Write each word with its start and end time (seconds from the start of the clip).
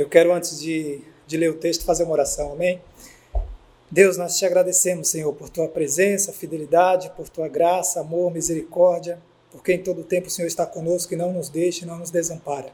Eu 0.00 0.08
quero, 0.08 0.32
antes 0.32 0.58
de, 0.58 1.02
de 1.26 1.36
ler 1.36 1.50
o 1.50 1.58
texto, 1.58 1.84
fazer 1.84 2.04
uma 2.04 2.12
oração, 2.12 2.54
amém? 2.54 2.80
Deus, 3.90 4.16
nós 4.16 4.38
te 4.38 4.46
agradecemos, 4.46 5.08
Senhor, 5.08 5.30
por 5.34 5.50
tua 5.50 5.68
presença, 5.68 6.32
fidelidade, 6.32 7.12
por 7.14 7.28
tua 7.28 7.48
graça, 7.48 8.00
amor, 8.00 8.32
misericórdia, 8.32 9.20
porque 9.52 9.74
em 9.74 9.82
todo 9.82 10.02
tempo 10.02 10.28
o 10.28 10.30
Senhor 10.30 10.48
está 10.48 10.64
conosco 10.64 11.12
e 11.12 11.18
não 11.18 11.34
nos 11.34 11.50
deixa 11.50 11.84
e 11.84 11.86
não 11.86 11.98
nos 11.98 12.10
desampara. 12.10 12.72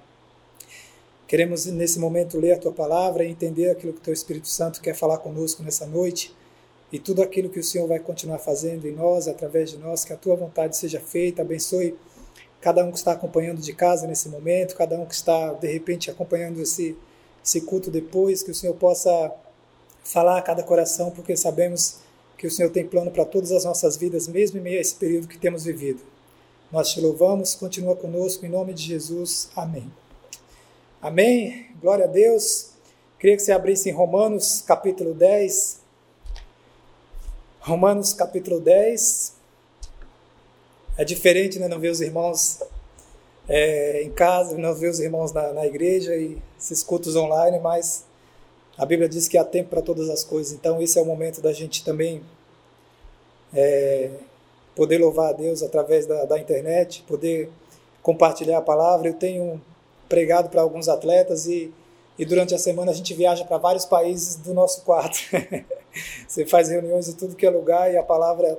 Queremos, 1.27 1.67
nesse 1.67 1.99
momento, 1.99 2.39
ler 2.39 2.53
a 2.53 2.59
tua 2.61 2.71
palavra 2.71 3.25
e 3.25 3.31
entender 3.33 3.71
aquilo 3.71 3.93
que 3.93 3.99
o 3.99 4.03
teu 4.03 4.15
Espírito 4.15 4.47
Santo 4.47 4.81
quer 4.81 4.95
falar 4.95 5.19
conosco 5.19 5.65
nessa 5.65 5.85
noite 5.85 6.33
e 6.93 7.01
tudo 7.01 7.25
aquilo 7.25 7.51
que 7.51 7.59
o 7.59 7.65
Senhor 7.65 7.89
vai 7.89 7.99
continuar 7.99 8.39
fazendo 8.39 8.87
em 8.87 8.93
nós, 8.93 9.27
através 9.27 9.71
de 9.71 9.79
nós, 9.79 10.05
que 10.05 10.13
a 10.13 10.17
tua 10.17 10.37
vontade 10.37 10.77
seja 10.77 11.01
feita. 11.01 11.43
Abençoe 11.43 11.99
cada 12.61 12.85
um 12.85 12.93
que 12.93 12.99
está 12.99 13.11
acompanhando 13.11 13.61
de 13.61 13.73
casa 13.73 14.07
nesse 14.07 14.29
momento, 14.29 14.77
cada 14.77 14.97
um 14.97 15.05
que 15.05 15.15
está, 15.15 15.55
de 15.55 15.67
repente, 15.67 16.09
acompanhando 16.09 16.63
esse 16.63 16.97
esse 17.47 17.61
culto 17.61 17.93
depois, 17.93 18.43
que 18.43 18.51
o 18.51 18.55
Senhor 18.55 18.75
possa 18.75 19.33
falar 20.03 20.39
a 20.39 20.43
cada 20.43 20.65
coração, 20.65 21.13
porque 21.13 21.37
sabemos 21.37 21.99
que 22.37 22.45
o 22.45 22.51
Senhor 22.51 22.71
tem 22.71 22.85
plano 22.85 23.13
para 23.13 23.25
todas 23.25 23.53
as 23.53 23.65
nossas 23.65 23.97
vidas, 23.97 24.27
mesmo 24.27 24.59
em 24.59 24.63
meio 24.63 24.79
a 24.79 24.81
esse 24.81 24.97
período 24.97 25.29
que 25.29 25.39
temos 25.39 25.65
vivido. 25.65 26.03
Nós 26.73 26.91
te 26.91 27.01
louvamos, 27.01 27.55
continua 27.55 27.95
conosco, 27.95 28.45
em 28.45 28.49
nome 28.49 28.75
de 28.75 28.83
Jesus. 28.83 29.49
Amém. 29.55 29.89
Amém. 31.01 31.69
Glória 31.81 32.07
a 32.07 32.09
Deus. 32.09 32.71
Queria 33.17 33.37
que 33.37 33.43
você 33.43 33.53
abrisse 33.53 33.89
em 33.89 33.93
Romanos 33.93 34.63
capítulo 34.67 35.15
10. 35.15 35.81
Romanos 37.61 38.13
capítulo 38.13 38.59
10. 38.61 39.35
É 40.99 41.05
diferente, 41.05 41.61
né? 41.61 41.69
Não 41.69 41.79
ver 41.79 41.91
os 41.91 42.01
irmãos 42.01 42.59
é, 43.49 44.03
em 44.03 44.11
casa, 44.11 44.57
não 44.57 44.75
ver 44.75 44.91
os 44.91 45.01
irmãos 45.01 45.33
na, 45.33 45.53
na 45.53 45.67
igreja 45.67 46.15
e 46.17 46.39
esses 46.59 46.83
cultos 46.83 47.15
online, 47.17 47.59
mas 47.59 48.05
a 48.77 48.85
Bíblia 48.85 49.09
diz 49.09 49.29
que 49.29 49.39
há 49.39 49.45
tempo 49.45 49.71
para 49.71 49.83
todas 49.83 50.11
as 50.11 50.25
coisas. 50.25 50.53
Então, 50.53 50.83
esse 50.83 50.99
é 50.99 51.03
o 51.03 51.05
momento 51.05 51.41
da 51.41 51.53
gente 51.53 51.85
também 51.85 52.23
é, 53.55 54.11
poder 54.75 54.99
louvar 54.99 55.31
a 55.31 55.33
Deus 55.33 55.63
através 55.63 56.07
da, 56.07 56.25
da, 56.25 56.39
internet, 56.39 57.03
poder 57.07 57.49
compartilhar 58.03 58.59
a 58.59 58.63
palavra. 58.63 59.09
Eu 59.09 59.15
tenho 59.15 59.61
pregado 60.09 60.51
para 60.51 60.61
alguns 60.61 60.89
atletas 60.89 61.47
e, 61.47 61.73
e 62.19 62.25
durante 62.25 62.55
a 62.55 62.59
semana 62.59 62.91
a 62.91 62.95
gente 62.95 63.15
viaja 63.15 63.45
para 63.45 63.57
vários 63.57 63.85
países 63.85 64.37
do 64.37 64.53
nosso 64.53 64.83
quarto. 64.83 65.19
Você 66.29 66.45
faz 66.45 66.69
reuniões 66.69 67.09
em 67.09 67.13
tudo 67.13 67.35
que 67.35 67.47
é 67.47 67.51
lugar 67.51 67.91
e 67.93 67.97
a 67.97 68.03
palavra 68.03 68.59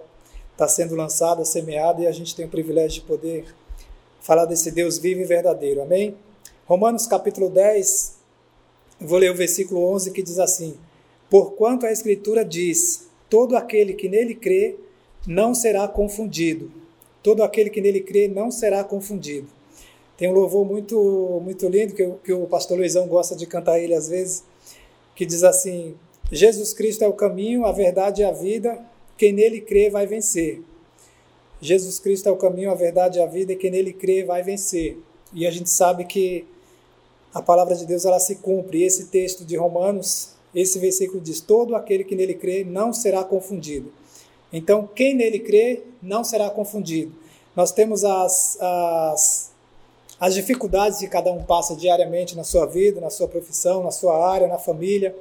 está 0.53 0.67
sendo 0.67 0.95
lançada, 0.95 1.45
semeada 1.45 2.01
e 2.01 2.07
a 2.07 2.11
gente 2.11 2.35
tem 2.35 2.45
o 2.45 2.49
privilégio 2.49 3.01
de 3.01 3.07
poder 3.07 3.45
falar 4.27 4.43
desse 4.43 4.69
Deus 4.71 4.97
vivo 4.97 5.21
e 5.21 5.23
verdadeiro. 5.23 5.81
Amém? 5.81 6.13
Romanos 6.65 7.07
capítulo 7.07 7.49
10, 7.49 8.17
vou 8.99 9.17
ler 9.17 9.31
o 9.31 9.35
versículo 9.35 9.81
11 9.93 10.11
que 10.11 10.21
diz 10.21 10.37
assim: 10.37 10.75
Porquanto 11.29 11.85
a 11.85 11.91
Escritura 11.93 12.43
diz: 12.43 13.07
Todo 13.29 13.55
aquele 13.55 13.93
que 13.93 14.09
nele 14.09 14.35
crê 14.35 14.75
não 15.25 15.55
será 15.55 15.87
confundido. 15.87 16.69
Todo 17.23 17.41
aquele 17.41 17.69
que 17.69 17.79
nele 17.79 18.01
crê 18.01 18.27
não 18.27 18.51
será 18.51 18.83
confundido. 18.83 19.47
Tem 20.17 20.29
um 20.29 20.33
louvor 20.33 20.65
muito, 20.65 21.39
muito 21.41 21.65
lindo 21.69 21.93
que, 21.93 22.05
que 22.25 22.33
o 22.33 22.47
pastor 22.47 22.77
Luizão 22.77 23.07
gosta 23.07 23.33
de 23.33 23.45
cantar 23.45 23.79
ele 23.79 23.93
às 23.93 24.09
vezes, 24.09 24.43
que 25.15 25.25
diz 25.25 25.45
assim: 25.45 25.95
Jesus 26.29 26.73
Cristo 26.73 27.01
é 27.01 27.07
o 27.07 27.13
caminho, 27.13 27.65
a 27.65 27.71
verdade 27.71 28.21
e 28.23 28.25
a 28.25 28.31
vida, 28.31 28.77
quem 29.17 29.31
nele 29.31 29.61
crê 29.61 29.89
vai 29.89 30.05
vencer. 30.05 30.61
Jesus 31.61 31.99
Cristo 31.99 32.29
é 32.29 32.31
o 32.31 32.37
caminho, 32.37 32.71
a 32.71 32.75
verdade 32.75 33.17
e 33.19 33.21
a 33.21 33.25
vida, 33.25 33.53
e 33.53 33.55
quem 33.55 33.71
nele 33.71 33.93
crê 33.93 34.23
vai 34.23 34.43
vencer. 34.43 34.97
E 35.33 35.45
a 35.45 35.51
gente 35.51 35.69
sabe 35.69 36.05
que 36.05 36.45
a 37.33 37.41
palavra 37.41 37.75
de 37.75 37.85
Deus 37.85 38.05
ela 38.05 38.19
se 38.19 38.35
cumpre. 38.35 38.79
E 38.79 38.83
esse 38.83 39.07
texto 39.07 39.43
de 39.43 39.55
Romanos, 39.55 40.33
esse 40.53 40.79
versículo 40.79 41.19
diz: 41.19 41.41
Todo 41.41 41.75
aquele 41.75 42.03
que 42.03 42.15
nele 42.15 42.35
crê 42.35 42.63
não 42.63 42.93
será 42.93 43.23
confundido. 43.23 43.91
Então, 44.51 44.87
quem 44.95 45.15
nele 45.15 45.39
crê 45.39 45.83
não 46.01 46.23
será 46.23 46.49
confundido. 46.49 47.13
Nós 47.55 47.71
temos 47.71 48.05
as, 48.05 48.57
as, 48.61 49.51
as 50.19 50.33
dificuldades 50.33 50.99
que 50.99 51.07
cada 51.07 51.31
um 51.31 51.43
passa 51.43 51.75
diariamente 51.75 52.35
na 52.35 52.43
sua 52.43 52.65
vida, 52.65 53.01
na 53.01 53.09
sua 53.09 53.27
profissão, 53.27 53.83
na 53.83 53.91
sua 53.91 54.31
área, 54.31 54.47
na 54.47 54.57
família. 54.57 55.15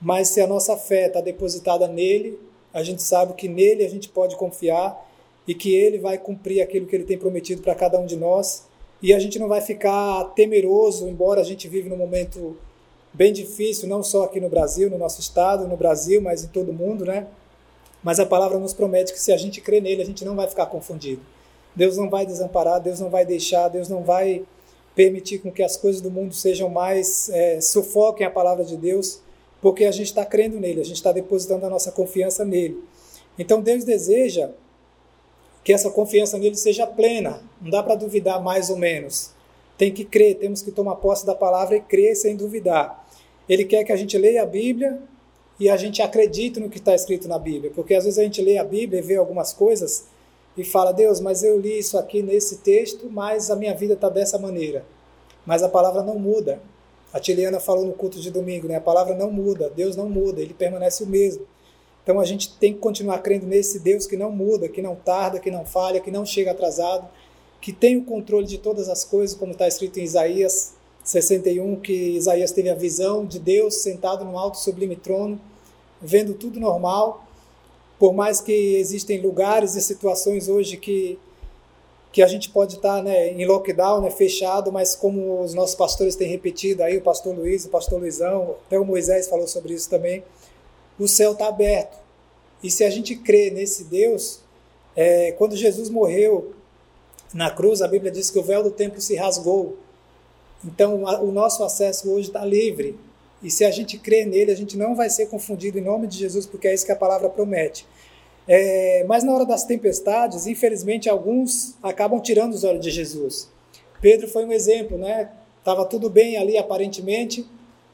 Mas 0.00 0.28
se 0.28 0.40
a 0.40 0.46
nossa 0.46 0.76
fé 0.76 1.08
está 1.08 1.20
depositada 1.20 1.88
nele, 1.88 2.38
a 2.72 2.82
gente 2.82 3.02
sabe 3.02 3.34
que 3.34 3.48
nele 3.48 3.84
a 3.84 3.88
gente 3.88 4.08
pode 4.08 4.36
confiar 4.36 5.04
e 5.46 5.54
que 5.54 5.74
ele 5.74 5.98
vai 5.98 6.18
cumprir 6.18 6.60
aquilo 6.60 6.86
que 6.86 6.96
ele 6.96 7.04
tem 7.04 7.18
prometido 7.18 7.62
para 7.62 7.74
cada 7.74 7.98
um 7.98 8.06
de 8.06 8.16
nós 8.16 8.66
e 9.02 9.12
a 9.12 9.18
gente 9.18 9.38
não 9.38 9.48
vai 9.48 9.60
ficar 9.60 10.24
temeroso, 10.34 11.08
embora 11.08 11.40
a 11.40 11.44
gente 11.44 11.68
vive 11.68 11.88
num 11.88 11.96
momento 11.96 12.56
bem 13.12 13.32
difícil, 13.32 13.88
não 13.88 14.02
só 14.02 14.24
aqui 14.24 14.40
no 14.40 14.48
Brasil, 14.48 14.90
no 14.90 14.98
nosso 14.98 15.20
estado, 15.20 15.68
no 15.68 15.76
Brasil, 15.76 16.20
mas 16.20 16.44
em 16.44 16.48
todo 16.48 16.70
o 16.70 16.74
mundo, 16.74 17.04
né? 17.04 17.26
Mas 18.02 18.20
a 18.20 18.26
palavra 18.26 18.58
nos 18.58 18.72
promete 18.72 19.12
que 19.12 19.20
se 19.20 19.32
a 19.32 19.36
gente 19.36 19.60
crê 19.60 19.80
nele, 19.80 20.02
a 20.02 20.04
gente 20.04 20.24
não 20.24 20.34
vai 20.34 20.48
ficar 20.48 20.66
confundido. 20.66 21.20
Deus 21.74 21.96
não 21.96 22.08
vai 22.08 22.24
desamparar, 22.24 22.80
Deus 22.80 23.00
não 23.00 23.10
vai 23.10 23.26
deixar, 23.26 23.68
Deus 23.68 23.88
não 23.88 24.02
vai 24.02 24.44
permitir 24.94 25.38
com 25.40 25.50
que 25.50 25.62
as 25.62 25.76
coisas 25.76 26.00
do 26.00 26.10
mundo 26.10 26.34
sejam 26.34 26.70
mais 26.70 27.28
é, 27.30 27.60
sufoquem 27.60 28.26
a 28.26 28.30
palavra 28.30 28.64
de 28.64 28.76
Deus, 28.78 29.20
porque 29.60 29.84
a 29.84 29.90
gente 29.90 30.06
está 30.06 30.24
crendo 30.24 30.58
nele, 30.58 30.80
a 30.80 30.84
gente 30.84 30.96
está 30.96 31.12
depositando 31.12 31.66
a 31.66 31.70
nossa 31.70 31.92
confiança 31.92 32.44
nele. 32.44 32.82
Então 33.38 33.60
Deus 33.60 33.84
deseja 33.84 34.50
que 35.66 35.72
essa 35.72 35.90
confiança 35.90 36.38
nele 36.38 36.54
seja 36.54 36.86
plena. 36.86 37.42
Não 37.60 37.72
dá 37.72 37.82
para 37.82 37.96
duvidar 37.96 38.40
mais 38.40 38.70
ou 38.70 38.76
menos. 38.76 39.32
Tem 39.76 39.92
que 39.92 40.04
crer, 40.04 40.36
temos 40.36 40.62
que 40.62 40.70
tomar 40.70 40.94
posse 40.94 41.26
da 41.26 41.34
palavra 41.34 41.76
e 41.76 41.80
crer 41.80 42.14
sem 42.14 42.36
duvidar. 42.36 43.04
Ele 43.48 43.64
quer 43.64 43.82
que 43.82 43.90
a 43.90 43.96
gente 43.96 44.16
leia 44.16 44.44
a 44.44 44.46
Bíblia 44.46 45.02
e 45.58 45.68
a 45.68 45.76
gente 45.76 46.00
acredite 46.00 46.60
no 46.60 46.70
que 46.70 46.78
está 46.78 46.94
escrito 46.94 47.26
na 47.26 47.36
Bíblia, 47.36 47.72
porque 47.74 47.96
às 47.96 48.04
vezes 48.04 48.16
a 48.16 48.22
gente 48.22 48.40
lê 48.40 48.58
a 48.58 48.62
Bíblia 48.62 49.00
e 49.00 49.02
vê 49.02 49.16
algumas 49.16 49.52
coisas 49.52 50.04
e 50.56 50.62
fala: 50.62 50.92
Deus, 50.92 51.18
mas 51.18 51.42
eu 51.42 51.58
li 51.58 51.76
isso 51.76 51.98
aqui 51.98 52.22
nesse 52.22 52.58
texto, 52.58 53.10
mas 53.10 53.50
a 53.50 53.56
minha 53.56 53.74
vida 53.74 53.94
está 53.94 54.08
dessa 54.08 54.38
maneira. 54.38 54.86
Mas 55.44 55.64
a 55.64 55.68
palavra 55.68 56.00
não 56.00 56.16
muda. 56.16 56.60
A 57.12 57.18
Tiliana 57.18 57.58
falou 57.58 57.84
no 57.84 57.92
culto 57.92 58.20
de 58.20 58.30
domingo, 58.30 58.68
né? 58.68 58.76
A 58.76 58.80
palavra 58.80 59.16
não 59.16 59.32
muda, 59.32 59.68
Deus 59.68 59.96
não 59.96 60.08
muda, 60.08 60.40
ele 60.40 60.54
permanece 60.54 61.02
o 61.02 61.08
mesmo. 61.08 61.44
Então 62.06 62.20
a 62.20 62.24
gente 62.24 62.56
tem 62.60 62.72
que 62.72 62.78
continuar 62.78 63.18
crendo 63.18 63.46
nesse 63.46 63.80
Deus 63.80 64.06
que 64.06 64.16
não 64.16 64.30
muda, 64.30 64.68
que 64.68 64.80
não 64.80 64.94
tarda, 64.94 65.40
que 65.40 65.50
não 65.50 65.66
falha, 65.66 66.00
que 66.00 66.08
não 66.08 66.24
chega 66.24 66.52
atrasado, 66.52 67.08
que 67.60 67.72
tem 67.72 67.96
o 67.96 68.04
controle 68.04 68.46
de 68.46 68.58
todas 68.58 68.88
as 68.88 69.04
coisas, 69.04 69.36
como 69.36 69.50
está 69.50 69.66
escrito 69.66 69.98
em 69.98 70.04
Isaías 70.04 70.74
61, 71.02 71.80
que 71.80 71.92
Isaías 71.92 72.52
teve 72.52 72.70
a 72.70 72.76
visão 72.76 73.26
de 73.26 73.40
Deus 73.40 73.78
sentado 73.78 74.24
no 74.24 74.38
alto 74.38 74.56
sublime 74.56 74.94
trono, 74.94 75.40
vendo 76.00 76.32
tudo 76.32 76.60
normal. 76.60 77.26
Por 77.98 78.14
mais 78.14 78.40
que 78.40 78.52
existem 78.52 79.20
lugares 79.20 79.74
e 79.74 79.82
situações 79.82 80.48
hoje 80.48 80.76
que 80.76 81.18
que 82.12 82.22
a 82.22 82.26
gente 82.26 82.48
pode 82.48 82.76
estar 82.76 83.02
né, 83.02 83.28
em 83.28 83.44
lockdown, 83.44 84.00
né, 84.00 84.10
fechado, 84.10 84.72
mas 84.72 84.94
como 84.94 85.42
os 85.42 85.52
nossos 85.52 85.74
pastores 85.74 86.16
têm 86.16 86.26
repetido 86.26 86.82
aí, 86.82 86.96
o 86.96 87.02
pastor 87.02 87.36
Luiz, 87.36 87.66
o 87.66 87.68
pastor 87.68 88.00
Luizão, 88.00 88.54
até 88.66 88.78
o 88.78 88.86
Moisés 88.86 89.28
falou 89.28 89.46
sobre 89.46 89.74
isso 89.74 89.90
também, 89.90 90.24
o 90.98 91.06
céu 91.06 91.32
está 91.32 91.48
aberto. 91.48 91.98
E 92.62 92.70
se 92.70 92.84
a 92.84 92.90
gente 92.90 93.14
crê 93.16 93.50
nesse 93.50 93.84
Deus, 93.84 94.40
é, 94.94 95.32
quando 95.32 95.56
Jesus 95.56 95.90
morreu 95.90 96.54
na 97.34 97.50
cruz, 97.50 97.82
a 97.82 97.88
Bíblia 97.88 98.10
diz 98.10 98.30
que 98.30 98.38
o 98.38 98.42
véu 98.42 98.62
do 98.62 98.70
templo 98.70 99.00
se 99.00 99.14
rasgou. 99.14 99.76
Então, 100.64 101.04
o 101.04 101.30
nosso 101.30 101.62
acesso 101.62 102.10
hoje 102.10 102.28
está 102.28 102.44
livre. 102.44 102.98
E 103.42 103.50
se 103.50 103.64
a 103.64 103.70
gente 103.70 103.98
crê 103.98 104.24
nele, 104.24 104.50
a 104.50 104.56
gente 104.56 104.76
não 104.76 104.94
vai 104.94 105.10
ser 105.10 105.26
confundido 105.26 105.78
em 105.78 105.82
nome 105.82 106.06
de 106.06 106.18
Jesus, 106.18 106.46
porque 106.46 106.66
é 106.66 106.74
isso 106.74 106.86
que 106.86 106.92
a 106.92 106.96
palavra 106.96 107.28
promete. 107.28 107.86
É, 108.48 109.04
mas 109.06 109.22
na 109.24 109.32
hora 109.32 109.44
das 109.44 109.64
tempestades, 109.64 110.46
infelizmente, 110.46 111.08
alguns 111.08 111.74
acabam 111.82 112.20
tirando 112.20 112.54
os 112.54 112.64
olhos 112.64 112.80
de 112.80 112.90
Jesus. 112.90 113.50
Pedro 114.00 114.28
foi 114.28 114.44
um 114.44 114.52
exemplo, 114.52 114.96
né? 114.96 115.30
Estava 115.58 115.84
tudo 115.84 116.08
bem 116.08 116.36
ali 116.36 116.56
aparentemente, 116.56 117.46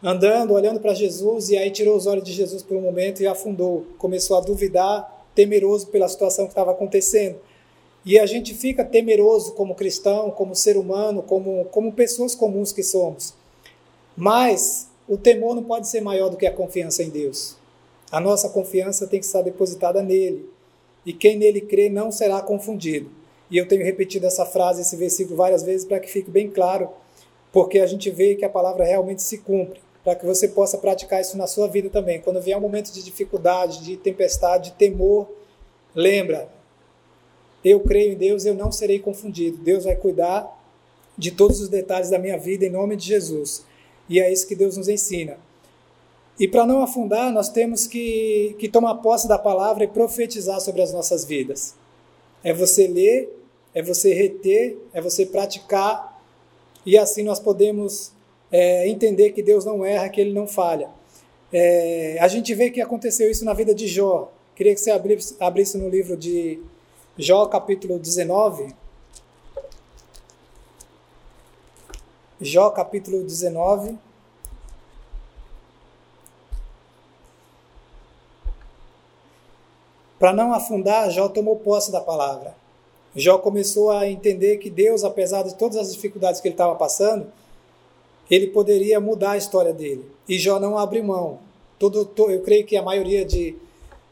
andando, 0.03 0.53
olhando 0.53 0.81
para 0.81 0.95
Jesus, 0.95 1.49
e 1.51 1.57
aí 1.57 1.71
tirou 1.71 1.97
os 1.97 2.07
olhos 2.07 2.25
de 2.25 2.33
Jesus 2.33 2.63
por 2.63 2.77
um 2.77 2.81
momento 2.81 3.23
e 3.23 3.27
afundou. 3.27 3.87
Começou 3.99 4.37
a 4.37 4.41
duvidar, 4.41 5.27
temeroso 5.35 5.87
pela 5.87 6.09
situação 6.09 6.47
que 6.47 6.51
estava 6.51 6.73
acontecendo. 6.73 7.37
E 8.05 8.19
a 8.19 8.27
gente 8.27 8.53
fica 8.53 8.85
temeroso 8.85 9.53
como 9.53 9.77
cristão, 9.77 10.31
como 10.33 10.57
ser 10.57 10.77
humano, 10.77 11.23
como, 11.23 11.67
como 11.67 11.93
pessoas 11.93 12.35
comuns 12.35 12.73
que 12.73 12.83
somos. 12.83 13.33
Mas 14.17 14.89
o 15.09 15.17
temor 15.17 15.55
não 15.55 15.63
pode 15.63 15.87
ser 15.89 16.01
maior 16.01 16.29
do 16.29 16.37
que 16.37 16.47
a 16.47 16.53
confiança 16.53 17.03
em 17.05 17.09
Deus. 17.09 17.57
A 18.11 18.19
nossa 18.19 18.49
confiança 18.49 19.07
tem 19.07 19.21
que 19.21 19.27
estar 19.27 19.43
depositada 19.43 20.03
nele. 20.03 20.51
E 21.07 21.13
quem 21.13 21.37
nele 21.39 21.61
crê 21.61 21.89
não 21.89 22.11
será 22.11 22.43
confundido. 22.43 23.09
E 23.49 23.57
eu 23.57 23.69
tenho 23.69 23.85
repetido 23.85 24.27
essa 24.27 24.45
frase, 24.45 24.83
esse 24.83 24.97
versículo 24.97 25.37
várias 25.37 25.63
vezes 25.63 25.87
para 25.87 26.01
que 26.01 26.11
fique 26.11 26.31
bem 26.31 26.51
claro, 26.51 26.91
porque 27.53 27.79
a 27.79 27.87
gente 27.87 28.11
vê 28.11 28.35
que 28.35 28.45
a 28.45 28.49
palavra 28.49 28.85
realmente 28.85 29.23
se 29.23 29.39
cumpre 29.39 29.81
para 30.05 30.15
que 30.17 30.27
você 30.27 30.49
possa 30.49 30.79
praticar 30.79 31.21
isso 31.21 31.37
na 31.37 31.47
sua 31.47 31.69
vida 31.69 31.89
também. 31.89 32.21
Quando 32.21 32.41
vier 32.41 32.57
um 32.57 32.61
momento 32.61 32.93
de 32.93 33.03
dificuldade, 33.03 33.85
de 33.85 33.97
tempestade, 33.97 34.71
de 34.71 34.77
temor, 34.77 35.29
lembra, 35.95 36.49
eu 37.65 37.81
creio 37.81 38.13
em 38.13 38.17
Deus, 38.17 38.45
eu 38.45 38.55
não 38.55 38.73
serei 38.73 38.99
confundido. 38.99 39.59
Deus 39.59 39.85
vai 39.85 39.95
cuidar 39.95 40.61
de 41.17 41.31
todos 41.31 41.61
os 41.61 41.69
detalhes 41.69 42.11
da 42.11 42.19
minha 42.19 42.37
vida 42.37 42.65
em 42.67 42.71
nome 42.71 42.97
de 42.97 43.07
Jesus. 43.07 43.65
E 44.09 44.21
é 44.21 44.33
isso 44.33 44.47
que 44.49 44.57
Deus 44.57 44.77
nos 44.77 44.89
ensina. 44.89 45.39
E 46.39 46.49
para 46.49 46.67
não 46.67 46.83
afundar, 46.83 47.31
nós 47.33 47.49
temos 47.49 47.87
que, 47.87 48.57
que 48.59 48.69
tomar 48.69 48.97
posse 48.97 49.29
da 49.29 49.39
palavra 49.39 49.85
e 49.85 49.89
profetizar 49.89 50.61
sobre 50.61 50.83
as 50.83 50.93
nossas 50.93 51.25
vidas. 51.25 51.75
É 52.43 52.53
você 52.53 52.89
ler, 52.89 53.33
é 53.73 53.83
você 53.83 54.13
reter, 54.13 54.77
é 54.93 55.01
você 55.01 55.25
praticar, 55.25 56.21
e 56.85 56.99
assim 56.99 57.23
nós 57.23 57.39
podemos 57.39 58.13
é, 58.53 58.87
entender 58.87 59.33
que 59.33 59.43
Deus 59.43 59.65
não 59.65 59.85
erra, 59.85 60.11
que 60.11 60.21
Ele 60.21 60.33
não 60.33 60.47
falha. 60.47 60.91
É, 61.51 62.19
a 62.21 62.29
gente 62.29 62.55
vê 62.55 62.71
que 62.71 62.81
aconteceu 62.81 63.31
isso 63.31 63.45
na 63.45 63.55
vida 63.55 63.75
de 63.75 63.89
Jó. 63.89 64.31
Queria 64.55 64.75
que 64.75 64.81
você 64.81 64.91
abrisse, 64.91 65.35
abrisse 65.41 65.79
no 65.79 65.89
livro 65.89 66.17
de 66.17 66.63
Jó, 67.17 67.47
capítulo 67.47 67.99
19. 67.99 68.75
Jó, 72.41 72.71
capítulo 72.71 73.23
19. 73.23 73.97
Para 80.19 80.33
não 80.33 80.53
afundar, 80.53 81.11
Jó 81.11 81.29
tomou 81.29 81.57
posse 81.57 81.91
da 81.91 82.01
palavra. 82.01 82.55
Jó 83.15 83.39
começou 83.39 83.91
a 83.91 84.09
entender 84.09 84.59
que 84.59 84.71
Deus, 84.71 85.05
apesar 85.05 85.43
de 85.43 85.55
todas 85.55 85.77
as 85.77 85.93
dificuldades 85.93 86.41
que 86.41 86.49
ele 86.49 86.55
estava 86.55 86.75
passando, 86.75 87.27
ele 88.31 88.49
poderia 88.49 89.01
mudar 89.01 89.33
a 89.33 89.37
história 89.37 89.73
dele. 89.73 90.05
E 90.29 90.39
Jó 90.39 90.59
não 90.59 90.79
abriu 90.79 91.05
mão. 91.05 91.41
Todo, 91.79 92.11
eu 92.31 92.41
creio 92.43 92.65
que 92.65 92.77
a 92.77 92.83
maioria 92.83 93.25
de, 93.25 93.57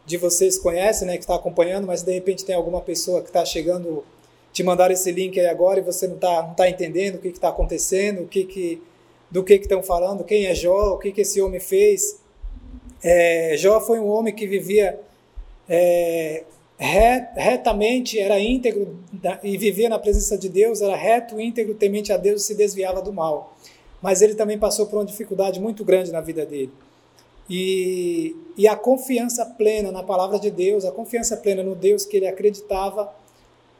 de 0.04 0.16
vocês 0.16 0.58
conhece, 0.58 1.04
né, 1.04 1.14
que 1.14 1.22
está 1.22 1.36
acompanhando, 1.36 1.86
mas 1.86 2.02
de 2.02 2.12
repente 2.12 2.44
tem 2.44 2.54
alguma 2.54 2.80
pessoa 2.80 3.20
que 3.20 3.28
está 3.28 3.44
chegando, 3.44 4.04
te 4.52 4.62
mandar 4.62 4.90
esse 4.90 5.10
link 5.12 5.38
aí 5.38 5.46
agora 5.46 5.78
e 5.78 5.82
você 5.82 6.08
não 6.08 6.16
está 6.16 6.42
não 6.42 6.54
tá 6.54 6.68
entendendo 6.68 7.16
o 7.16 7.18
que 7.18 7.28
está 7.28 7.48
acontecendo, 7.48 8.22
o 8.22 8.26
que 8.26 8.44
que, 8.44 8.82
do 9.30 9.44
que 9.44 9.54
estão 9.54 9.82
falando, 9.82 10.24
quem 10.24 10.46
é 10.46 10.54
Jó, 10.54 10.94
o 10.94 10.98
que, 10.98 11.12
que 11.12 11.20
esse 11.20 11.40
homem 11.40 11.60
fez. 11.60 12.18
É, 13.02 13.54
Jó 13.56 13.80
foi 13.80 14.00
um 14.00 14.08
homem 14.08 14.34
que 14.34 14.46
vivia 14.46 14.98
é, 15.68 16.42
retamente, 16.76 18.18
era 18.18 18.40
íntegro 18.40 18.98
e 19.42 19.56
vivia 19.56 19.88
na 19.88 19.98
presença 19.98 20.36
de 20.36 20.48
Deus, 20.48 20.80
era 20.80 20.96
reto, 20.96 21.40
íntegro, 21.40 21.74
temente 21.74 22.12
a 22.12 22.16
Deus 22.16 22.42
e 22.42 22.46
se 22.46 22.54
desviava 22.54 23.00
do 23.00 23.12
mal. 23.12 23.54
Mas 24.00 24.22
ele 24.22 24.34
também 24.34 24.58
passou 24.58 24.86
por 24.86 24.96
uma 24.96 25.04
dificuldade 25.04 25.60
muito 25.60 25.84
grande 25.84 26.10
na 26.10 26.20
vida 26.20 26.46
dele. 26.46 26.72
E, 27.48 28.36
e 28.56 28.68
a 28.68 28.76
confiança 28.76 29.44
plena 29.44 29.90
na 29.90 30.02
palavra 30.02 30.38
de 30.38 30.50
Deus, 30.50 30.84
a 30.84 30.92
confiança 30.92 31.36
plena 31.36 31.62
no 31.62 31.74
Deus 31.74 32.04
que 32.04 32.16
ele 32.16 32.28
acreditava, 32.28 33.12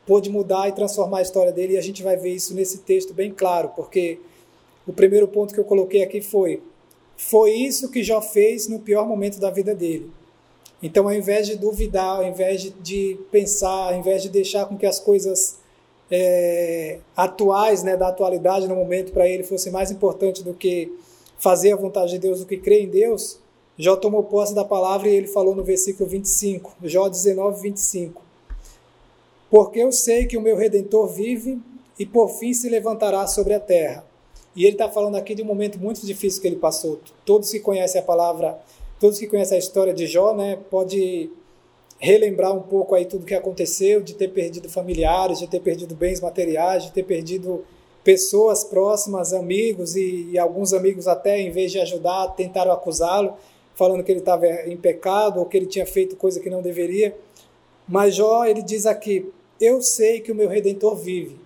pôde 0.05 0.29
mudar 0.29 0.69
e 0.69 0.73
transformar 0.73 1.19
a 1.19 1.23
história 1.23 1.53
dele. 1.53 1.75
E 1.75 1.79
a 1.79 1.83
gente 1.83 2.03
vai 2.03 2.17
ver 2.17 2.35
isso 2.35 2.53
nesse 2.53 2.79
texto 2.79 3.15
bem 3.15 3.31
claro, 3.31 3.71
porque 3.77 4.19
o 4.87 4.93
primeiro 4.93 5.29
ponto 5.29 5.55
que 5.55 5.61
eu 5.61 5.65
coloquei 5.65 6.03
aqui 6.03 6.21
foi: 6.21 6.61
foi 7.17 7.53
isso 7.53 7.91
que 7.91 8.03
Jó 8.03 8.21
fez 8.21 8.67
no 8.67 8.81
pior 8.81 9.07
momento 9.07 9.39
da 9.39 9.51
vida 9.51 9.73
dele. 9.73 10.11
Então, 10.83 11.07
ao 11.07 11.15
invés 11.15 11.47
de 11.47 11.57
duvidar, 11.57 12.17
ao 12.17 12.25
invés 12.25 12.73
de, 12.83 13.19
pensar, 13.31 13.93
ao 13.93 13.95
invés 13.95 14.23
de 14.23 14.31
deixar 14.31 14.67
com 14.67 14.77
que 14.77 14.87
as 14.87 14.99
coisas 14.99 15.60
é, 16.11 16.99
atuais, 17.17 17.83
né, 17.83 17.97
da 17.97 18.09
atualidade 18.09 18.67
no 18.67 18.75
momento 18.75 19.13
para 19.13 19.29
ele 19.29 19.43
fosse 19.43 19.71
mais 19.71 19.91
importante 19.91 20.43
do 20.43 20.53
que 20.55 20.93
fazer 21.39 21.73
a 21.73 21.77
vontade 21.77 22.13
de 22.13 22.19
Deus, 22.19 22.41
do 22.41 22.47
que 22.47 22.57
crer 22.57 22.83
em 22.83 22.89
Deus, 22.89 23.39
Jó 23.79 23.97
tomou 23.97 24.23
posse 24.25 24.55
da 24.55 24.65
palavra 24.65 25.09
e 25.09 25.17
ele 25.17 25.27
falou 25.27 25.55
no 25.55 25.65
versículo 25.65 26.09
25, 26.09 26.75
Jó 26.83 27.09
19, 27.09 27.63
25. 27.63 28.21
Porque 29.51 29.79
eu 29.79 29.91
sei 29.91 30.27
que 30.27 30.37
o 30.37 30.41
meu 30.43 30.57
Redentor 30.57 31.09
vive 31.09 31.59
e 31.99 32.05
por 32.05 32.29
fim 32.29 32.53
se 32.53 32.69
levantará 32.69 33.27
sobre 33.27 33.55
a 33.55 33.61
terra. 33.61 34.05
E 34.55 34.65
ele 34.65 34.73
está 34.73 34.89
falando 34.89 35.17
aqui 35.17 35.35
de 35.35 35.43
um 35.43 35.47
momento 35.47 35.79
muito 35.79 36.05
difícil 36.05 36.43
que 36.43 36.49
ele 36.49 36.57
passou. 36.57 37.01
Todos 37.25 37.51
que 37.51 37.61
conhecem 37.61 38.01
a 38.01 38.05
palavra 38.05 38.61
todos 39.01 39.19
que 39.19 39.27
conhecem 39.27 39.57
a 39.57 39.59
história 39.59 39.95
de 39.95 40.07
Jó, 40.07 40.35
né, 40.35 40.59
pode 40.71 41.31
relembrar 42.01 42.57
um 42.57 42.63
pouco 42.63 42.95
aí 42.95 43.05
tudo 43.05 43.27
que 43.27 43.35
aconteceu, 43.35 44.01
de 44.01 44.15
ter 44.15 44.29
perdido 44.29 44.71
familiares, 44.71 45.39
de 45.39 45.47
ter 45.47 45.61
perdido 45.61 45.95
bens 45.95 46.19
materiais, 46.19 46.85
de 46.85 46.93
ter 46.93 47.03
perdido 47.03 47.63
pessoas 48.03 48.65
próximas, 48.65 49.35
amigos 49.35 49.95
e, 49.95 50.31
e 50.33 50.39
alguns 50.39 50.73
amigos 50.73 51.07
até 51.07 51.39
em 51.39 51.51
vez 51.51 51.71
de 51.71 51.79
ajudar 51.79 52.29
tentaram 52.29 52.73
acusá-lo, 52.73 53.35
falando 53.75 54.03
que 54.03 54.11
ele 54.11 54.21
estava 54.21 54.47
em 54.47 54.79
pecado 54.79 55.41
ou 55.41 55.45
que 55.45 55.59
ele 55.59 55.67
tinha 55.67 55.85
feito 55.85 56.17
coisa 56.17 56.41
que 56.41 56.49
não 56.49 56.63
deveria. 56.63 57.15
Mas 57.87 58.15
Jó, 58.15 58.47
ele 58.47 58.63
diz 58.63 58.87
aqui: 58.87 59.31
Eu 59.61 59.83
sei 59.83 60.21
que 60.21 60.33
o 60.33 60.35
meu 60.35 60.49
redentor 60.49 60.97
vive. 60.97 61.39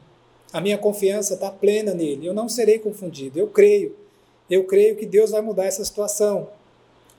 A 0.52 0.60
minha 0.60 0.78
confiança 0.78 1.34
está 1.34 1.50
plena 1.50 1.92
nele. 1.92 2.26
Eu 2.26 2.32
não 2.32 2.48
serei 2.48 2.78
confundido. 2.78 3.40
Eu 3.40 3.48
creio. 3.48 3.96
Eu 4.48 4.62
creio 4.64 4.94
que 4.94 5.04
Deus 5.04 5.32
vai 5.32 5.40
mudar 5.40 5.64
essa 5.64 5.84
situação. 5.84 6.48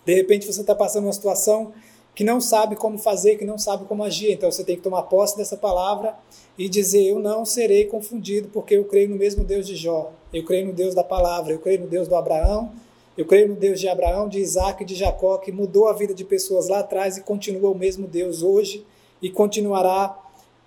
De 0.05 0.13
repente 0.13 0.45
você 0.45 0.61
está 0.61 0.73
passando 0.73 1.05
uma 1.05 1.11
situação 1.13 1.73
que 2.15 2.23
não 2.23 2.39
sabe 2.39 2.77
como 2.77 2.97
fazer, 2.97 3.35
que 3.35 3.43
não 3.45 3.57
sabe 3.57 3.85
como 3.85 4.03
agir. 4.03 4.31
Então 4.31 4.49
você 4.49 4.63
tem 4.63 4.77
que 4.77 4.81
tomar 4.81 5.03
posse 5.03 5.37
dessa 5.37 5.57
palavra 5.57 6.15
e 6.57 6.69
dizer: 6.69 7.03
Eu 7.03 7.19
não 7.19 7.45
serei 7.45 7.85
confundido, 7.85 8.47
porque 8.47 8.75
eu 8.75 8.85
creio 8.85 9.09
no 9.09 9.17
mesmo 9.17 9.43
Deus 9.43 9.67
de 9.67 9.75
Jó. 9.75 10.11
Eu 10.33 10.43
creio 10.45 10.65
no 10.65 10.73
Deus 10.73 10.95
da 10.95 11.03
palavra, 11.03 11.53
eu 11.53 11.59
creio 11.59 11.81
no 11.81 11.87
Deus 11.87 12.07
do 12.07 12.15
Abraão, 12.15 12.71
eu 13.17 13.25
creio 13.25 13.49
no 13.49 13.55
Deus 13.55 13.79
de 13.79 13.87
Abraão, 13.87 14.27
de 14.27 14.39
Isaac 14.39 14.81
e 14.81 14.85
de 14.85 14.95
Jacó, 14.95 15.37
que 15.37 15.51
mudou 15.51 15.87
a 15.87 15.93
vida 15.93 16.13
de 16.13 16.23
pessoas 16.23 16.69
lá 16.69 16.79
atrás 16.79 17.17
e 17.17 17.21
continua 17.21 17.69
o 17.69 17.75
mesmo 17.75 18.07
Deus 18.07 18.41
hoje 18.41 18.85
e 19.21 19.29
continuará 19.29 20.17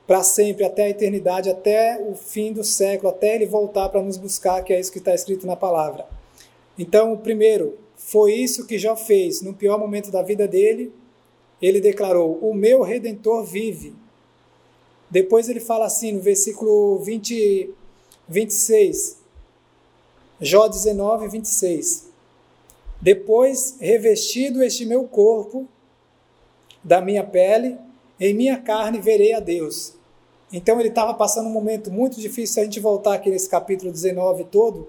para 0.07 0.23
sempre, 0.23 0.65
até 0.65 0.85
a 0.85 0.89
eternidade, 0.89 1.51
até 1.51 2.03
o 2.03 2.15
fim 2.15 2.51
do 2.51 2.65
século, 2.65 3.11
até 3.11 3.35
ele 3.35 3.45
voltar 3.45 3.91
para 3.91 4.03
nos 4.03 4.17
buscar, 4.17 4.63
que 4.65 4.73
é 4.73 4.81
isso 4.81 4.91
que 4.91 4.99
está 4.99 5.15
escrito 5.15 5.47
na 5.47 5.55
palavra. 5.55 6.07
Então, 6.79 7.15
primeiro, 7.15 7.77
foi 7.95 8.33
isso 8.33 8.67
que 8.67 8.79
Jó 8.79 8.97
fez 8.97 9.43
no 9.43 9.53
pior 9.53 9.79
momento 9.79 10.11
da 10.11 10.23
vida 10.23 10.49
dele. 10.49 10.91
Ele 11.61 11.81
declarou: 11.81 12.39
O 12.41 12.55
meu 12.55 12.83
redentor 12.83 13.45
vive. 13.45 13.95
Depois 15.11 15.49
ele 15.49 15.61
fala 15.61 15.87
assim 15.87 16.13
no 16.13 16.21
versículo 16.21 16.99
20, 16.99 17.71
26. 18.29 19.19
Jó 20.41 20.69
19, 20.69 21.29
26. 21.29 22.09
Depois, 23.01 23.77
revestido 23.81 24.63
este 24.63 24.85
meu 24.85 25.05
corpo 25.05 25.67
da 26.83 27.01
minha 27.01 27.25
pele, 27.25 27.77
em 28.21 28.35
minha 28.35 28.59
carne 28.61 29.01
verei 29.01 29.33
a 29.33 29.41
Deus. 29.41 29.95
Então 30.53 30.81
ele 30.81 30.89
estava 30.89 31.15
passando 31.15 31.47
um 31.47 31.53
momento 31.53 31.91
muito 31.91 32.21
difícil. 32.21 32.63
A 32.63 32.65
gente 32.65 32.81
voltar 32.81 33.15
aqui 33.15 33.31
nesse 33.31 33.49
capítulo 33.49 33.93
19 33.93 34.45
todo, 34.45 34.89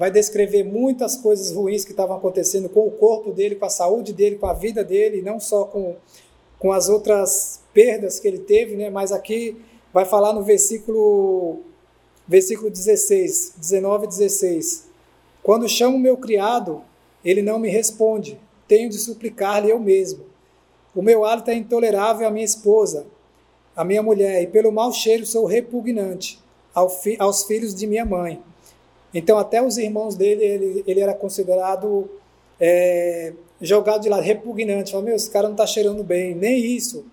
vai 0.00 0.10
descrever 0.10 0.64
muitas 0.64 1.14
coisas 1.14 1.52
ruins 1.52 1.84
que 1.84 1.90
estavam 1.90 2.16
acontecendo 2.16 2.70
com 2.70 2.86
o 2.86 2.90
corpo 2.90 3.32
dele, 3.32 3.56
com 3.56 3.66
a 3.66 3.68
saúde 3.68 4.14
dele, 4.14 4.36
com 4.36 4.46
a 4.46 4.54
vida 4.54 4.82
dele, 4.82 5.20
não 5.20 5.38
só 5.38 5.66
com, 5.66 5.94
com 6.58 6.72
as 6.72 6.88
outras 6.88 7.60
perdas 7.74 8.18
que 8.18 8.26
ele 8.26 8.38
teve, 8.38 8.76
né? 8.76 8.88
mas 8.88 9.12
aqui 9.12 9.60
vai 9.92 10.06
falar 10.06 10.32
no 10.32 10.42
versículo, 10.42 11.60
versículo 12.26 12.70
16, 12.70 13.56
19 13.58 14.06
e 14.06 14.08
16. 14.08 14.88
Quando 15.42 15.68
chamo 15.68 15.98
meu 15.98 16.16
criado, 16.16 16.82
ele 17.22 17.42
não 17.42 17.58
me 17.58 17.68
responde, 17.68 18.40
tenho 18.66 18.88
de 18.88 18.96
suplicar-lhe 18.96 19.68
eu 19.68 19.78
mesmo. 19.78 20.24
O 20.94 21.02
meu 21.02 21.26
hálito 21.26 21.50
é 21.50 21.54
intolerável 21.54 22.26
à 22.26 22.30
minha 22.30 22.46
esposa, 22.46 23.04
à 23.76 23.84
minha 23.84 24.02
mulher, 24.02 24.42
e 24.42 24.46
pelo 24.46 24.72
mau 24.72 24.94
cheiro 24.94 25.26
sou 25.26 25.44
repugnante 25.44 26.42
aos 27.18 27.44
filhos 27.44 27.74
de 27.74 27.86
minha 27.86 28.06
mãe. 28.06 28.42
Então, 29.12 29.38
até 29.38 29.62
os 29.62 29.76
irmãos 29.76 30.14
dele, 30.14 30.44
ele, 30.44 30.84
ele 30.86 31.00
era 31.00 31.14
considerado 31.14 32.08
é, 32.60 33.32
jogado 33.60 34.02
de 34.02 34.08
lado, 34.08 34.22
repugnante. 34.22 34.92
Falou, 34.92 35.06
meu, 35.06 35.16
esse 35.16 35.30
cara 35.30 35.48
não 35.48 35.54
está 35.54 35.66
cheirando 35.66 36.04
bem. 36.04 36.34
Nem 36.34 36.64
isso. 36.64 37.04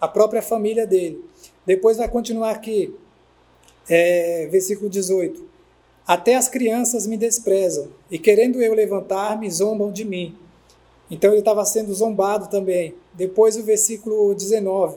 A 0.00 0.06
própria 0.06 0.42
família 0.42 0.86
dele. 0.86 1.24
Depois 1.66 1.96
vai 1.96 2.08
continuar 2.08 2.50
aqui, 2.50 2.94
é, 3.88 4.46
versículo 4.50 4.88
18. 4.88 5.46
Até 6.06 6.36
as 6.36 6.48
crianças 6.48 7.06
me 7.06 7.18
desprezam, 7.18 7.88
e 8.10 8.18
querendo 8.18 8.62
eu 8.62 8.72
levantar-me, 8.72 9.50
zombam 9.50 9.92
de 9.92 10.04
mim. 10.04 10.34
Então 11.10 11.30
ele 11.30 11.40
estava 11.40 11.64
sendo 11.64 11.92
zombado 11.92 12.48
também. 12.48 12.94
Depois 13.12 13.56
o 13.56 13.62
versículo 13.62 14.34
19. 14.34 14.96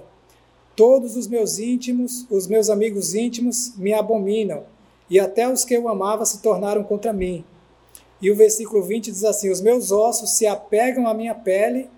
Todos 0.75 1.17
os 1.17 1.27
meus 1.27 1.60
íntimos, 1.60 2.25
os 2.29 2.48
meus 2.48 2.70
amigos 2.70 3.13
íntimos, 3.13 3.74
me 3.75 3.93
abominam 3.93 4.63
e 5.12 5.20
até 5.20 5.46
os 5.51 5.65
que 5.65 5.74
eu 5.74 5.89
amava 5.89 6.25
se 6.25 6.41
tornaram 6.41 6.86
contra 6.86 7.12
mim. 7.12 7.44
E 8.22 8.32
o 8.32 8.36
versículo 8.36 8.82
20 8.82 9.12
diz 9.12 9.25
assim: 9.25 9.51
Os 9.51 9.60
meus 9.60 9.91
ossos 9.91 10.30
se 10.32 10.48
apegam 10.48 11.06
à 11.06 11.13
minha 11.13 11.36
pele 11.36 11.89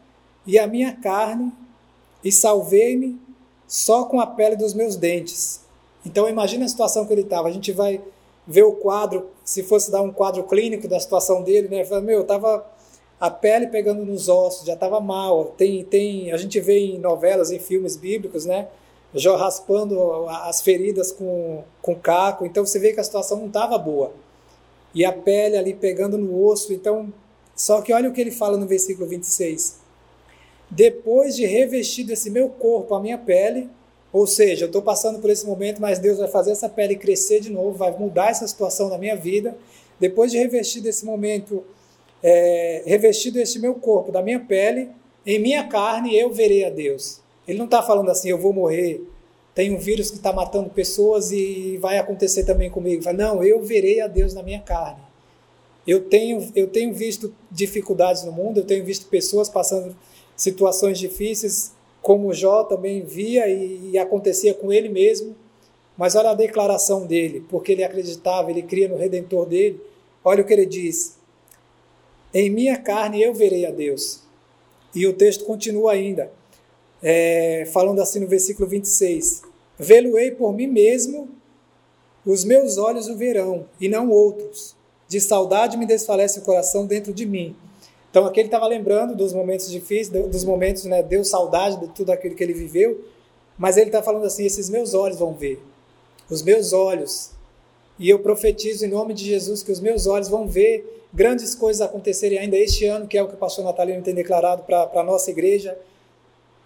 e 0.47 0.57
à 0.57 0.65
minha 0.65 0.93
carne, 0.95 1.53
e 2.23 2.31
salvei-me 2.31 3.21
só 3.67 4.05
com 4.05 4.19
a 4.19 4.25
pele 4.25 4.55
dos 4.55 4.73
meus 4.73 4.95
dentes. 4.95 5.61
Então 6.03 6.27
imagina 6.27 6.65
a 6.65 6.67
situação 6.67 7.05
que 7.05 7.13
ele 7.13 7.21
estava. 7.21 7.47
A 7.47 7.51
gente 7.51 7.71
vai 7.71 8.01
ver 8.47 8.63
o 8.63 8.73
quadro, 8.73 9.29
se 9.45 9.61
fosse 9.61 9.91
dar 9.91 10.01
um 10.01 10.11
quadro 10.11 10.43
clínico 10.45 10.87
da 10.87 10.99
situação 10.99 11.43
dele, 11.43 11.67
né? 11.67 11.85
Fala, 11.85 12.01
meu, 12.01 12.23
tava 12.23 12.65
a 13.19 13.29
pele 13.29 13.67
pegando 13.67 14.03
nos 14.03 14.27
ossos, 14.27 14.65
já 14.65 14.73
estava 14.73 14.99
mal. 14.99 15.53
Tem, 15.55 15.83
tem, 15.85 16.31
a 16.31 16.37
gente 16.37 16.59
vê 16.59 16.79
em 16.79 16.97
novelas, 16.97 17.51
em 17.51 17.59
filmes 17.59 17.95
bíblicos, 17.95 18.45
né? 18.45 18.69
Já 19.13 19.35
raspando 19.35 20.27
as 20.27 20.61
feridas 20.61 21.11
com, 21.11 21.63
com 21.81 21.95
caco. 21.95 22.45
Então 22.45 22.65
você 22.65 22.79
vê 22.79 22.93
que 22.93 22.99
a 22.99 23.03
situação 23.03 23.39
não 23.39 23.47
estava 23.47 23.77
boa. 23.77 24.11
e 24.93 25.03
a 25.05 25.11
pele 25.11 25.57
ali 25.57 25.73
pegando 25.73 26.17
no 26.17 26.45
osso. 26.45 26.73
Então, 26.73 27.11
só 27.55 27.81
que 27.81 27.93
olha 27.93 28.09
o 28.09 28.13
que 28.13 28.21
ele 28.21 28.31
fala 28.31 28.57
no 28.57 28.67
versículo 28.67 29.07
26. 29.07 29.79
Depois 30.69 31.35
de 31.35 31.45
revestido 31.45 32.13
esse 32.13 32.29
meu 32.29 32.49
corpo, 32.49 32.95
a 32.95 32.99
minha 32.99 33.17
pele, 33.17 33.69
ou 34.11 34.27
seja, 34.27 34.65
eu 34.65 34.67
estou 34.67 34.81
passando 34.81 35.19
por 35.19 35.29
esse 35.29 35.45
momento, 35.45 35.81
mas 35.81 35.99
Deus 35.99 36.19
vai 36.19 36.27
fazer 36.27 36.51
essa 36.51 36.69
pele 36.69 36.95
crescer 36.95 37.39
de 37.39 37.51
novo, 37.51 37.77
vai 37.77 37.91
mudar 37.97 38.29
essa 38.29 38.47
situação 38.47 38.89
na 38.89 38.97
minha 38.97 39.15
vida. 39.15 39.57
Depois 39.99 40.31
de 40.31 40.37
revestido 40.37 40.87
esse 40.87 41.05
momento, 41.05 41.63
é, 42.21 42.83
revestido 42.85 43.39
este 43.39 43.57
meu 43.57 43.75
corpo 43.75 44.11
da 44.11 44.21
minha 44.21 44.39
pele, 44.39 44.89
em 45.25 45.39
minha 45.39 45.67
carne 45.67 46.15
eu 46.15 46.31
verei 46.31 46.63
a 46.65 46.69
Deus. 46.69 47.22
Ele 47.47 47.57
não 47.57 47.65
está 47.65 47.81
falando 47.81 48.09
assim, 48.09 48.29
eu 48.29 48.37
vou 48.37 48.53
morrer, 48.53 49.01
tem 49.53 49.73
um 49.73 49.77
vírus 49.77 50.09
que 50.09 50.17
está 50.17 50.33
matando 50.33 50.69
pessoas 50.69 51.31
e 51.31 51.77
vai 51.77 51.97
acontecer 51.97 52.43
também 52.43 52.69
comigo. 52.69 53.03
Não, 53.13 53.43
eu 53.43 53.61
verei 53.61 54.01
a 54.01 54.07
Deus 54.07 54.33
na 54.33 54.41
minha 54.41 54.59
carne. 54.59 55.01
Eu 55.85 56.05
tenho, 56.05 56.49
eu 56.55 56.67
tenho 56.67 56.93
visto 56.93 57.33
dificuldades 57.51 58.23
no 58.23 58.31
mundo, 58.31 58.59
eu 58.59 58.65
tenho 58.65 58.83
visto 58.85 59.07
pessoas 59.07 59.49
passando 59.49 59.95
situações 60.35 60.97
difíceis, 60.97 61.73
como 62.01 62.33
Jó 62.33 62.63
também 62.63 63.03
via 63.03 63.47
e, 63.47 63.91
e 63.91 63.97
acontecia 63.97 64.53
com 64.53 64.71
ele 64.71 64.89
mesmo. 64.89 65.35
Mas 65.97 66.15
olha 66.15 66.31
a 66.31 66.35
declaração 66.35 67.05
dele, 67.05 67.45
porque 67.49 67.73
ele 67.73 67.83
acreditava, 67.83 68.49
ele 68.49 68.63
cria 68.63 68.87
no 68.87 68.97
Redentor 68.97 69.45
dele. 69.45 69.79
Olha 70.23 70.41
o 70.41 70.45
que 70.45 70.53
ele 70.53 70.65
diz: 70.65 71.17
Em 72.33 72.49
minha 72.49 72.77
carne 72.77 73.21
eu 73.21 73.33
verei 73.33 73.65
a 73.65 73.71
Deus. 73.71 74.23
E 74.95 75.05
o 75.05 75.13
texto 75.13 75.45
continua 75.45 75.91
ainda, 75.91 76.31
é, 77.03 77.67
falando 77.73 78.01
assim 78.01 78.19
no 78.21 78.27
versículo 78.27 78.67
26. 78.67 79.43
Vê-lo-ei 79.77 80.31
por 80.31 80.53
mim 80.53 80.67
mesmo, 80.67 81.27
os 82.25 82.45
meus 82.45 82.77
olhos 82.77 83.09
o 83.09 83.17
verão, 83.17 83.65
e 83.79 83.89
não 83.89 84.09
outros. 84.09 84.75
De 85.09 85.19
saudade 85.19 85.75
me 85.75 85.85
desfalece 85.85 86.39
o 86.39 86.43
coração 86.43 86.85
dentro 86.85 87.13
de 87.13 87.25
mim. 87.25 87.55
Então 88.09 88.25
aqui 88.25 88.39
ele 88.39 88.47
estava 88.47 88.65
lembrando 88.67 89.15
dos 89.15 89.33
momentos 89.33 89.69
difíceis, 89.69 90.07
dos 90.09 90.45
momentos, 90.45 90.85
né, 90.85 91.03
deu 91.03 91.23
saudade 91.25 91.79
de 91.79 91.87
tudo 91.89 92.11
aquilo 92.11 92.35
que 92.35 92.43
ele 92.43 92.53
viveu, 92.53 93.03
mas 93.57 93.75
ele 93.75 93.87
está 93.87 94.01
falando 94.01 94.25
assim: 94.25 94.45
esses 94.45 94.69
meus 94.69 94.93
olhos 94.93 95.19
vão 95.19 95.33
ver, 95.33 95.61
os 96.29 96.41
meus 96.41 96.71
olhos, 96.73 97.31
e 97.99 98.09
eu 98.09 98.19
profetizo 98.19 98.85
em 98.85 98.89
nome 98.89 99.13
de 99.13 99.25
Jesus 99.25 99.61
que 99.61 99.71
os 99.71 99.79
meus 99.79 100.07
olhos 100.07 100.29
vão 100.29 100.47
ver 100.47 101.03
grandes 101.13 101.53
coisas 101.53 101.81
acontecerem 101.81 102.39
ainda 102.39 102.57
este 102.57 102.85
ano, 102.85 103.07
que 103.07 103.17
é 103.17 103.23
o 103.23 103.27
que 103.27 103.35
o 103.35 103.37
pastor 103.37 103.65
Natalino 103.65 104.01
tem 104.01 104.13
declarado 104.13 104.63
para 104.63 104.89
a 104.93 105.03
nossa 105.03 105.29
igreja. 105.29 105.77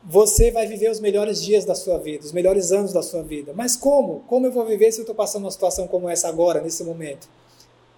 Você 0.09 0.51
vai 0.51 0.65
viver 0.65 0.89
os 0.89 1.01
melhores 1.01 1.43
dias 1.43 1.65
da 1.65 1.75
sua 1.75 1.97
vida, 1.97 2.23
os 2.23 2.31
melhores 2.31 2.71
anos 2.71 2.93
da 2.93 3.01
sua 3.01 3.21
vida. 3.21 3.51
Mas 3.53 3.75
como? 3.75 4.21
Como 4.21 4.45
eu 4.45 4.51
vou 4.53 4.65
viver 4.65 4.89
se 4.89 4.99
eu 4.99 5.03
estou 5.03 5.13
passando 5.13 5.43
uma 5.43 5.51
situação 5.51 5.85
como 5.85 6.07
essa 6.07 6.29
agora, 6.29 6.61
nesse 6.61 6.81
momento? 6.81 7.27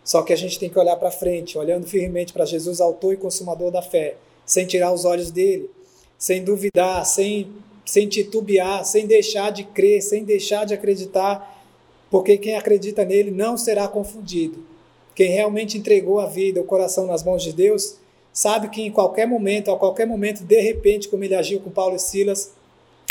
Só 0.03 0.23
que 0.23 0.33
a 0.33 0.35
gente 0.35 0.57
tem 0.57 0.71
que 0.71 0.79
olhar 0.79 0.95
para 0.95 1.11
frente, 1.11 1.55
olhando 1.55 1.85
firmemente 1.85 2.33
para 2.33 2.45
Jesus, 2.45 2.81
autor 2.81 3.13
e 3.13 3.17
consumador 3.17 3.69
da 3.69 3.83
fé, 3.83 4.15
sem 4.43 4.65
tirar 4.65 4.91
os 4.91 5.05
olhos 5.05 5.29
dele, 5.29 5.69
sem 6.17 6.43
duvidar, 6.43 7.05
sem, 7.05 7.51
sem 7.85 8.07
titubear, 8.07 8.83
sem 8.83 9.05
deixar 9.05 9.51
de 9.51 9.63
crer, 9.65 10.01
sem 10.01 10.23
deixar 10.23 10.65
de 10.65 10.73
acreditar, 10.73 11.63
porque 12.09 12.39
quem 12.39 12.55
acredita 12.55 13.05
nele 13.05 13.29
não 13.29 13.55
será 13.55 13.87
confundido. 13.87 14.65
Quem 15.13 15.29
realmente 15.29 15.77
entregou 15.77 16.19
a 16.19 16.25
vida, 16.25 16.59
o 16.59 16.63
coração 16.63 17.05
nas 17.05 17.23
mãos 17.23 17.43
de 17.43 17.53
Deus, 17.53 17.98
sabe 18.33 18.69
que 18.69 18.81
em 18.81 18.91
qualquer 18.91 19.27
momento, 19.27 19.71
a 19.71 19.77
qualquer 19.77 20.05
momento, 20.05 20.43
de 20.43 20.59
repente, 20.59 21.07
como 21.07 21.23
ele 21.23 21.35
agiu 21.35 21.59
com 21.59 21.69
Paulo 21.69 21.95
e 21.95 21.99
Silas, 21.99 22.51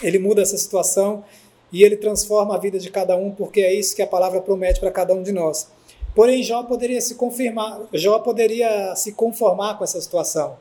ele 0.02 0.18
muda 0.18 0.42
essa 0.42 0.56
situação 0.56 1.24
e 1.72 1.82
ele 1.82 1.96
transforma 1.96 2.54
a 2.54 2.58
vida 2.58 2.78
de 2.78 2.90
cada 2.90 3.16
um, 3.16 3.30
porque 3.30 3.60
é 3.60 3.74
isso 3.74 3.94
que 3.94 4.02
a 4.02 4.06
palavra 4.06 4.40
promete 4.40 4.80
para 4.80 4.90
cada 4.90 5.14
um 5.14 5.22
de 5.22 5.32
nós. 5.32 5.68
Porém, 6.14 6.42
Jó 6.42 6.62
poderia 6.62 7.00
se 7.00 7.14
confirmar, 7.14 7.80
Jó 7.92 8.18
poderia 8.18 8.94
se 8.96 9.12
conformar 9.12 9.76
com 9.76 9.84
essa 9.84 10.00
situação. 10.00 10.56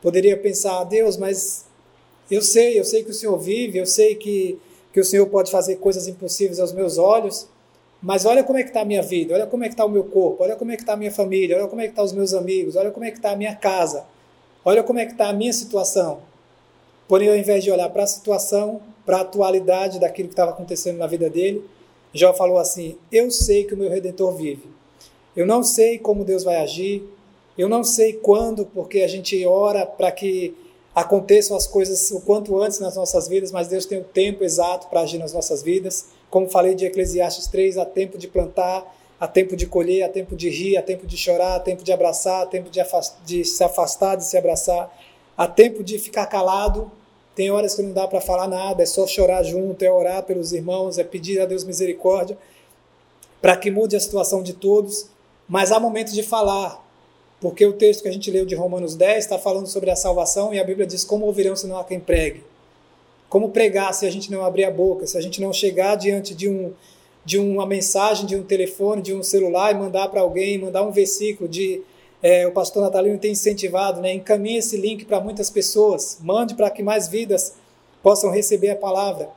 Poderia 0.00 0.36
pensar, 0.36 0.84
Deus, 0.84 1.16
mas 1.16 1.66
eu 2.30 2.40
sei, 2.40 2.78
eu 2.78 2.84
sei 2.84 3.02
que 3.02 3.10
o 3.10 3.14
Senhor 3.14 3.36
vive, 3.38 3.78
eu 3.78 3.86
sei 3.86 4.14
que, 4.14 4.58
que 4.92 5.00
o 5.00 5.04
Senhor 5.04 5.26
pode 5.26 5.50
fazer 5.50 5.76
coisas 5.76 6.06
impossíveis 6.06 6.60
aos 6.60 6.72
meus 6.72 6.98
olhos, 6.98 7.48
mas 8.02 8.24
olha 8.24 8.44
como 8.44 8.58
é 8.58 8.62
que 8.62 8.68
está 8.68 8.82
a 8.82 8.84
minha 8.84 9.02
vida, 9.02 9.34
olha 9.34 9.46
como 9.46 9.64
é 9.64 9.68
que 9.68 9.74
está 9.74 9.84
o 9.84 9.88
meu 9.88 10.04
corpo, 10.04 10.42
olha 10.42 10.56
como 10.56 10.70
é 10.70 10.76
que 10.76 10.82
está 10.82 10.92
a 10.92 10.96
minha 10.96 11.10
família, 11.10 11.56
olha 11.56 11.66
como 11.66 11.80
é 11.80 11.84
que 11.84 11.90
estão 11.90 12.04
tá 12.04 12.06
os 12.06 12.12
meus 12.12 12.34
amigos, 12.34 12.76
olha 12.76 12.90
como 12.90 13.04
é 13.04 13.10
que 13.10 13.16
está 13.16 13.30
a 13.30 13.36
minha 13.36 13.54
casa, 13.54 14.04
olha 14.64 14.82
como 14.82 14.98
é 14.98 15.06
que 15.06 15.12
está 15.12 15.28
a 15.28 15.32
minha 15.32 15.52
situação. 15.52 16.20
Porém, 17.08 17.28
ao 17.28 17.36
invés 17.36 17.62
de 17.62 17.70
olhar 17.70 17.88
para 17.88 18.02
a 18.02 18.06
situação, 18.06 18.80
para 19.04 19.18
a 19.18 19.20
atualidade 19.20 20.00
daquilo 20.00 20.28
que 20.28 20.34
estava 20.34 20.50
acontecendo 20.50 20.98
na 20.98 21.06
vida 21.06 21.30
dele, 21.30 21.64
Jó 22.12 22.32
falou 22.34 22.58
assim: 22.58 22.96
Eu 23.12 23.30
sei 23.30 23.64
que 23.64 23.74
o 23.74 23.76
meu 23.76 23.88
redentor 23.88 24.34
vive. 24.34 24.64
Eu 25.36 25.46
não 25.46 25.62
sei 25.62 25.98
como 25.98 26.24
Deus 26.24 26.42
vai 26.42 26.56
agir, 26.56 27.04
eu 27.56 27.68
não 27.68 27.84
sei 27.84 28.14
quando, 28.14 28.66
porque 28.66 29.02
a 29.02 29.08
gente 29.08 29.44
ora 29.46 29.86
para 29.86 30.10
que 30.10 30.54
aconteçam 30.94 31.56
as 31.56 31.66
coisas 31.66 32.10
o 32.10 32.20
quanto 32.22 32.58
antes 32.60 32.80
nas 32.80 32.96
nossas 32.96 33.28
vidas, 33.28 33.52
mas 33.52 33.68
Deus 33.68 33.84
tem 33.84 33.98
o 33.98 34.04
tempo 34.04 34.42
exato 34.42 34.88
para 34.88 35.02
agir 35.02 35.18
nas 35.18 35.32
nossas 35.32 35.62
vidas. 35.62 36.06
Como 36.36 36.50
falei 36.50 36.74
de 36.74 36.84
Eclesiastes 36.84 37.46
3, 37.46 37.78
há 37.78 37.86
tempo 37.86 38.18
de 38.18 38.28
plantar, 38.28 38.94
há 39.18 39.26
tempo 39.26 39.56
de 39.56 39.66
colher, 39.66 40.02
há 40.02 40.08
tempo 40.10 40.36
de 40.36 40.50
rir, 40.50 40.76
há 40.76 40.82
tempo 40.82 41.06
de 41.06 41.16
chorar, 41.16 41.54
há 41.54 41.60
tempo 41.60 41.82
de 41.82 41.90
abraçar, 41.90 42.42
há 42.42 42.46
tempo 42.46 42.68
de, 42.68 42.78
de 43.24 43.42
se 43.42 43.64
afastar, 43.64 44.16
de 44.16 44.24
se 44.26 44.36
abraçar, 44.36 44.94
há 45.34 45.48
tempo 45.48 45.82
de 45.82 45.98
ficar 45.98 46.26
calado. 46.26 46.92
Tem 47.34 47.50
horas 47.50 47.74
que 47.74 47.80
não 47.80 47.94
dá 47.94 48.06
para 48.06 48.20
falar 48.20 48.46
nada, 48.48 48.82
é 48.82 48.84
só 48.84 49.06
chorar 49.06 49.44
junto, 49.44 49.82
é 49.82 49.90
orar 49.90 50.24
pelos 50.24 50.52
irmãos, 50.52 50.98
é 50.98 51.04
pedir 51.04 51.40
a 51.40 51.46
Deus 51.46 51.64
misericórdia 51.64 52.36
para 53.40 53.56
que 53.56 53.70
mude 53.70 53.96
a 53.96 54.00
situação 54.00 54.42
de 54.42 54.52
todos. 54.52 55.08
Mas 55.48 55.72
há 55.72 55.80
momentos 55.80 56.12
de 56.12 56.22
falar, 56.22 56.86
porque 57.40 57.64
o 57.64 57.72
texto 57.72 58.02
que 58.02 58.08
a 58.08 58.12
gente 58.12 58.30
leu 58.30 58.44
de 58.44 58.54
Romanos 58.54 58.94
10 58.94 59.24
está 59.24 59.38
falando 59.38 59.68
sobre 59.68 59.90
a 59.90 59.96
salvação 59.96 60.52
e 60.52 60.60
a 60.60 60.64
Bíblia 60.64 60.86
diz 60.86 61.02
como 61.02 61.24
ouvirão 61.24 61.56
se 61.56 61.66
não 61.66 61.78
há 61.78 61.84
quem 61.84 61.98
pregue. 61.98 62.44
Como 63.28 63.50
pregar 63.50 63.92
se 63.92 64.06
a 64.06 64.10
gente 64.10 64.30
não 64.30 64.44
abrir 64.44 64.64
a 64.64 64.70
boca, 64.70 65.06
se 65.06 65.16
a 65.16 65.20
gente 65.20 65.40
não 65.40 65.52
chegar 65.52 65.96
diante 65.96 66.34
de, 66.34 66.48
um, 66.48 66.72
de 67.24 67.38
uma 67.38 67.66
mensagem, 67.66 68.26
de 68.26 68.36
um 68.36 68.42
telefone, 68.42 69.02
de 69.02 69.14
um 69.14 69.22
celular 69.22 69.72
e 69.72 69.78
mandar 69.78 70.08
para 70.08 70.20
alguém, 70.20 70.58
mandar 70.58 70.82
um 70.82 70.92
versículo 70.92 71.48
de 71.48 71.82
é, 72.22 72.46
o 72.46 72.52
pastor 72.52 72.82
Natalino 72.82 73.18
tem 73.18 73.32
incentivado, 73.32 74.00
né? 74.00 74.14
encaminhe 74.14 74.58
esse 74.58 74.76
link 74.76 75.04
para 75.04 75.20
muitas 75.20 75.50
pessoas, 75.50 76.18
mande 76.22 76.54
para 76.54 76.70
que 76.70 76.82
mais 76.82 77.08
vidas 77.08 77.54
possam 78.02 78.30
receber 78.30 78.70
a 78.70 78.76
palavra 78.76 79.28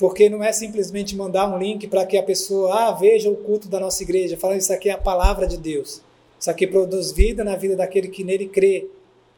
porque 0.00 0.30
não 0.30 0.42
é 0.42 0.50
simplesmente 0.50 1.14
mandar 1.14 1.46
um 1.46 1.58
link 1.58 1.86
para 1.86 2.06
que 2.06 2.16
a 2.16 2.22
pessoa 2.22 2.74
ah, 2.74 2.92
veja 2.92 3.28
o 3.28 3.36
culto 3.36 3.68
da 3.68 3.78
nossa 3.78 4.02
igreja, 4.02 4.34
falando 4.34 4.58
isso 4.58 4.72
aqui 4.72 4.88
é 4.88 4.92
a 4.92 4.98
palavra 4.98 5.46
de 5.46 5.58
Deus. 5.58 6.00
Isso 6.38 6.50
aqui 6.50 6.66
produz 6.66 7.12
vida 7.12 7.44
na 7.44 7.54
vida 7.54 7.76
daquele 7.76 8.08
que 8.08 8.24
nele 8.24 8.48
crê. 8.48 8.86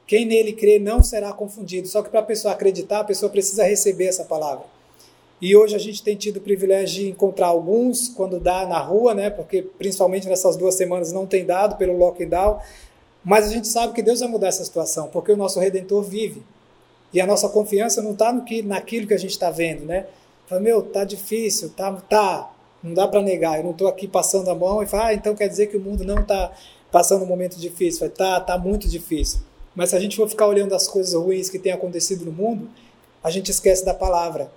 Quem 0.07 0.27
nele 0.27 0.53
crê 0.53 0.79
não 0.79 1.03
será 1.03 1.33
confundido. 1.33 1.89
Só 1.89 2.03
que 2.03 2.11
para 2.11 2.21
a 2.21 2.25
pessoa 2.25 2.55
acreditar, 2.55 3.01
a 3.01 3.05
pessoa 3.05 3.31
precisa 3.31 3.65
receber 3.65 4.07
essa 4.07 4.25
palavra. 4.25 4.65
E 5.41 5.57
hoje 5.57 5.75
a 5.75 5.79
gente 5.79 6.03
tem 6.03 6.15
tido 6.15 6.37
o 6.37 6.41
privilégio 6.41 7.03
de 7.03 7.11
encontrar 7.11 7.49
alguns 7.49 8.09
quando 8.09 8.39
dá 8.39 8.65
na 8.65 8.79
rua, 8.79 9.13
né? 9.13 9.29
Porque 9.29 9.63
principalmente 9.63 10.29
nessas 10.29 10.57
duas 10.57 10.77
semanas 10.77 11.13
não 11.13 11.27
tem 11.27 11.45
dado 11.45 11.77
pelo 11.77 11.97
lockdown. 11.97 12.61
Mas 13.25 13.47
a 13.47 13.53
gente 13.53 13.67
sabe 13.67 13.93
que 13.93 14.03
Deus 14.03 14.21
vai 14.21 14.29
mudar 14.29 14.49
essa 14.49 14.65
situação, 14.65 15.09
porque 15.09 15.33
o 15.33 15.37
nosso 15.37 15.59
Redentor 15.59 16.03
vive. 16.03 16.43
E 17.13 17.21
a 17.21 17.27
nossa 17.27 17.49
confiança 17.49 18.01
não 18.01 18.13
está 18.13 18.33
naquilo 18.65 19.07
que 19.07 19.15
a 19.15 19.19
gente 19.19 19.33
está 19.33 19.51
vendo, 19.51 19.85
né? 19.85 20.07
Fala, 20.47 20.61
meu, 20.61 20.83
tá 20.83 21.05
difícil, 21.05 21.71
tá, 21.71 21.93
tá, 22.09 22.53
não 22.83 22.95
dá 22.95 23.07
para 23.07 23.21
negar. 23.21 23.59
Eu 23.59 23.65
não 23.65 23.73
estou 23.73 23.89
aqui 23.89 24.09
passando 24.09 24.49
a 24.49 24.55
mão 24.55 24.83
e 24.83 24.87
fala, 24.87 25.07
ah, 25.07 25.15
então 25.15 25.35
quer 25.35 25.49
dizer 25.49 25.67
que 25.67 25.77
o 25.77 25.81
mundo 25.81 26.05
não 26.05 26.21
está 26.21 26.53
passando 26.91 27.25
um 27.25 27.27
momento 27.27 27.59
difícil. 27.59 28.01
Fala, 28.01 28.13
tá, 28.13 28.41
tá 28.41 28.59
muito 28.59 28.89
difícil. 28.89 29.41
Mas 29.75 29.91
se 29.91 29.97
a 29.97 30.01
gente 30.01 30.17
for 30.17 30.29
ficar 30.29 30.47
olhando 30.47 30.75
as 30.75 30.87
coisas 30.87 31.15
ruins 31.15 31.49
que 31.49 31.59
têm 31.59 31.73
acontecido 31.73 32.25
no 32.25 32.33
mundo, 32.33 32.69
a 33.23 33.31
gente 33.31 33.51
esquece 33.51 33.85
da 33.85 33.95
palavra. 33.95 34.53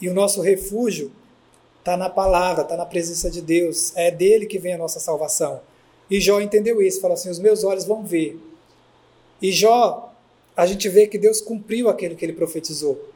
E 0.00 0.08
o 0.08 0.14
nosso 0.14 0.40
refúgio 0.40 1.12
está 1.78 1.96
na 1.96 2.08
palavra, 2.08 2.62
está 2.62 2.76
na 2.76 2.86
presença 2.86 3.30
de 3.30 3.40
Deus. 3.40 3.92
É 3.96 4.10
dele 4.10 4.46
que 4.46 4.58
vem 4.58 4.74
a 4.74 4.78
nossa 4.78 4.98
salvação. 4.98 5.60
E 6.10 6.20
Jó 6.20 6.40
entendeu 6.40 6.82
isso, 6.82 7.00
falou 7.00 7.14
assim: 7.14 7.30
os 7.30 7.38
meus 7.38 7.62
olhos 7.62 7.84
vão 7.84 8.04
ver. 8.04 8.40
E 9.40 9.52
Jó, 9.52 10.12
a 10.56 10.66
gente 10.66 10.88
vê 10.88 11.06
que 11.06 11.18
Deus 11.18 11.40
cumpriu 11.40 11.88
aquilo 11.88 12.16
que 12.16 12.24
ele 12.24 12.32
profetizou. 12.32 13.08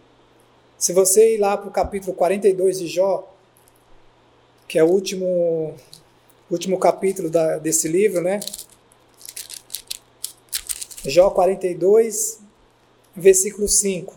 Se 0.78 0.92
você 0.92 1.34
ir 1.34 1.38
lá 1.38 1.56
para 1.56 1.68
o 1.68 1.72
capítulo 1.72 2.14
42 2.14 2.78
de 2.78 2.86
Jó, 2.86 3.30
que 4.68 4.78
é 4.78 4.84
o 4.84 4.88
último, 4.88 5.74
último 6.50 6.78
capítulo 6.78 7.30
da, 7.30 7.58
desse 7.58 7.88
livro, 7.88 8.22
né? 8.22 8.40
Jó 11.06 11.28
42, 11.28 12.40
versículo 13.14 13.68
5. 13.68 14.14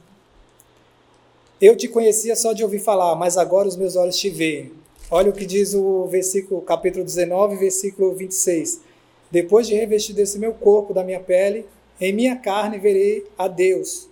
Eu 1.60 1.76
te 1.76 1.86
conhecia 1.90 2.34
só 2.34 2.54
de 2.54 2.64
ouvir 2.64 2.80
falar, 2.80 3.14
mas 3.18 3.36
agora 3.38 3.68
os 3.68 3.76
meus 3.76 3.98
olhos 3.98 4.18
te 4.18 4.30
veem. 4.30 4.72
Olha 5.12 5.30
o 5.30 5.34
que 5.34 5.46
diz 5.46 5.74
o 5.74 6.06
versículo, 6.06 6.62
capítulo 6.62 7.04
19, 7.04 7.58
versículo 7.58 8.16
26. 8.16 8.80
Depois 9.30 9.68
de 9.68 9.76
revestir 9.76 10.14
desse 10.14 10.40
meu 10.40 10.54
corpo, 10.54 10.94
da 10.94 11.04
minha 11.04 11.20
pele, 11.20 11.66
em 12.00 12.14
minha 12.14 12.38
carne 12.38 12.80
verei 12.80 13.26
a 13.38 13.50
Deus, 13.50 14.08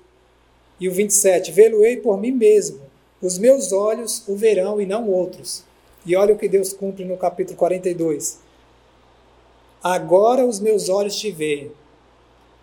e 0.78 0.90
o 0.90 0.92
27, 0.92 1.54
vê-lo-ei 1.54 1.96
por 1.96 2.20
mim 2.20 2.32
mesmo, 2.32 2.82
os 3.22 3.38
meus 3.38 3.72
olhos 3.72 4.22
o 4.28 4.36
verão 4.36 4.82
e 4.82 4.86
não 4.86 5.10
outros. 5.10 5.64
E 6.06 6.14
olha 6.14 6.34
o 6.34 6.38
que 6.38 6.50
Deus 6.50 6.74
cumpre 6.74 7.06
no 7.06 7.16
capítulo 7.16 7.58
42. 7.58 8.38
agora 9.82 10.46
os 10.46 10.60
meus 10.60 10.90
olhos 10.90 11.16
te 11.16 11.32
veem. 11.32 11.72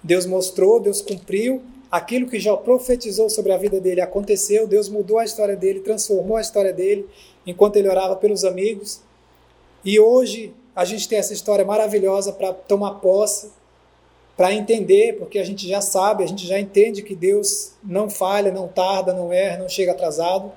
Deus 0.03 0.27
mostrou, 0.27 0.81
Deus 0.81 1.01
cumpriu, 1.01 1.63
aquilo 1.91 2.29
que 2.29 2.41
Jó 2.41 2.57
profetizou 2.57 3.29
sobre 3.31 3.53
a 3.53 3.59
vida 3.59 3.81
dele 3.81 4.01
aconteceu, 4.01 4.67
Deus 4.67 4.89
mudou 4.89 5.19
a 5.19 5.25
história 5.25 5.55
dele, 5.55 5.81
transformou 5.81 6.37
a 6.37 6.41
história 6.41 6.73
dele 6.73 7.07
enquanto 7.47 7.77
ele 7.77 7.89
orava 7.89 8.17
pelos 8.17 8.45
amigos. 8.45 9.01
E 9.85 10.01
hoje 10.01 10.55
a 10.75 10.85
gente 10.85 11.09
tem 11.09 11.19
essa 11.19 11.33
história 11.33 11.65
maravilhosa 11.65 12.33
para 12.33 12.53
tomar 12.53 12.95
posse, 12.95 13.51
para 14.37 14.53
entender, 14.53 15.19
porque 15.19 15.39
a 15.39 15.45
gente 15.45 15.69
já 15.69 15.81
sabe, 15.81 16.25
a 16.25 16.27
gente 16.27 16.47
já 16.47 16.59
entende 16.59 17.03
que 17.03 17.15
Deus 17.15 17.73
não 17.85 18.09
falha, 18.09 18.51
não 18.51 18.67
tarda, 18.67 19.13
não 19.13 19.33
erra, 19.33 19.59
não 19.59 19.69
chega 19.69 19.93
atrasado, 19.93 20.51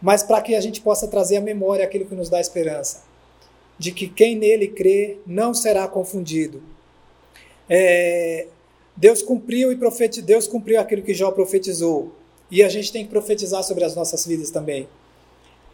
mas 0.00 0.22
para 0.22 0.40
que 0.40 0.54
a 0.54 0.60
gente 0.60 0.80
possa 0.80 1.06
trazer 1.06 1.36
à 1.36 1.40
memória 1.40 1.84
aquilo 1.84 2.06
que 2.06 2.14
nos 2.14 2.30
dá 2.30 2.40
esperança, 2.40 3.02
de 3.78 3.92
que 3.92 4.08
quem 4.08 4.36
nele 4.36 4.68
crê 4.68 5.18
não 5.26 5.52
será 5.52 5.86
confundido. 5.86 6.62
É, 7.68 8.46
Deus 8.96 9.22
cumpriu 9.22 9.70
e 9.70 9.76
profetizou, 9.76 10.26
Deus 10.26 10.46
cumpriu 10.48 10.80
aquilo 10.80 11.02
que 11.02 11.12
Jó 11.12 11.30
profetizou, 11.30 12.12
e 12.50 12.62
a 12.62 12.68
gente 12.68 12.90
tem 12.92 13.04
que 13.04 13.10
profetizar 13.10 13.62
sobre 13.62 13.84
as 13.84 13.94
nossas 13.94 14.26
vidas 14.26 14.50
também. 14.50 14.88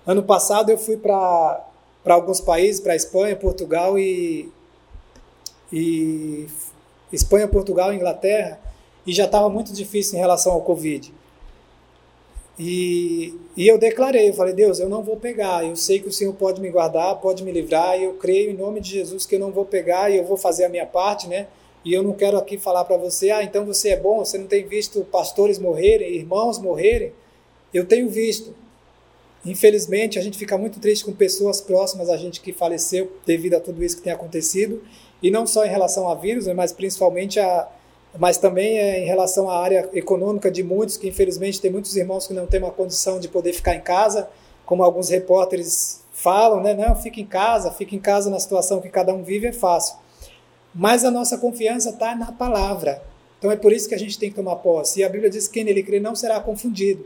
Ano 0.06 0.22
passado 0.22 0.70
eu 0.70 0.78
fui 0.78 0.96
para 0.96 1.64
alguns 2.06 2.40
países, 2.40 2.80
para 2.80 2.96
Espanha, 2.96 3.36
Portugal 3.36 3.96
e, 3.98 4.50
e 5.72 6.48
Espanha, 7.12 7.46
Portugal, 7.46 7.92
Inglaterra, 7.92 8.58
e 9.06 9.12
já 9.12 9.26
estava 9.26 9.48
muito 9.48 9.72
difícil 9.72 10.16
em 10.16 10.20
relação 10.20 10.52
ao 10.52 10.62
Covid. 10.62 11.12
E, 12.58 13.38
e 13.56 13.66
eu 13.66 13.78
declarei, 13.78 14.28
eu 14.28 14.34
falei, 14.34 14.52
Deus, 14.52 14.78
eu 14.78 14.88
não 14.88 15.02
vou 15.02 15.16
pegar, 15.16 15.64
eu 15.64 15.74
sei 15.76 16.00
que 16.00 16.08
o 16.08 16.12
Senhor 16.12 16.34
pode 16.34 16.60
me 16.60 16.70
guardar, 16.70 17.16
pode 17.16 17.42
me 17.44 17.52
livrar, 17.52 17.98
e 17.98 18.04
eu 18.04 18.14
creio 18.14 18.50
em 18.50 18.54
nome 18.54 18.80
de 18.80 18.90
Jesus 18.90 19.24
que 19.24 19.36
eu 19.36 19.40
não 19.40 19.50
vou 19.52 19.64
pegar 19.64 20.10
e 20.10 20.16
eu 20.16 20.24
vou 20.24 20.36
fazer 20.36 20.64
a 20.64 20.68
minha 20.68 20.86
parte, 20.86 21.28
né? 21.28 21.46
E 21.84 21.92
eu 21.92 22.02
não 22.02 22.12
quero 22.12 22.38
aqui 22.38 22.58
falar 22.58 22.84
para 22.84 22.96
você, 22.96 23.30
ah, 23.30 23.42
então 23.42 23.64
você 23.64 23.90
é 23.90 23.96
bom, 23.96 24.18
você 24.18 24.38
não 24.38 24.46
tem 24.46 24.64
visto 24.64 25.04
pastores 25.04 25.58
morrerem, 25.58 26.14
irmãos 26.14 26.58
morrerem. 26.58 27.12
Eu 27.74 27.84
tenho 27.86 28.08
visto. 28.08 28.54
Infelizmente, 29.44 30.18
a 30.18 30.22
gente 30.22 30.38
fica 30.38 30.56
muito 30.56 30.78
triste 30.78 31.04
com 31.04 31.12
pessoas 31.12 31.60
próximas 31.60 32.08
a 32.08 32.16
gente 32.16 32.40
que 32.40 32.52
faleceu 32.52 33.10
devido 33.26 33.54
a 33.54 33.60
tudo 33.60 33.82
isso 33.82 33.96
que 33.96 34.02
tem 34.02 34.12
acontecido 34.12 34.82
e 35.20 35.30
não 35.30 35.46
só 35.46 35.64
em 35.64 35.68
relação 35.68 36.08
a 36.08 36.14
vírus, 36.14 36.46
né, 36.46 36.54
mas 36.54 36.72
principalmente 36.72 37.40
a, 37.40 37.68
mas 38.18 38.36
também 38.38 38.78
é 38.78 39.00
em 39.00 39.06
relação 39.06 39.48
à 39.48 39.58
área 39.58 39.88
econômica 39.92 40.50
de 40.50 40.62
muitos, 40.62 40.96
que 40.96 41.08
infelizmente 41.08 41.60
tem 41.60 41.70
muitos 41.70 41.96
irmãos 41.96 42.26
que 42.26 42.34
não 42.34 42.46
têm 42.46 42.60
uma 42.60 42.70
condição 42.70 43.18
de 43.18 43.28
poder 43.28 43.52
ficar 43.52 43.74
em 43.74 43.80
casa, 43.80 44.28
como 44.64 44.82
alguns 44.82 45.08
repórteres 45.08 46.02
falam, 46.12 46.60
né? 46.60 46.74
Não, 46.74 46.94
fica 46.94 47.20
em 47.20 47.26
casa, 47.26 47.70
fica 47.72 47.94
em 47.96 47.98
casa 47.98 48.30
na 48.30 48.38
situação 48.38 48.80
que 48.80 48.88
cada 48.88 49.14
um 49.14 49.22
vive 49.22 49.46
é 49.46 49.52
fácil. 49.52 49.96
Mas 50.74 51.04
a 51.04 51.10
nossa 51.10 51.36
confiança 51.38 51.90
está 51.90 52.14
na 52.14 52.32
palavra. 52.32 53.02
Então 53.38 53.50
é 53.50 53.56
por 53.56 53.72
isso 53.72 53.88
que 53.88 53.94
a 53.94 53.98
gente 53.98 54.18
tem 54.18 54.30
que 54.30 54.36
tomar 54.36 54.56
posse. 54.56 55.00
E 55.00 55.04
a 55.04 55.08
Bíblia 55.08 55.28
diz 55.28 55.48
que 55.48 55.54
quem 55.54 55.64
nele 55.64 55.82
crê 55.82 55.98
não 56.00 56.14
será 56.14 56.40
confundido. 56.40 57.04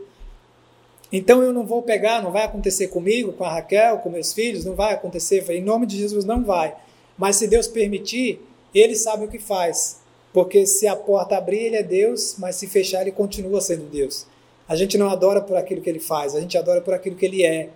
Então 1.11 1.41
eu 1.41 1.53
não 1.53 1.65
vou 1.65 1.81
pegar, 1.81 2.21
não 2.21 2.31
vai 2.31 2.43
acontecer 2.43 2.87
comigo, 2.87 3.33
com 3.33 3.43
a 3.43 3.49
Raquel, 3.49 3.99
com 3.99 4.09
meus 4.09 4.33
filhos, 4.33 4.65
não 4.65 4.75
vai 4.75 4.93
acontecer. 4.93 5.43
Em 5.49 5.61
nome 5.61 5.85
de 5.85 5.97
Jesus 5.97 6.25
não 6.25 6.43
vai. 6.43 6.75
Mas 7.17 7.37
se 7.37 7.47
Deus 7.47 7.67
permitir, 7.67 8.41
ele 8.73 8.95
sabe 8.95 9.25
o 9.25 9.27
que 9.27 9.39
faz. 9.39 9.99
Porque 10.33 10.67
se 10.67 10.85
a 10.85 10.95
porta 10.95 11.37
abrir, 11.37 11.59
ele 11.59 11.77
é 11.77 11.83
Deus, 11.83 12.35
mas 12.37 12.57
se 12.57 12.67
fechar, 12.67 13.01
ele 13.01 13.11
continua 13.11 13.61
sendo 13.61 13.89
Deus. 13.89 14.27
A 14.67 14.75
gente 14.75 14.97
não 14.97 15.09
adora 15.09 15.41
por 15.41 15.55
aquilo 15.55 15.81
que 15.81 15.89
ele 15.89 15.99
faz, 15.99 16.35
a 16.35 16.41
gente 16.41 16.57
adora 16.57 16.81
por 16.81 16.93
aquilo 16.93 17.15
que 17.15 17.25
ele 17.25 17.43
é. 17.43 17.69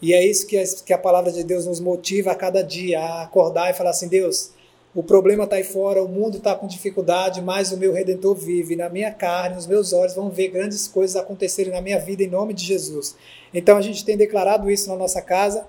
E 0.00 0.14
é 0.14 0.24
isso 0.24 0.46
que 0.46 0.56
a, 0.56 0.64
que 0.86 0.92
a 0.92 0.98
palavra 0.98 1.32
de 1.32 1.42
Deus 1.42 1.66
nos 1.66 1.80
motiva 1.80 2.30
a 2.30 2.34
cada 2.34 2.62
dia, 2.62 3.00
a 3.00 3.22
acordar 3.24 3.70
e 3.70 3.74
falar 3.74 3.90
assim: 3.90 4.08
Deus, 4.08 4.52
o 4.94 5.02
problema 5.02 5.44
está 5.44 5.56
aí 5.56 5.64
fora, 5.64 6.02
o 6.02 6.08
mundo 6.08 6.38
está 6.38 6.54
com 6.54 6.66
dificuldade, 6.66 7.42
mas 7.42 7.72
o 7.72 7.76
meu 7.76 7.92
redentor 7.92 8.34
vive. 8.34 8.74
Na 8.74 8.88
minha 8.88 9.12
carne, 9.12 9.56
nos 9.56 9.66
meus 9.66 9.92
olhos, 9.92 10.14
vão 10.14 10.30
ver 10.30 10.48
grandes 10.48 10.88
coisas 10.88 11.14
acontecerem 11.14 11.72
na 11.72 11.80
minha 11.80 11.98
vida 11.98 12.22
em 12.22 12.28
nome 12.28 12.54
de 12.54 12.64
Jesus. 12.64 13.14
Então 13.52 13.76
a 13.76 13.82
gente 13.82 14.04
tem 14.04 14.16
declarado 14.16 14.70
isso 14.70 14.88
na 14.88 14.96
nossa 14.96 15.20
casa 15.20 15.66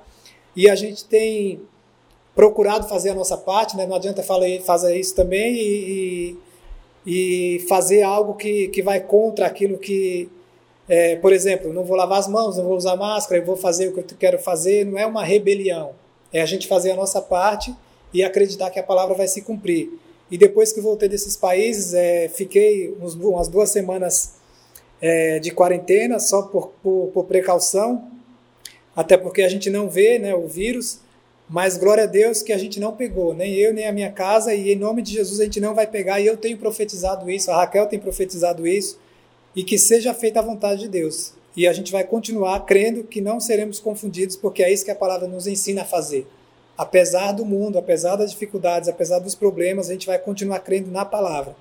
e 0.55 0.69
a 0.69 0.75
gente 0.75 1.05
tem 1.05 1.62
procurado 2.34 2.88
fazer 2.88 3.10
a 3.10 3.15
nossa 3.15 3.38
parte, 3.38 3.75
né? 3.75 3.86
não 3.86 3.95
adianta 3.95 4.23
fazer 4.23 4.97
isso 4.97 5.13
também 5.13 5.55
e, 5.55 6.38
e, 7.05 7.55
e, 7.55 7.60
fazer 7.67 8.01
algo 8.01 8.36
que, 8.36 8.69
que 8.69 8.82
vai 8.82 9.01
contra 9.01 9.45
aquilo 9.45 9.77
que, 9.77 10.29
é, 10.88 11.17
por 11.17 11.34
exemplo, 11.34 11.73
não 11.73 11.84
vou 11.84 11.97
lavar 11.97 12.19
as 12.19 12.27
mãos, 12.29 12.55
não 12.55 12.63
vou 12.63 12.77
usar 12.77 12.95
máscara, 12.95 13.41
eu 13.41 13.45
vou 13.45 13.58
fazer 13.58 13.89
o 13.89 13.93
que 13.93 13.99
eu 13.99 14.17
quero 14.17 14.39
fazer, 14.39 14.86
não 14.86 14.97
é 14.97 15.05
uma 15.05 15.23
rebelião, 15.23 15.91
é 16.32 16.41
a 16.41 16.45
gente 16.45 16.65
fazer 16.67 16.91
a 16.91 16.95
nossa 16.95 17.21
parte 17.21 17.75
e 18.13 18.24
acreditar 18.24 18.69
que 18.69 18.80
a 18.80 18.84
palavra 18.84 19.15
vai 19.15 19.28
se 19.28 19.41
cumprir. 19.41 19.89
E 20.32 20.38
depois 20.38 20.72
que 20.72 20.80
voltei 20.80 21.10
desses 21.10 21.36
países, 21.36 21.93
é, 21.93 22.30
fiquei 22.30 22.95
uns, 23.02 23.15
umas 23.15 23.48
duas 23.48 23.69
semanas 23.69 24.34
é, 25.02 25.39
de 25.39 25.52
quarentena, 25.52 26.19
só 26.19 26.43
por, 26.43 26.72
por, 26.84 27.08
por, 27.13 27.26
precaução, 27.26 28.10
até 28.95 29.17
porque 29.17 29.41
a 29.41 29.50
gente 29.50 29.69
não 29.69 29.89
vê 29.89 30.19
né, 30.19 30.36
o 30.36 30.48
vírus, 30.48 31.00
mas 31.50 31.78
glória 31.78 32.04
a 32.04 32.08
Deus 32.08 32.43
que 32.43 32.54
a 32.54 32.58
gente 32.58 32.80
não 32.80 32.95
pegou, 32.95 33.34
nem 33.34 33.56
eu, 33.56 33.74
nem 33.74 33.88
a 33.88 33.91
minha 33.91 34.12
casa, 34.12 34.54
e 34.54 34.72
em 34.72 34.76
nome 34.76 35.02
de 35.02 35.13
Jesus 35.13 35.39
a 35.39 35.45
gente 35.45 35.60
não 35.60 35.74
vai 35.74 35.88
pegar, 35.88 36.19
e 36.19 36.28
eu 36.28 36.38
tenho 36.38 36.58
profetizado 36.58 37.30
isso, 37.32 37.50
a 37.50 37.56
Raquel 37.56 37.88
tem 37.88 37.98
profetizado 37.98 38.67
isso, 38.67 39.00
e 39.56 39.63
que 39.63 39.80
seja 39.80 40.13
feita 40.13 40.39
a 40.39 40.43
vontade 40.43 40.82
de 40.82 40.88
Deus. 40.88 41.34
E 41.56 41.67
a 41.67 41.74
gente 41.74 41.91
vai 41.91 42.04
continuar 42.04 42.60
crendo 42.65 43.04
que 43.04 43.19
não 43.19 43.39
seremos 43.39 43.80
confundidos, 43.80 44.36
porque 44.36 44.62
é 44.62 44.72
isso 44.72 44.86
que 44.86 44.91
a 44.91 44.95
palavra 44.95 45.28
nos 45.28 45.48
ensina 45.48 45.82
a 45.82 45.86
fazer. 45.86 46.28
Apesar 46.79 47.33
do 47.33 47.45
mundo, 47.45 47.77
apesar 47.77 48.15
das 48.15 48.31
dificuldades, 48.31 48.87
apesar 48.87 49.19
dos 49.19 49.35
problemas, 49.35 49.89
a 49.89 49.91
gente 49.91 50.07
vai 50.07 50.17
continuar 50.17 50.59
crendo 50.59 50.89
na 50.89 51.03
palavra. 51.03 51.53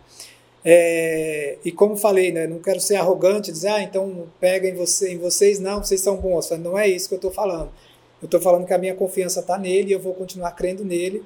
É, 0.65 1.59
e 1.65 1.73
como 1.73 1.97
falei, 1.97 2.31
né, 2.31 2.47
não 2.47 2.61
quero 2.61 2.79
ser 2.79 2.95
arrogante, 2.95 3.51
dizer, 3.51 3.67
ah, 3.67 3.83
então 3.83 4.29
pega 4.39 4.69
em, 4.69 4.75
você, 4.75 5.13
em 5.13 5.19
vocês, 5.19 5.59
não, 5.59 5.83
vocês 5.83 6.01
são 6.01 6.19
bons. 6.19 6.49
Não 6.61 6.79
é 6.79 6.87
isso 6.87 7.09
que 7.09 7.15
eu 7.15 7.19
estou 7.19 7.33
falando. 7.33 7.69
Eu 8.23 8.27
estou 8.27 8.41
falando 8.41 8.65
que 8.65 8.73
a 8.73 8.79
minha 8.79 8.95
confiança 8.95 9.41
está 9.41 9.59
nele 9.59 9.89
e 9.89 9.93
eu 9.93 9.99
vou 9.99 10.15
continuar 10.15 10.53
crendo 10.53 10.85
nele, 10.85 11.25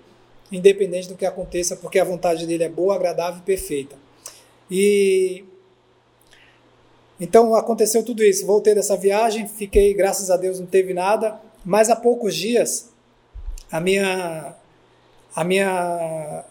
independente 0.50 1.06
do 1.06 1.14
que 1.14 1.26
aconteça, 1.26 1.76
porque 1.76 1.98
a 1.98 2.04
vontade 2.04 2.46
dele 2.46 2.64
é 2.64 2.70
boa, 2.70 2.94
agradável 2.94 3.40
e 3.40 3.44
perfeita. 3.44 3.94
E 4.70 5.44
então 7.20 7.54
aconteceu 7.54 8.02
tudo 8.02 8.24
isso. 8.24 8.46
Voltei 8.46 8.74
dessa 8.74 8.96
viagem, 8.96 9.46
fiquei, 9.46 9.92
graças 9.92 10.30
a 10.30 10.38
Deus, 10.38 10.58
não 10.58 10.66
teve 10.66 10.94
nada. 10.94 11.38
Mas 11.62 11.90
há 11.90 11.96
poucos 11.96 12.34
dias, 12.34 12.91
a 13.72 13.80
minha, 13.80 14.54
a 15.34 15.44
minha, 15.44 16.44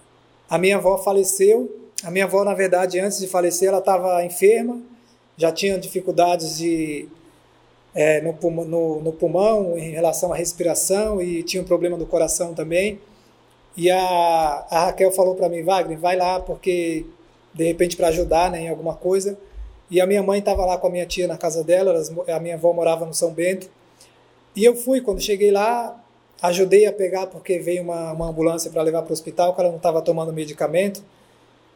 a 0.50 0.58
minha 0.58 0.78
avó 0.78 0.98
faleceu. 0.98 1.80
A 2.04 2.10
minha 2.10 2.26
avó, 2.26 2.44
na 2.44 2.56
verdade, 2.56 3.00
antes 3.00 3.20
de 3.20 3.28
falecer, 3.28 3.68
ela 3.70 3.78
estava 3.78 4.26
enferma, 4.26 4.82
já 5.38 5.52
tinha 5.52 5.78
dificuldades 5.78 6.58
de 6.58 7.08
é, 7.94 8.22
no, 8.22 8.34
pulmão, 8.34 8.66
no, 8.66 9.02
no, 9.02 9.12
pulmão 9.12 9.78
em 9.78 9.92
relação 9.92 10.34
à 10.34 10.36
respiração 10.36 11.22
e 11.22 11.44
tinha 11.44 11.62
um 11.62 11.66
problema 11.66 11.96
do 11.96 12.08
coração 12.08 12.56
também. 12.56 13.00
E 13.78 13.92
a, 13.92 14.66
a 14.70 14.86
Raquel 14.86 15.12
falou 15.12 15.36
para 15.36 15.48
mim, 15.48 15.62
Wagner, 15.62 16.00
vai 16.00 16.16
lá 16.18 16.40
porque 16.40 17.06
de 17.54 17.64
repente 17.64 17.96
para 17.96 18.08
ajudar 18.08 18.50
né, 18.50 18.62
em 18.62 18.70
alguma 18.70 18.96
coisa. 18.96 19.38
E 19.92 20.02
a 20.02 20.08
minha 20.08 20.24
mãe 20.24 20.40
estava 20.40 20.66
lá 20.66 20.78
com 20.78 20.88
a 20.88 20.90
minha 20.90 21.06
tia 21.06 21.28
na 21.28 21.38
casa 21.38 21.64
dela, 21.64 21.92
elas, 21.92 22.12
a 22.30 22.40
minha 22.40 22.56
avó 22.56 22.74
morava 22.74 23.06
no 23.06 23.14
São 23.14 23.32
Bento. 23.32 23.70
E 24.56 24.64
eu 24.64 24.76
fui, 24.76 25.02
quando 25.02 25.22
cheguei 25.22 25.52
lá, 25.52 26.01
ajudei 26.42 26.86
a 26.86 26.94
pegar 26.94 27.28
porque 27.28 27.60
veio 27.60 27.84
uma, 27.84 28.12
uma 28.12 28.30
ambulância 28.30 28.72
para 28.72 28.82
levar 28.82 29.02
para 29.04 29.12
o 29.12 29.14
hospital, 29.14 29.54
que 29.54 29.62
ela 29.62 29.70
não 29.70 29.78
estava 29.78 30.02
tomando 30.02 30.34
medicamento. 30.34 31.04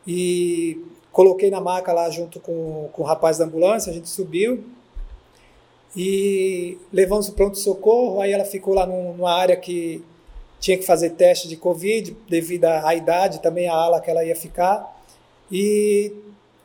E 0.08 0.84
coloquei 1.12 1.50
na 1.50 1.62
maca 1.62 1.94
lá 1.94 2.10
junto 2.10 2.40
com, 2.40 2.90
com 2.92 3.04
o 3.04 3.06
rapaz 3.06 3.38
da 3.38 3.46
ambulância, 3.46 3.92
a 3.92 3.94
gente 3.94 4.10
subiu 4.10 4.64
e 5.96 6.78
levamos 6.92 7.30
o 7.30 7.34
pronto-socorro, 7.34 8.20
aí 8.20 8.34
ela 8.34 8.44
ficou 8.44 8.74
lá 8.74 8.86
numa 8.86 9.32
área 9.32 9.56
que 9.56 10.04
tinha 10.60 10.78
que 10.78 10.86
fazer 10.86 11.12
teste 11.12 11.48
de 11.48 11.56
Covid, 11.56 12.16
devido 12.28 12.66
à 12.66 12.94
idade, 12.94 13.42
também 13.42 13.70
a 13.70 13.74
ala 13.74 14.02
que 14.02 14.10
ela 14.10 14.26
ia 14.26 14.36
ficar. 14.36 14.94
E 15.50 16.12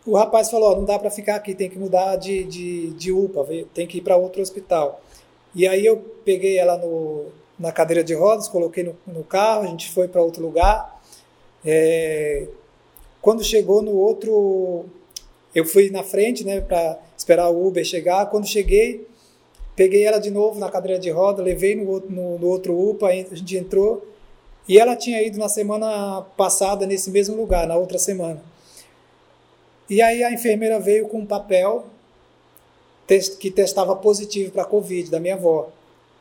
o 0.04 0.16
rapaz 0.16 0.50
falou: 0.50 0.76
não 0.76 0.84
dá 0.84 0.98
para 0.98 1.10
ficar 1.10 1.36
aqui, 1.36 1.54
tem 1.54 1.70
que 1.70 1.78
mudar 1.78 2.16
de, 2.16 2.42
de, 2.44 2.90
de 2.90 3.12
UPA, 3.12 3.46
tem 3.72 3.86
que 3.86 3.98
ir 3.98 4.00
para 4.00 4.16
outro 4.16 4.42
hospital. 4.42 5.00
E 5.54 5.66
aí 5.66 5.84
eu 5.84 5.98
peguei 6.24 6.58
ela 6.58 6.76
no, 6.76 7.26
na 7.60 7.70
cadeira 7.70 8.02
de 8.02 8.14
rodas, 8.14 8.48
coloquei 8.48 8.82
no, 8.82 8.96
no 9.06 9.22
carro, 9.22 9.62
a 9.62 9.66
gente 9.66 9.88
foi 9.90 10.08
para 10.08 10.20
outro 10.20 10.42
lugar. 10.42 11.00
É, 11.64 12.48
quando 13.22 13.44
chegou 13.44 13.82
no 13.82 13.94
outro, 13.94 14.86
eu 15.54 15.64
fui 15.64 15.90
na 15.90 16.02
frente, 16.02 16.42
né, 16.42 16.60
para 16.60 16.98
esperar 17.16 17.48
o 17.50 17.66
Uber 17.66 17.84
chegar. 17.84 18.26
Quando 18.30 18.48
cheguei, 18.48 19.06
Peguei 19.80 20.04
ela 20.04 20.18
de 20.18 20.30
novo 20.30 20.60
na 20.60 20.68
cadeira 20.70 20.98
de 20.98 21.08
roda, 21.08 21.42
levei 21.42 21.74
no, 21.74 22.00
no, 22.00 22.38
no 22.38 22.46
outro 22.48 22.78
UPA, 22.78 23.06
a 23.06 23.34
gente 23.34 23.56
entrou. 23.56 24.06
E 24.68 24.78
ela 24.78 24.94
tinha 24.94 25.22
ido 25.22 25.38
na 25.38 25.48
semana 25.48 26.20
passada 26.36 26.84
nesse 26.84 27.10
mesmo 27.10 27.34
lugar, 27.34 27.66
na 27.66 27.76
outra 27.76 27.98
semana. 27.98 28.42
E 29.88 30.02
aí 30.02 30.22
a 30.22 30.30
enfermeira 30.30 30.78
veio 30.78 31.08
com 31.08 31.20
um 31.20 31.24
papel 31.24 31.86
que 33.40 33.50
testava 33.50 33.96
positivo 33.96 34.52
para 34.52 34.66
Covid 34.66 35.10
da 35.10 35.18
minha 35.18 35.34
avó. 35.34 35.70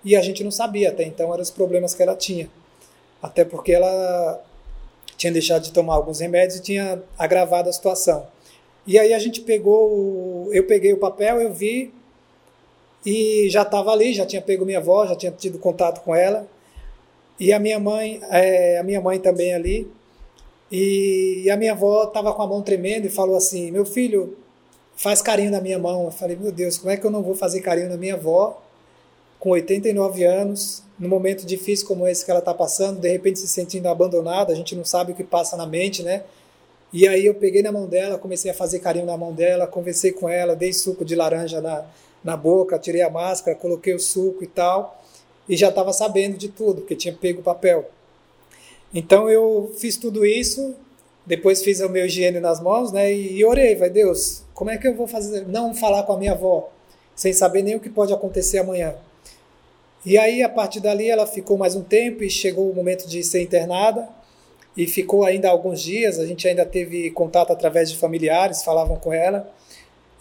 E 0.03 0.15
a 0.15 0.21
gente 0.21 0.43
não 0.43 0.51
sabia 0.51 0.89
até 0.89 1.03
então, 1.03 1.31
eram 1.33 1.41
os 1.41 1.51
problemas 1.51 1.93
que 1.93 2.01
ela 2.01 2.15
tinha. 2.15 2.49
Até 3.21 3.43
porque 3.43 3.73
ela 3.73 4.41
tinha 5.17 5.31
deixado 5.33 5.63
de 5.63 5.71
tomar 5.71 5.95
alguns 5.95 6.19
remédios 6.19 6.59
e 6.59 6.61
tinha 6.61 7.03
agravado 7.17 7.69
a 7.69 7.73
situação. 7.73 8.25
E 8.87 8.97
aí 8.97 9.13
a 9.13 9.19
gente 9.19 9.41
pegou, 9.41 10.47
eu 10.53 10.65
peguei 10.65 10.93
o 10.93 10.97
papel, 10.97 11.41
eu 11.41 11.53
vi 11.53 11.93
e 13.05 13.47
já 13.49 13.63
estava 13.63 13.91
ali, 13.91 14.13
já 14.13 14.25
tinha 14.25 14.41
pego 14.41 14.65
minha 14.65 14.79
avó, 14.79 15.05
já 15.05 15.15
tinha 15.15 15.31
tido 15.31 15.59
contato 15.59 16.01
com 16.01 16.15
ela 16.15 16.47
e 17.39 17.53
a 17.53 17.59
minha 17.59 17.79
mãe, 17.79 18.19
é, 18.29 18.77
a 18.77 18.83
minha 18.83 18.99
mãe 18.99 19.17
também 19.17 19.53
ali. 19.53 19.89
E, 20.71 21.43
e 21.45 21.49
a 21.49 21.57
minha 21.57 21.71
avó 21.71 22.03
estava 22.03 22.33
com 22.33 22.41
a 22.41 22.47
mão 22.47 22.61
tremendo 22.61 23.05
e 23.07 23.09
falou 23.09 23.37
assim: 23.37 23.71
Meu 23.71 23.85
filho, 23.85 24.37
faz 24.95 25.21
carinho 25.21 25.49
na 25.49 25.61
minha 25.61 25.79
mão. 25.79 26.05
Eu 26.05 26.11
falei: 26.11 26.35
Meu 26.35 26.51
Deus, 26.51 26.77
como 26.77 26.91
é 26.91 26.97
que 26.97 27.05
eu 27.05 27.09
não 27.09 27.23
vou 27.23 27.33
fazer 27.33 27.61
carinho 27.61 27.89
na 27.89 27.97
minha 27.97 28.15
avó 28.15 28.61
com 29.39 29.51
89 29.51 30.23
anos, 30.25 30.83
num 30.99 31.07
momento 31.07 31.45
difícil 31.45 31.87
como 31.87 32.05
esse 32.05 32.25
que 32.25 32.29
ela 32.29 32.41
está 32.41 32.53
passando, 32.53 32.99
de 32.99 33.09
repente 33.09 33.39
se 33.39 33.47
sentindo 33.47 33.87
abandonada? 33.87 34.51
A 34.51 34.55
gente 34.55 34.75
não 34.75 34.83
sabe 34.83 35.13
o 35.13 35.15
que 35.15 35.23
passa 35.23 35.55
na 35.55 35.65
mente, 35.65 36.03
né? 36.03 36.23
E 36.91 37.07
aí 37.07 37.25
eu 37.25 37.35
peguei 37.35 37.61
na 37.61 37.71
mão 37.71 37.87
dela, 37.87 38.17
comecei 38.17 38.51
a 38.51 38.53
fazer 38.53 38.79
carinho 38.79 39.05
na 39.05 39.15
mão 39.15 39.31
dela, 39.31 39.65
conversei 39.65 40.11
com 40.11 40.27
ela, 40.27 40.55
dei 40.55 40.73
suco 40.73 41.05
de 41.05 41.15
laranja 41.15 41.61
na, 41.61 41.85
na 42.23 42.35
boca, 42.35 42.77
tirei 42.77 43.01
a 43.01 43.09
máscara, 43.09 43.55
coloquei 43.55 43.93
o 43.93 43.99
suco 43.99 44.43
e 44.43 44.47
tal, 44.47 45.01
e 45.47 45.55
já 45.55 45.69
estava 45.69 45.93
sabendo 45.93 46.35
de 46.35 46.49
tudo, 46.49 46.81
porque 46.81 46.95
tinha 46.95 47.13
pego 47.13 47.41
o 47.41 47.43
papel. 47.43 47.89
Então 48.93 49.29
eu 49.29 49.71
fiz 49.77 49.97
tudo 49.97 50.25
isso, 50.25 50.75
depois 51.25 51.63
fiz 51.63 51.79
o 51.79 51.87
meu 51.87 52.07
higiene 52.07 52.39
nas 52.39 52.59
mãos, 52.59 52.91
né, 52.91 53.13
e 53.13 53.45
orei, 53.45 53.75
vai 53.75 53.89
Deus, 53.89 54.41
como 54.53 54.71
é 54.71 54.77
que 54.77 54.87
eu 54.87 54.95
vou 54.95 55.07
fazer, 55.07 55.47
não 55.47 55.75
falar 55.75 56.03
com 56.03 56.13
a 56.13 56.17
minha 56.17 56.31
avó, 56.31 56.71
sem 57.15 57.31
saber 57.31 57.61
nem 57.61 57.75
o 57.75 57.79
que 57.79 57.89
pode 57.89 58.11
acontecer 58.11 58.57
amanhã. 58.57 58.95
E 60.05 60.17
aí, 60.17 60.41
a 60.41 60.49
partir 60.49 60.79
dali, 60.79 61.09
ela 61.09 61.27
ficou 61.27 61.57
mais 61.57 61.75
um 61.75 61.83
tempo 61.83 62.23
e 62.23 62.29
chegou 62.29 62.69
o 62.69 62.73
momento 62.73 63.05
de 63.07 63.21
ser 63.21 63.41
internada 63.41 64.07
e 64.75 64.87
ficou 64.87 65.25
ainda 65.25 65.49
alguns 65.49 65.81
dias. 65.81 66.19
A 66.19 66.25
gente 66.25 66.47
ainda 66.47 66.65
teve 66.65 67.11
contato 67.11 67.51
através 67.51 67.91
de 67.91 67.97
familiares, 67.97 68.63
falavam 68.63 68.95
com 68.95 69.11
ela. 69.11 69.51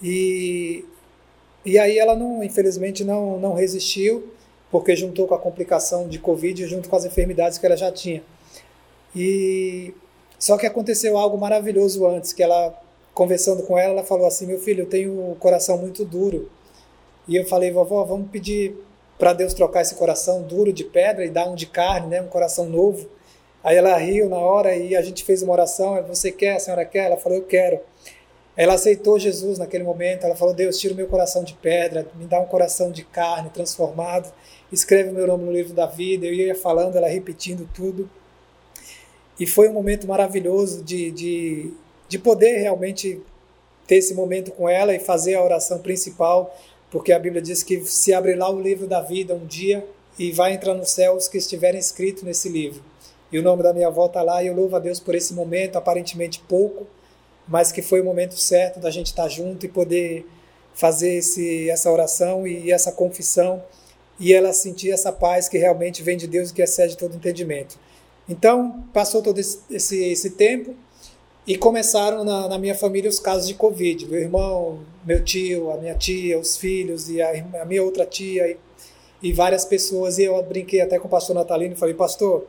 E, 0.03 0.85
e 1.65 1.79
aí 1.79 1.97
ela 1.97 2.17
não, 2.17 2.43
infelizmente, 2.43 3.05
não, 3.05 3.39
não 3.39 3.55
resistiu, 3.55 4.33
porque 4.71 4.97
juntou 4.97 5.29
com 5.29 5.35
a 5.35 5.39
complicação 5.39 6.09
de 6.09 6.19
Covid 6.19 6.67
junto 6.67 6.89
com 6.89 6.97
as 6.97 7.05
enfermidades 7.05 7.57
que 7.57 7.65
ela 7.65 7.77
já 7.77 7.93
tinha. 7.93 8.23
E 9.15 9.95
só 10.39 10.59
que 10.59 10.67
aconteceu 10.67 11.17
algo 11.17 11.39
maravilhoso 11.39 12.05
antes, 12.07 12.33
que 12.33 12.43
ela 12.43 12.77
conversando 13.15 13.63
com 13.63 13.79
ela, 13.79 13.93
ela 13.95 14.05
falou 14.05 14.27
assim: 14.27 14.47
"Meu 14.47 14.59
filho, 14.59 14.83
eu 14.83 14.89
tenho 14.89 15.31
um 15.31 15.35
coração 15.37 15.79
muito 15.79 16.05
duro". 16.05 16.51
E 17.27 17.37
eu 17.37 17.45
falei: 17.47 17.71
"Vovó, 17.71 18.05
vamos 18.05 18.31
pedir 18.31 18.77
para 19.19 19.33
Deus 19.33 19.53
trocar 19.53 19.83
esse 19.83 19.95
coração 19.95 20.43
duro 20.43 20.73
de 20.73 20.85
pedra 20.85 21.25
e 21.25 21.31
dar 21.31 21.49
um 21.49 21.55
de 21.55 21.67
carne, 21.67 22.07
né, 22.09 22.23
um 22.23 22.29
coração 22.29 22.67
novo". 22.67 23.09
Aí 23.63 23.77
ela 23.77 23.97
riu 23.97 24.29
na 24.29 24.39
hora 24.39 24.75
e 24.77 24.95
a 24.97 25.03
gente 25.03 25.25
fez 25.25 25.43
uma 25.43 25.53
oração. 25.53 26.03
Você 26.05 26.31
quer? 26.31 26.57
A 26.57 26.61
senhora 26.61 26.85
quer? 26.85 27.07
Ela 27.07 27.17
falou: 27.17 27.39
Eu 27.39 27.45
quero. 27.45 27.81
Ela 28.57 28.75
aceitou 28.75 29.19
Jesus 29.19 29.59
naquele 29.59 29.85
momento. 29.85 30.25
Ela 30.25 30.35
falou: 30.35 30.55
Deus, 30.55 30.79
tira 30.79 30.95
o 30.95 30.97
meu 30.97 31.07
coração 31.07 31.45
de 31.45 31.55
pedra, 31.55 32.07
me 32.15 32.27
dá 32.27 32.41
um 32.41 32.47
coração 32.47 32.91
de 32.91 33.05
carne 33.05 33.51
transformado. 33.51 34.33
Escreve 34.71 35.11
o 35.11 35.13
meu 35.13 35.27
nome 35.27 35.45
no 35.45 35.53
livro 35.53 35.75
da 35.75 35.87
vida. 35.87 36.27
Eu 36.27 36.35
ia 36.35 36.55
falando, 36.55 36.97
ela 36.97 37.09
repetindo 37.09 37.69
tudo. 37.75 38.09
E 39.39 39.47
foi 39.47 39.69
um 39.69 39.73
momento 39.73 40.07
maravilhoso 40.07 40.83
de, 40.83 41.11
de, 41.13 41.73
de 42.09 42.19
poder 42.19 42.59
realmente 42.59 43.23
ter 43.87 43.97
esse 43.97 44.13
momento 44.13 44.51
com 44.51 44.69
ela 44.69 44.95
e 44.95 44.99
fazer 44.99 45.37
a 45.37 45.45
oração 45.45 45.79
principal, 45.79 46.55
porque 46.91 47.13
a 47.13 47.19
Bíblia 47.19 47.43
diz 47.43 47.63
que 47.63 47.85
se 47.85 48.13
abre 48.13 48.35
lá 48.35 48.51
o 48.51 48.61
livro 48.61 48.87
da 48.87 49.01
vida 49.01 49.35
um 49.35 49.47
dia 49.47 49.87
e 50.19 50.33
vai 50.33 50.55
entrar 50.55 50.75
no 50.75 50.85
céu 50.85 51.15
os 51.15 51.29
que 51.29 51.39
estiverem 51.39 51.79
escritos 51.79 52.23
nesse 52.23 52.49
livro. 52.49 52.83
E 53.31 53.39
o 53.39 53.43
nome 53.43 53.63
da 53.63 53.73
minha 53.73 53.89
avó 53.89 54.07
está 54.07 54.23
lá 54.23 54.43
e 54.43 54.47
eu 54.47 54.55
louvo 54.55 54.75
a 54.75 54.79
Deus 54.79 54.99
por 54.99 55.15
esse 55.15 55.35
momento, 55.35 55.77
aparentemente 55.77 56.41
pouco, 56.49 56.87
mas 57.47 57.71
que 57.71 57.83
foi 57.83 58.01
o 58.01 58.05
momento 58.05 58.39
certo 58.39 58.81
da 58.81 58.91
gente 58.91 59.07
estar 59.07 59.25
tá 59.25 59.29
junto 59.29 59.67
e 59.67 59.69
poder 59.69 60.27
fazer 60.75 61.15
esse, 61.15 61.69
essa 61.69 61.91
oração 61.91 62.47
e 62.47 62.71
essa 62.73 62.91
confissão 62.91 63.63
e 64.19 64.33
ela 64.33 64.53
sentir 64.53 64.91
essa 64.91 65.13
paz 65.13 65.49
que 65.49 65.59
realmente 65.59 66.03
vem 66.03 66.17
de 66.17 66.27
Deus 66.27 66.51
e 66.51 66.55
que 66.55 66.63
excede 66.63 66.97
todo 66.97 67.15
entendimento. 67.15 67.79
Então, 68.29 68.85
passou 68.93 69.23
todo 69.23 69.39
esse, 69.39 69.61
esse, 69.71 70.05
esse 70.05 70.31
tempo 70.31 70.75
e 71.49 71.57
começaram 71.57 72.25
na, 72.25 72.47
na, 72.47 72.59
minha 72.59 72.75
família 72.75 73.09
os 73.09 73.19
casos 73.19 73.49
de 73.49 73.55
Covid. 73.55 74.07
Meu 74.07 74.21
irmão, 74.21 74.81
meu 75.03 75.25
tio, 75.25 75.71
a 75.71 75.79
minha 75.79 75.95
tia, 75.95 76.39
os 76.39 76.59
filhos 76.59 77.09
e 77.09 77.23
a, 77.23 77.43
a 77.63 77.65
minha 77.65 77.83
outra 77.83 78.05
tia 78.05 78.47
e, 78.47 78.59
e 79.23 79.33
várias 79.33 79.65
pessoas. 79.65 80.19
E 80.19 80.25
eu 80.25 80.43
brinquei 80.43 80.83
até 80.83 80.99
com 80.99 81.09
o 81.09 81.11
pastor 81.11 81.35
Natalino 81.35 81.73
e 81.73 81.79
falei, 81.79 81.95
pastor, 81.95 82.47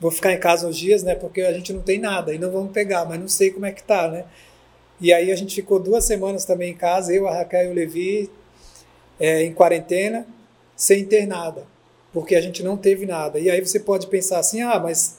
vou 0.00 0.10
ficar 0.10 0.32
em 0.32 0.40
casa 0.40 0.66
uns 0.66 0.76
dias, 0.76 1.04
né? 1.04 1.14
Porque 1.14 1.42
a 1.42 1.52
gente 1.52 1.72
não 1.72 1.80
tem 1.80 2.00
nada 2.00 2.34
e 2.34 2.38
não 2.38 2.50
vamos 2.50 2.72
pegar, 2.72 3.04
mas 3.04 3.20
não 3.20 3.28
sei 3.28 3.52
como 3.52 3.66
é 3.66 3.70
que 3.70 3.84
tá, 3.84 4.08
né? 4.08 4.24
E 5.00 5.12
aí 5.12 5.30
a 5.30 5.36
gente 5.36 5.54
ficou 5.54 5.78
duas 5.78 6.02
semanas 6.04 6.44
também 6.44 6.72
em 6.72 6.76
casa, 6.76 7.14
eu, 7.14 7.28
a 7.28 7.36
Raquel 7.36 7.66
e 7.66 7.68
o 7.68 7.72
Levi, 7.72 8.28
é, 9.20 9.44
em 9.44 9.54
quarentena, 9.54 10.26
sem 10.74 11.04
ter 11.04 11.24
nada, 11.24 11.68
porque 12.12 12.34
a 12.34 12.40
gente 12.40 12.64
não 12.64 12.76
teve 12.76 13.06
nada. 13.06 13.38
E 13.38 13.48
aí 13.48 13.64
você 13.64 13.78
pode 13.78 14.08
pensar 14.08 14.40
assim, 14.40 14.60
ah, 14.60 14.80
mas 14.80 15.18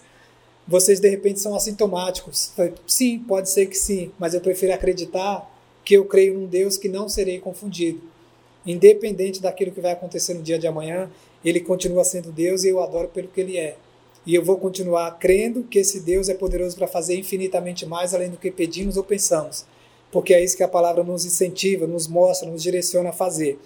vocês 0.67 0.99
de 0.99 1.09
repente 1.09 1.39
são 1.39 1.55
assintomáticos. 1.55 2.51
Sim, 2.87 3.19
pode 3.19 3.49
ser 3.49 3.67
que 3.67 3.77
sim, 3.77 4.11
mas 4.17 4.33
eu 4.33 4.41
prefiro 4.41 4.73
acreditar 4.73 5.51
que 5.83 5.93
eu 5.93 6.05
creio 6.05 6.33
num 6.33 6.47
Deus 6.47 6.77
que 6.77 6.89
não 6.89 7.07
serei 7.07 7.39
confundido. 7.39 8.01
Independente 8.65 9.41
daquilo 9.41 9.71
que 9.71 9.79
vai 9.81 9.91
acontecer 9.91 10.33
no 10.33 10.41
dia 10.41 10.57
de 10.57 10.65
amanhã, 10.65 11.09
ele 11.43 11.59
continua 11.59 12.03
sendo 12.03 12.31
Deus 12.31 12.63
e 12.63 12.69
eu 12.69 12.81
adoro 12.81 13.07
pelo 13.09 13.27
que 13.27 13.39
ele 13.39 13.57
é. 13.57 13.75
E 14.25 14.33
eu 14.33 14.43
vou 14.43 14.57
continuar 14.57 15.19
crendo 15.19 15.63
que 15.63 15.77
esse 15.77 15.99
Deus 15.99 16.29
é 16.29 16.33
poderoso 16.33 16.75
para 16.75 16.87
fazer 16.87 17.15
infinitamente 17.15 17.85
mais 17.85 18.15
além 18.15 18.31
do 18.31 18.37
que 18.37 18.49
pedimos 18.49 18.97
ou 18.97 19.03
pensamos, 19.03 19.65
porque 20.11 20.33
é 20.33 20.43
isso 20.43 20.57
que 20.57 20.63
a 20.63 20.67
palavra 20.67 21.03
nos 21.03 21.25
incentiva, 21.25 21.85
nos 21.85 22.07
mostra, 22.07 22.49
nos 22.49 22.63
direciona 22.63 23.09
a 23.09 23.13
fazer. 23.13 23.59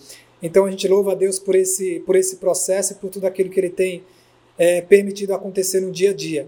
Então 0.44 0.66
a 0.66 0.72
gente 0.72 0.86
louva 0.86 1.14
a 1.14 1.16
Deus 1.16 1.40
por 1.40 1.56
esse, 1.56 2.02
por 2.02 2.18
esse 2.18 2.36
processo 2.36 2.92
e 2.92 2.96
por 2.98 3.10
tudo 3.10 3.26
aquilo 3.26 3.50
que 3.50 3.60
Ele 3.60 3.70
tem 3.70 4.04
é, 4.58 4.82
permitido 4.82 5.34
acontecer 5.34 5.80
no 5.80 5.92
dia 5.92 6.10
a 6.10 6.14
dia. 6.14 6.46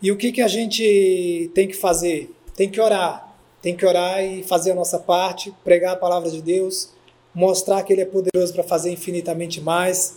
E 0.00 0.12
o 0.12 0.16
que, 0.16 0.30
que 0.30 0.40
a 0.40 0.48
gente 0.48 1.50
tem 1.54 1.66
que 1.66 1.74
fazer? 1.74 2.30
Tem 2.54 2.68
que 2.68 2.80
orar. 2.80 3.34
Tem 3.60 3.76
que 3.76 3.84
orar 3.84 4.24
e 4.24 4.42
fazer 4.44 4.70
a 4.70 4.74
nossa 4.74 4.98
parte, 4.98 5.52
pregar 5.64 5.94
a 5.94 5.96
palavra 5.96 6.30
de 6.30 6.40
Deus, 6.40 6.90
mostrar 7.34 7.82
que 7.82 7.92
Ele 7.92 8.02
é 8.02 8.04
poderoso 8.04 8.52
para 8.52 8.62
fazer 8.62 8.92
infinitamente 8.92 9.60
mais 9.60 10.16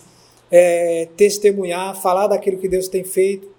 é, 0.52 1.08
testemunhar, 1.18 2.00
falar 2.00 2.28
daquilo 2.28 2.58
que 2.58 2.68
Deus 2.68 2.88
tem 2.88 3.04
feito. 3.04 3.50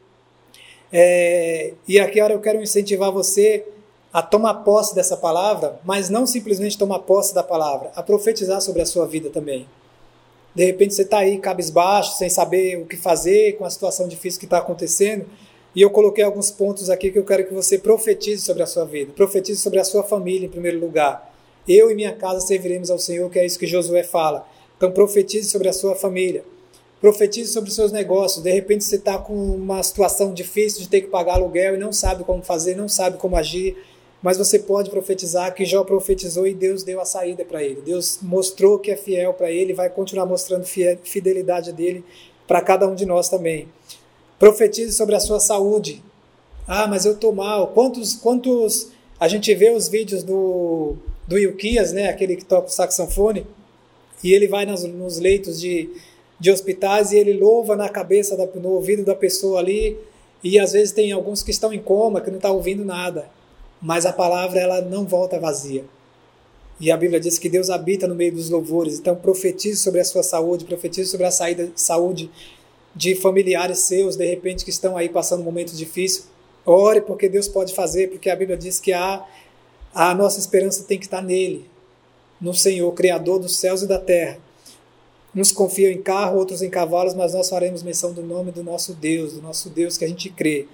É, 0.92 1.72
e 1.88 1.98
aqui 1.98 2.18
eu 2.18 2.40
quero 2.40 2.62
incentivar 2.62 3.10
você 3.10 3.64
a 4.12 4.20
tomar 4.20 4.54
posse 4.56 4.94
dessa 4.94 5.16
palavra, 5.16 5.80
mas 5.84 6.10
não 6.10 6.26
simplesmente 6.26 6.76
tomar 6.76 7.00
posse 7.00 7.34
da 7.34 7.42
palavra, 7.42 7.90
a 7.96 8.02
profetizar 8.02 8.60
sobre 8.60 8.82
a 8.82 8.86
sua 8.86 9.06
vida 9.06 9.30
também. 9.30 9.66
De 10.54 10.66
repente 10.66 10.94
você 10.94 11.02
está 11.02 11.18
aí 11.18 11.38
cabisbaixo, 11.38 12.18
sem 12.18 12.28
saber 12.28 12.78
o 12.78 12.84
que 12.84 12.96
fazer 12.96 13.56
com 13.56 13.64
a 13.64 13.70
situação 13.70 14.06
difícil 14.06 14.38
que 14.38 14.44
está 14.44 14.58
acontecendo, 14.58 15.24
e 15.74 15.80
eu 15.80 15.90
coloquei 15.90 16.22
alguns 16.22 16.50
pontos 16.50 16.90
aqui 16.90 17.10
que 17.10 17.18
eu 17.18 17.24
quero 17.24 17.46
que 17.46 17.54
você 17.54 17.78
profetize 17.78 18.42
sobre 18.42 18.62
a 18.62 18.66
sua 18.66 18.84
vida, 18.84 19.12
profetize 19.14 19.60
sobre 19.60 19.80
a 19.80 19.84
sua 19.84 20.02
família 20.02 20.46
em 20.46 20.50
primeiro 20.50 20.78
lugar. 20.78 21.32
Eu 21.66 21.90
e 21.90 21.94
minha 21.94 22.14
casa 22.14 22.40
serviremos 22.40 22.90
ao 22.90 22.98
Senhor, 22.98 23.30
que 23.30 23.38
é 23.38 23.46
isso 23.46 23.58
que 23.58 23.66
Josué 23.66 24.02
fala. 24.02 24.46
Então 24.76 24.90
profetize 24.90 25.48
sobre 25.48 25.68
a 25.68 25.72
sua 25.72 25.94
família. 25.94 26.44
Profetize 27.00 27.52
sobre 27.52 27.70
os 27.70 27.76
seus 27.76 27.90
negócios. 27.90 28.42
De 28.42 28.50
repente 28.50 28.84
você 28.84 28.96
está 28.96 29.16
com 29.16 29.34
uma 29.34 29.82
situação 29.82 30.34
difícil 30.34 30.82
de 30.82 30.88
ter 30.88 31.00
que 31.02 31.06
pagar 31.06 31.34
aluguel 31.34 31.74
e 31.74 31.78
não 31.78 31.92
sabe 31.92 32.24
como 32.24 32.42
fazer, 32.42 32.76
não 32.76 32.88
sabe 32.88 33.16
como 33.16 33.36
agir. 33.36 33.76
Mas 34.20 34.38
você 34.38 34.58
pode 34.58 34.90
profetizar 34.90 35.54
que 35.54 35.64
Jó 35.64 35.82
profetizou 35.84 36.46
e 36.46 36.54
Deus 36.54 36.82
deu 36.82 37.00
a 37.00 37.04
saída 37.04 37.44
para 37.44 37.62
ele. 37.62 37.80
Deus 37.80 38.18
mostrou 38.22 38.78
que 38.78 38.90
é 38.90 38.96
fiel 38.96 39.34
para 39.34 39.50
ele 39.50 39.72
e 39.72 39.74
vai 39.74 39.88
continuar 39.88 40.26
mostrando 40.26 40.64
fidelidade 40.64 41.72
dele 41.72 42.04
para 42.46 42.60
cada 42.60 42.86
um 42.86 42.94
de 42.94 43.06
nós 43.06 43.28
também. 43.28 43.68
Profetize 44.42 44.90
sobre 44.90 45.14
a 45.14 45.20
sua 45.20 45.38
saúde. 45.38 46.02
Ah, 46.66 46.88
mas 46.88 47.06
eu 47.06 47.12
estou 47.12 47.32
mal. 47.32 47.68
Quantos, 47.68 48.16
quantos. 48.16 48.88
A 49.20 49.28
gente 49.28 49.54
vê 49.54 49.70
os 49.70 49.86
vídeos 49.86 50.24
do, 50.24 50.96
do 51.28 51.38
Ilquias, 51.38 51.92
né? 51.92 52.08
aquele 52.08 52.34
que 52.34 52.44
toca 52.44 52.66
o 52.66 52.70
saxofone, 52.72 53.46
e 54.20 54.32
ele 54.32 54.48
vai 54.48 54.66
nos, 54.66 55.20
leitos 55.20 55.60
de 55.60 55.88
de 56.40 56.50
hospitais 56.50 57.12
e 57.12 57.18
ele 57.18 57.34
louva 57.34 57.76
na 57.76 57.88
cabeça, 57.88 58.36
da, 58.36 58.44
no 58.44 58.70
ouvido 58.70 59.04
da 59.04 59.14
pessoa 59.14 59.60
ali, 59.60 59.96
e 60.42 60.58
às 60.58 60.72
vezes 60.72 60.90
tem 60.90 61.12
alguns 61.12 61.40
que 61.40 61.52
estão 61.52 61.72
em 61.72 61.78
coma, 61.78 62.20
que 62.20 62.30
não 62.30 62.38
estão 62.38 62.50
tá 62.50 62.56
ouvindo 62.56 62.84
nada, 62.84 63.30
mas 63.80 64.04
a 64.04 64.12
palavra 64.12 64.58
ela 64.58 64.80
não 64.80 65.04
volta 65.04 65.38
vazia. 65.38 65.84
E 66.80 66.90
a 66.90 66.96
Bíblia 66.96 67.20
diz 67.20 67.38
que 67.38 67.48
Deus 67.48 67.70
habita 67.70 68.08
no 68.08 68.16
meio 68.16 68.32
dos 68.32 68.50
louvores, 68.50 68.98
então 68.98 69.14
profetize 69.14 69.78
sobre 69.78 70.00
a 70.00 70.04
sua 70.04 70.24
saúde, 70.24 70.64
profetize 70.64 71.08
sobre 71.08 71.26
a 71.26 71.30
saída, 71.30 71.70
saúde 71.76 72.28
de 72.94 73.14
familiares 73.14 73.80
seus, 73.80 74.16
de 74.16 74.26
repente, 74.26 74.64
que 74.64 74.70
estão 74.70 74.96
aí 74.96 75.08
passando 75.08 75.40
um 75.40 75.44
momento 75.44 75.74
difícil. 75.74 76.24
Ore 76.64 77.00
porque 77.00 77.28
Deus 77.28 77.48
pode 77.48 77.74
fazer, 77.74 78.08
porque 78.10 78.30
a 78.30 78.36
Bíblia 78.36 78.56
diz 78.56 78.78
que 78.78 78.92
a, 78.92 79.24
a 79.94 80.14
nossa 80.14 80.38
esperança 80.38 80.84
tem 80.84 80.98
que 80.98 81.06
estar 81.06 81.22
nele, 81.22 81.66
no 82.40 82.54
Senhor, 82.54 82.92
Criador 82.92 83.38
dos 83.38 83.56
céus 83.56 83.82
e 83.82 83.86
da 83.86 83.98
terra. 83.98 84.38
Uns 85.34 85.50
confiam 85.50 85.90
em 85.90 86.02
carro, 86.02 86.38
outros 86.38 86.60
em 86.60 86.68
cavalos, 86.68 87.14
mas 87.14 87.32
nós 87.32 87.48
faremos 87.48 87.82
menção 87.82 88.12
do 88.12 88.22
nome 88.22 88.52
do 88.52 88.62
nosso 88.62 88.92
Deus, 88.92 89.32
do 89.32 89.40
nosso 89.40 89.70
Deus 89.70 89.96
que 89.96 90.04
a 90.04 90.08
gente 90.08 90.28
crê. 90.28 90.66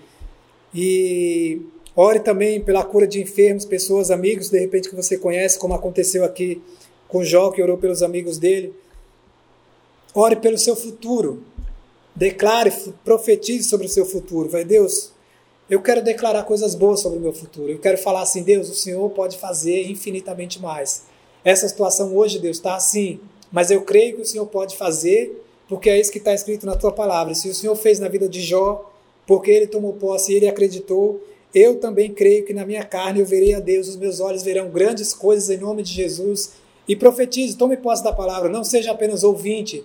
E 0.74 1.62
ore 1.94 2.20
também 2.20 2.60
pela 2.60 2.84
cura 2.84 3.06
de 3.06 3.22
enfermos, 3.22 3.64
pessoas, 3.64 4.10
amigos, 4.10 4.50
de 4.50 4.58
repente 4.58 4.90
que 4.90 4.96
você 4.96 5.16
conhece, 5.16 5.58
como 5.58 5.74
aconteceu 5.74 6.24
aqui 6.24 6.60
com 7.06 7.22
Jó, 7.22 7.50
que 7.50 7.62
orou 7.62 7.78
pelos 7.78 8.02
amigos 8.02 8.36
dele. 8.36 8.74
Ore 10.12 10.36
pelo 10.36 10.58
seu 10.58 10.74
futuro. 10.74 11.42
Declare, 12.18 12.72
profetize 13.04 13.68
sobre 13.68 13.86
o 13.86 13.88
seu 13.88 14.04
futuro. 14.04 14.48
Vai, 14.48 14.64
Deus, 14.64 15.12
eu 15.70 15.80
quero 15.80 16.02
declarar 16.02 16.42
coisas 16.42 16.74
boas 16.74 16.98
sobre 16.98 17.16
o 17.16 17.22
meu 17.22 17.32
futuro. 17.32 17.70
Eu 17.70 17.78
quero 17.78 17.96
falar 17.96 18.22
assim, 18.22 18.42
Deus, 18.42 18.68
o 18.68 18.74
Senhor 18.74 19.08
pode 19.10 19.38
fazer 19.38 19.88
infinitamente 19.88 20.60
mais. 20.60 21.04
Essa 21.44 21.68
situação 21.68 22.16
hoje, 22.16 22.40
Deus, 22.40 22.56
está 22.56 22.74
assim, 22.74 23.20
mas 23.52 23.70
eu 23.70 23.82
creio 23.82 24.16
que 24.16 24.22
o 24.22 24.26
Senhor 24.26 24.46
pode 24.46 24.76
fazer, 24.76 25.44
porque 25.68 25.88
é 25.88 26.00
isso 26.00 26.10
que 26.10 26.18
está 26.18 26.34
escrito 26.34 26.66
na 26.66 26.74
tua 26.74 26.90
palavra. 26.90 27.36
Se 27.36 27.48
o 27.48 27.54
Senhor 27.54 27.76
fez 27.76 28.00
na 28.00 28.08
vida 28.08 28.28
de 28.28 28.40
Jó, 28.40 28.90
porque 29.24 29.52
ele 29.52 29.68
tomou 29.68 29.92
posse 29.92 30.32
e 30.32 30.34
ele 30.34 30.48
acreditou, 30.48 31.22
eu 31.54 31.76
também 31.76 32.12
creio 32.12 32.44
que 32.44 32.52
na 32.52 32.66
minha 32.66 32.82
carne 32.82 33.20
eu 33.20 33.26
verei 33.26 33.54
a 33.54 33.60
Deus, 33.60 33.86
os 33.86 33.96
meus 33.96 34.18
olhos 34.18 34.42
verão 34.42 34.70
grandes 34.70 35.14
coisas 35.14 35.48
em 35.50 35.58
nome 35.58 35.84
de 35.84 35.92
Jesus. 35.92 36.54
E 36.88 36.96
profetize, 36.96 37.56
tome 37.56 37.76
posse 37.76 38.02
da 38.02 38.12
palavra, 38.12 38.48
não 38.48 38.64
seja 38.64 38.90
apenas 38.90 39.22
ouvinte, 39.22 39.84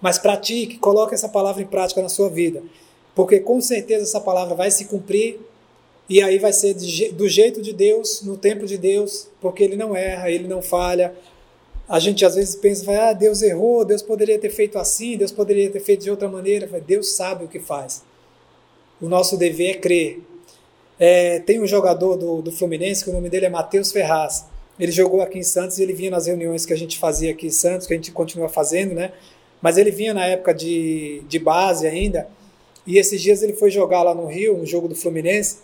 mas 0.00 0.18
pratique, 0.18 0.78
coloque 0.78 1.14
essa 1.14 1.28
palavra 1.28 1.62
em 1.62 1.66
prática 1.66 2.00
na 2.02 2.08
sua 2.08 2.28
vida. 2.28 2.62
Porque 3.14 3.40
com 3.40 3.60
certeza 3.60 4.04
essa 4.04 4.20
palavra 4.20 4.54
vai 4.54 4.70
se 4.70 4.86
cumprir 4.86 5.38
e 6.08 6.20
aí 6.20 6.38
vai 6.38 6.52
ser 6.52 6.74
do 7.12 7.28
jeito 7.28 7.62
de 7.62 7.72
Deus, 7.72 8.22
no 8.22 8.36
tempo 8.36 8.66
de 8.66 8.76
Deus, 8.76 9.28
porque 9.40 9.62
ele 9.62 9.76
não 9.76 9.94
erra, 9.94 10.30
ele 10.30 10.48
não 10.48 10.60
falha. 10.60 11.14
A 11.88 11.98
gente 11.98 12.24
às 12.24 12.34
vezes 12.34 12.56
pensa, 12.56 12.90
ah, 12.90 13.12
Deus 13.12 13.42
errou, 13.42 13.84
Deus 13.84 14.02
poderia 14.02 14.38
ter 14.38 14.50
feito 14.50 14.78
assim, 14.78 15.16
Deus 15.16 15.30
poderia 15.30 15.70
ter 15.70 15.80
feito 15.80 16.02
de 16.02 16.10
outra 16.10 16.28
maneira. 16.28 16.66
Deus 16.80 17.14
sabe 17.14 17.44
o 17.44 17.48
que 17.48 17.60
faz. 17.60 18.02
O 19.00 19.08
nosso 19.08 19.36
dever 19.36 19.70
é 19.70 19.74
crer. 19.74 20.20
É, 20.98 21.38
tem 21.38 21.60
um 21.60 21.66
jogador 21.66 22.16
do, 22.16 22.42
do 22.42 22.52
Fluminense 22.52 23.04
que 23.04 23.10
o 23.10 23.12
nome 23.12 23.30
dele 23.30 23.46
é 23.46 23.48
Matheus 23.48 23.92
Ferraz. 23.92 24.46
Ele 24.78 24.90
jogou 24.90 25.22
aqui 25.22 25.38
em 25.38 25.42
Santos 25.42 25.78
e 25.78 25.82
ele 25.82 25.92
vinha 25.92 26.10
nas 26.10 26.26
reuniões 26.26 26.66
que 26.66 26.72
a 26.72 26.76
gente 26.76 26.98
fazia 26.98 27.30
aqui 27.30 27.46
em 27.46 27.50
Santos, 27.50 27.86
que 27.86 27.92
a 27.92 27.96
gente 27.96 28.10
continua 28.12 28.48
fazendo, 28.48 28.94
né? 28.94 29.12
Mas 29.60 29.76
ele 29.76 29.90
vinha 29.90 30.14
na 30.14 30.26
época 30.26 30.54
de, 30.54 31.22
de 31.28 31.38
base 31.38 31.86
ainda, 31.86 32.28
e 32.86 32.98
esses 32.98 33.20
dias 33.20 33.42
ele 33.42 33.52
foi 33.52 33.70
jogar 33.70 34.02
lá 34.02 34.14
no 34.14 34.26
Rio, 34.26 34.56
um 34.56 34.66
jogo 34.66 34.88
do 34.88 34.94
Fluminense, 34.94 35.58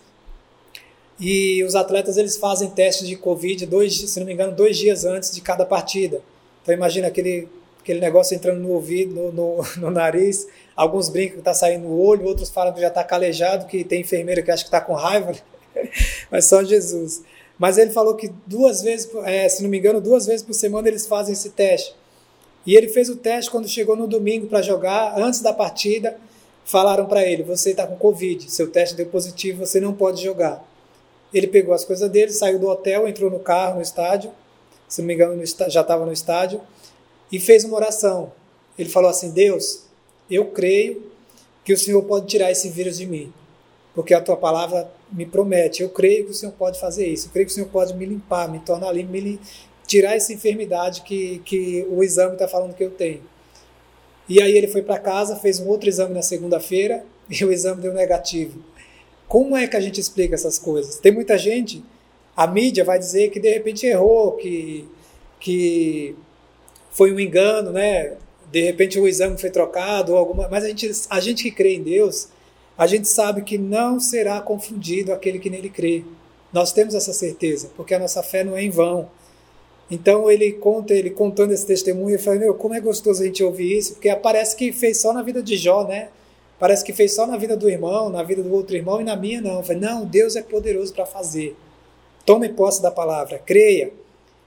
e 1.18 1.64
os 1.64 1.74
atletas 1.74 2.16
eles 2.16 2.36
fazem 2.36 2.68
testes 2.70 3.08
de 3.08 3.16
Covid, 3.16 3.64
dois, 3.66 3.96
se 3.96 4.18
não 4.20 4.26
me 4.26 4.34
engano, 4.34 4.54
dois 4.54 4.76
dias 4.76 5.04
antes 5.04 5.30
de 5.30 5.40
cada 5.40 5.64
partida. 5.64 6.20
Então 6.62 6.74
imagina 6.74 7.08
aquele, 7.08 7.48
aquele 7.80 8.00
negócio 8.00 8.34
entrando 8.34 8.60
no 8.60 8.70
ouvido, 8.70 9.14
no, 9.14 9.32
no, 9.32 9.66
no 9.78 9.90
nariz, 9.90 10.46
alguns 10.74 11.08
brincam 11.08 11.34
que 11.34 11.40
está 11.40 11.54
saindo 11.54 11.88
no 11.88 11.98
olho, 11.98 12.26
outros 12.26 12.50
falam 12.50 12.72
que 12.72 12.80
já 12.80 12.88
está 12.88 13.02
calejado, 13.02 13.66
que 13.66 13.82
tem 13.82 14.02
enfermeira 14.02 14.42
que 14.42 14.50
acha 14.50 14.62
que 14.62 14.68
está 14.68 14.80
com 14.80 14.92
raiva, 14.92 15.34
mas 16.30 16.44
só 16.44 16.62
Jesus. 16.62 17.22
Mas 17.58 17.78
ele 17.78 17.90
falou 17.90 18.14
que 18.14 18.30
duas 18.46 18.82
vezes, 18.82 19.08
é, 19.24 19.48
se 19.48 19.62
não 19.62 19.70
me 19.70 19.78
engano, 19.78 20.00
duas 20.00 20.26
vezes 20.26 20.42
por 20.42 20.52
semana 20.52 20.88
eles 20.88 21.06
fazem 21.06 21.32
esse 21.32 21.50
teste. 21.50 21.94
E 22.66 22.74
ele 22.74 22.88
fez 22.88 23.08
o 23.08 23.16
teste 23.16 23.50
quando 23.50 23.68
chegou 23.68 23.94
no 23.94 24.08
domingo 24.08 24.48
para 24.48 24.60
jogar, 24.60 25.16
antes 25.16 25.40
da 25.40 25.52
partida, 25.52 26.18
falaram 26.64 27.06
para 27.06 27.24
ele: 27.24 27.44
Você 27.44 27.70
está 27.70 27.86
com 27.86 27.96
Covid, 27.96 28.50
seu 28.50 28.70
teste 28.70 28.96
deu 28.96 29.06
positivo, 29.06 29.64
você 29.64 29.80
não 29.80 29.94
pode 29.94 30.22
jogar. 30.22 30.66
Ele 31.32 31.46
pegou 31.46 31.74
as 31.74 31.84
coisas 31.84 32.10
dele, 32.10 32.32
saiu 32.32 32.58
do 32.58 32.68
hotel, 32.68 33.06
entrou 33.06 33.30
no 33.30 33.38
carro, 33.38 33.76
no 33.76 33.82
estádio, 33.82 34.32
se 34.88 35.00
não 35.00 35.06
me 35.06 35.14
engano, 35.14 35.42
já 35.68 35.80
estava 35.80 36.04
no 36.04 36.12
estádio, 36.12 36.60
e 37.30 37.38
fez 37.38 37.64
uma 37.64 37.76
oração. 37.76 38.32
Ele 38.78 38.88
falou 38.88 39.10
assim: 39.10 39.30
Deus, 39.30 39.84
eu 40.30 40.46
creio 40.46 41.10
que 41.64 41.72
o 41.72 41.78
Senhor 41.78 42.02
pode 42.02 42.26
tirar 42.26 42.50
esse 42.50 42.68
vírus 42.68 42.98
de 42.98 43.06
mim, 43.06 43.32
porque 43.94 44.12
a 44.12 44.20
tua 44.20 44.36
palavra 44.36 44.90
me 45.12 45.24
promete. 45.24 45.82
Eu 45.82 45.88
creio 45.88 46.24
que 46.24 46.30
o 46.32 46.34
Senhor 46.34 46.52
pode 46.52 46.80
fazer 46.80 47.06
isso. 47.06 47.28
Eu 47.28 47.32
creio 47.32 47.46
que 47.46 47.52
o 47.52 47.54
Senhor 47.54 47.68
pode 47.68 47.94
me 47.94 48.04
limpar, 48.04 48.48
me 48.48 48.58
tornar 48.60 48.92
limpo, 48.92 49.12
me, 49.12 49.40
tirar 49.86 50.16
essa 50.16 50.32
enfermidade 50.32 51.02
que, 51.02 51.40
que 51.44 51.86
o 51.88 52.02
exame 52.02 52.32
está 52.32 52.48
falando 52.48 52.74
que 52.74 52.84
eu 52.84 52.90
tenho. 52.90 53.22
E 54.28 54.42
aí 54.42 54.56
ele 54.56 54.66
foi 54.66 54.82
para 54.82 54.98
casa, 54.98 55.36
fez 55.36 55.60
um 55.60 55.68
outro 55.68 55.88
exame 55.88 56.12
na 56.12 56.22
segunda-feira 56.22 57.04
e 57.30 57.44
o 57.44 57.52
exame 57.52 57.82
deu 57.82 57.94
negativo. 57.94 58.58
Como 59.28 59.56
é 59.56 59.66
que 59.66 59.76
a 59.76 59.80
gente 59.80 60.00
explica 60.00 60.34
essas 60.34 60.58
coisas? 60.58 60.98
Tem 60.98 61.12
muita 61.12 61.36
gente, 61.36 61.84
a 62.36 62.46
mídia 62.46 62.84
vai 62.84 62.98
dizer 62.98 63.30
que 63.30 63.40
de 63.40 63.50
repente 63.50 63.86
errou, 63.86 64.32
que, 64.32 64.88
que 65.40 66.14
foi 66.90 67.12
um 67.12 67.18
engano, 67.18 67.72
né? 67.72 68.16
De 68.50 68.62
repente 68.62 68.98
o 68.98 69.08
exame 69.08 69.36
foi 69.36 69.50
trocado 69.50 70.12
ou 70.12 70.18
alguma, 70.18 70.48
mas 70.48 70.64
a 70.64 70.68
gente, 70.68 70.90
a 71.10 71.20
gente 71.20 71.42
que 71.42 71.50
crê 71.50 71.74
em 71.74 71.82
Deus, 71.82 72.28
a 72.78 72.86
gente 72.86 73.08
sabe 73.08 73.42
que 73.42 73.58
não 73.58 73.98
será 73.98 74.40
confundido 74.40 75.12
aquele 75.12 75.38
que 75.38 75.50
nele 75.50 75.68
crê. 75.68 76.04
Nós 76.52 76.72
temos 76.72 76.94
essa 76.94 77.12
certeza, 77.12 77.70
porque 77.76 77.94
a 77.94 77.98
nossa 77.98 78.22
fé 78.22 78.44
não 78.44 78.56
é 78.56 78.62
em 78.62 78.70
vão. 78.70 79.10
Então 79.90 80.30
ele 80.30 80.52
conta, 80.52 80.92
ele 80.92 81.10
contando 81.10 81.52
esse 81.52 81.64
testemunho, 81.64 82.16
eu 82.16 82.18
falei, 82.18 82.40
meu, 82.40 82.54
como 82.54 82.74
é 82.74 82.80
gostoso 82.80 83.22
a 83.22 83.26
gente 83.26 83.42
ouvir 83.44 83.76
isso, 83.78 83.94
porque 83.94 84.14
parece 84.16 84.56
que 84.56 84.72
fez 84.72 85.00
só 85.00 85.12
na 85.12 85.22
vida 85.22 85.42
de 85.42 85.56
Jó, 85.56 85.84
né? 85.84 86.08
Parece 86.58 86.84
que 86.84 86.92
fez 86.92 87.14
só 87.14 87.26
na 87.26 87.36
vida 87.36 87.56
do 87.56 87.68
irmão, 87.68 88.08
na 88.08 88.22
vida 88.22 88.42
do 88.42 88.52
outro 88.52 88.74
irmão 88.74 89.00
e 89.00 89.04
na 89.04 89.14
minha 89.14 89.40
não. 89.40 89.58
Eu 89.58 89.62
falei, 89.62 89.80
não, 89.80 90.04
Deus 90.04 90.36
é 90.36 90.42
poderoso 90.42 90.92
para 90.92 91.06
fazer. 91.06 91.54
Tome 92.24 92.48
posse 92.48 92.82
da 92.82 92.90
palavra, 92.90 93.38
creia 93.38 93.92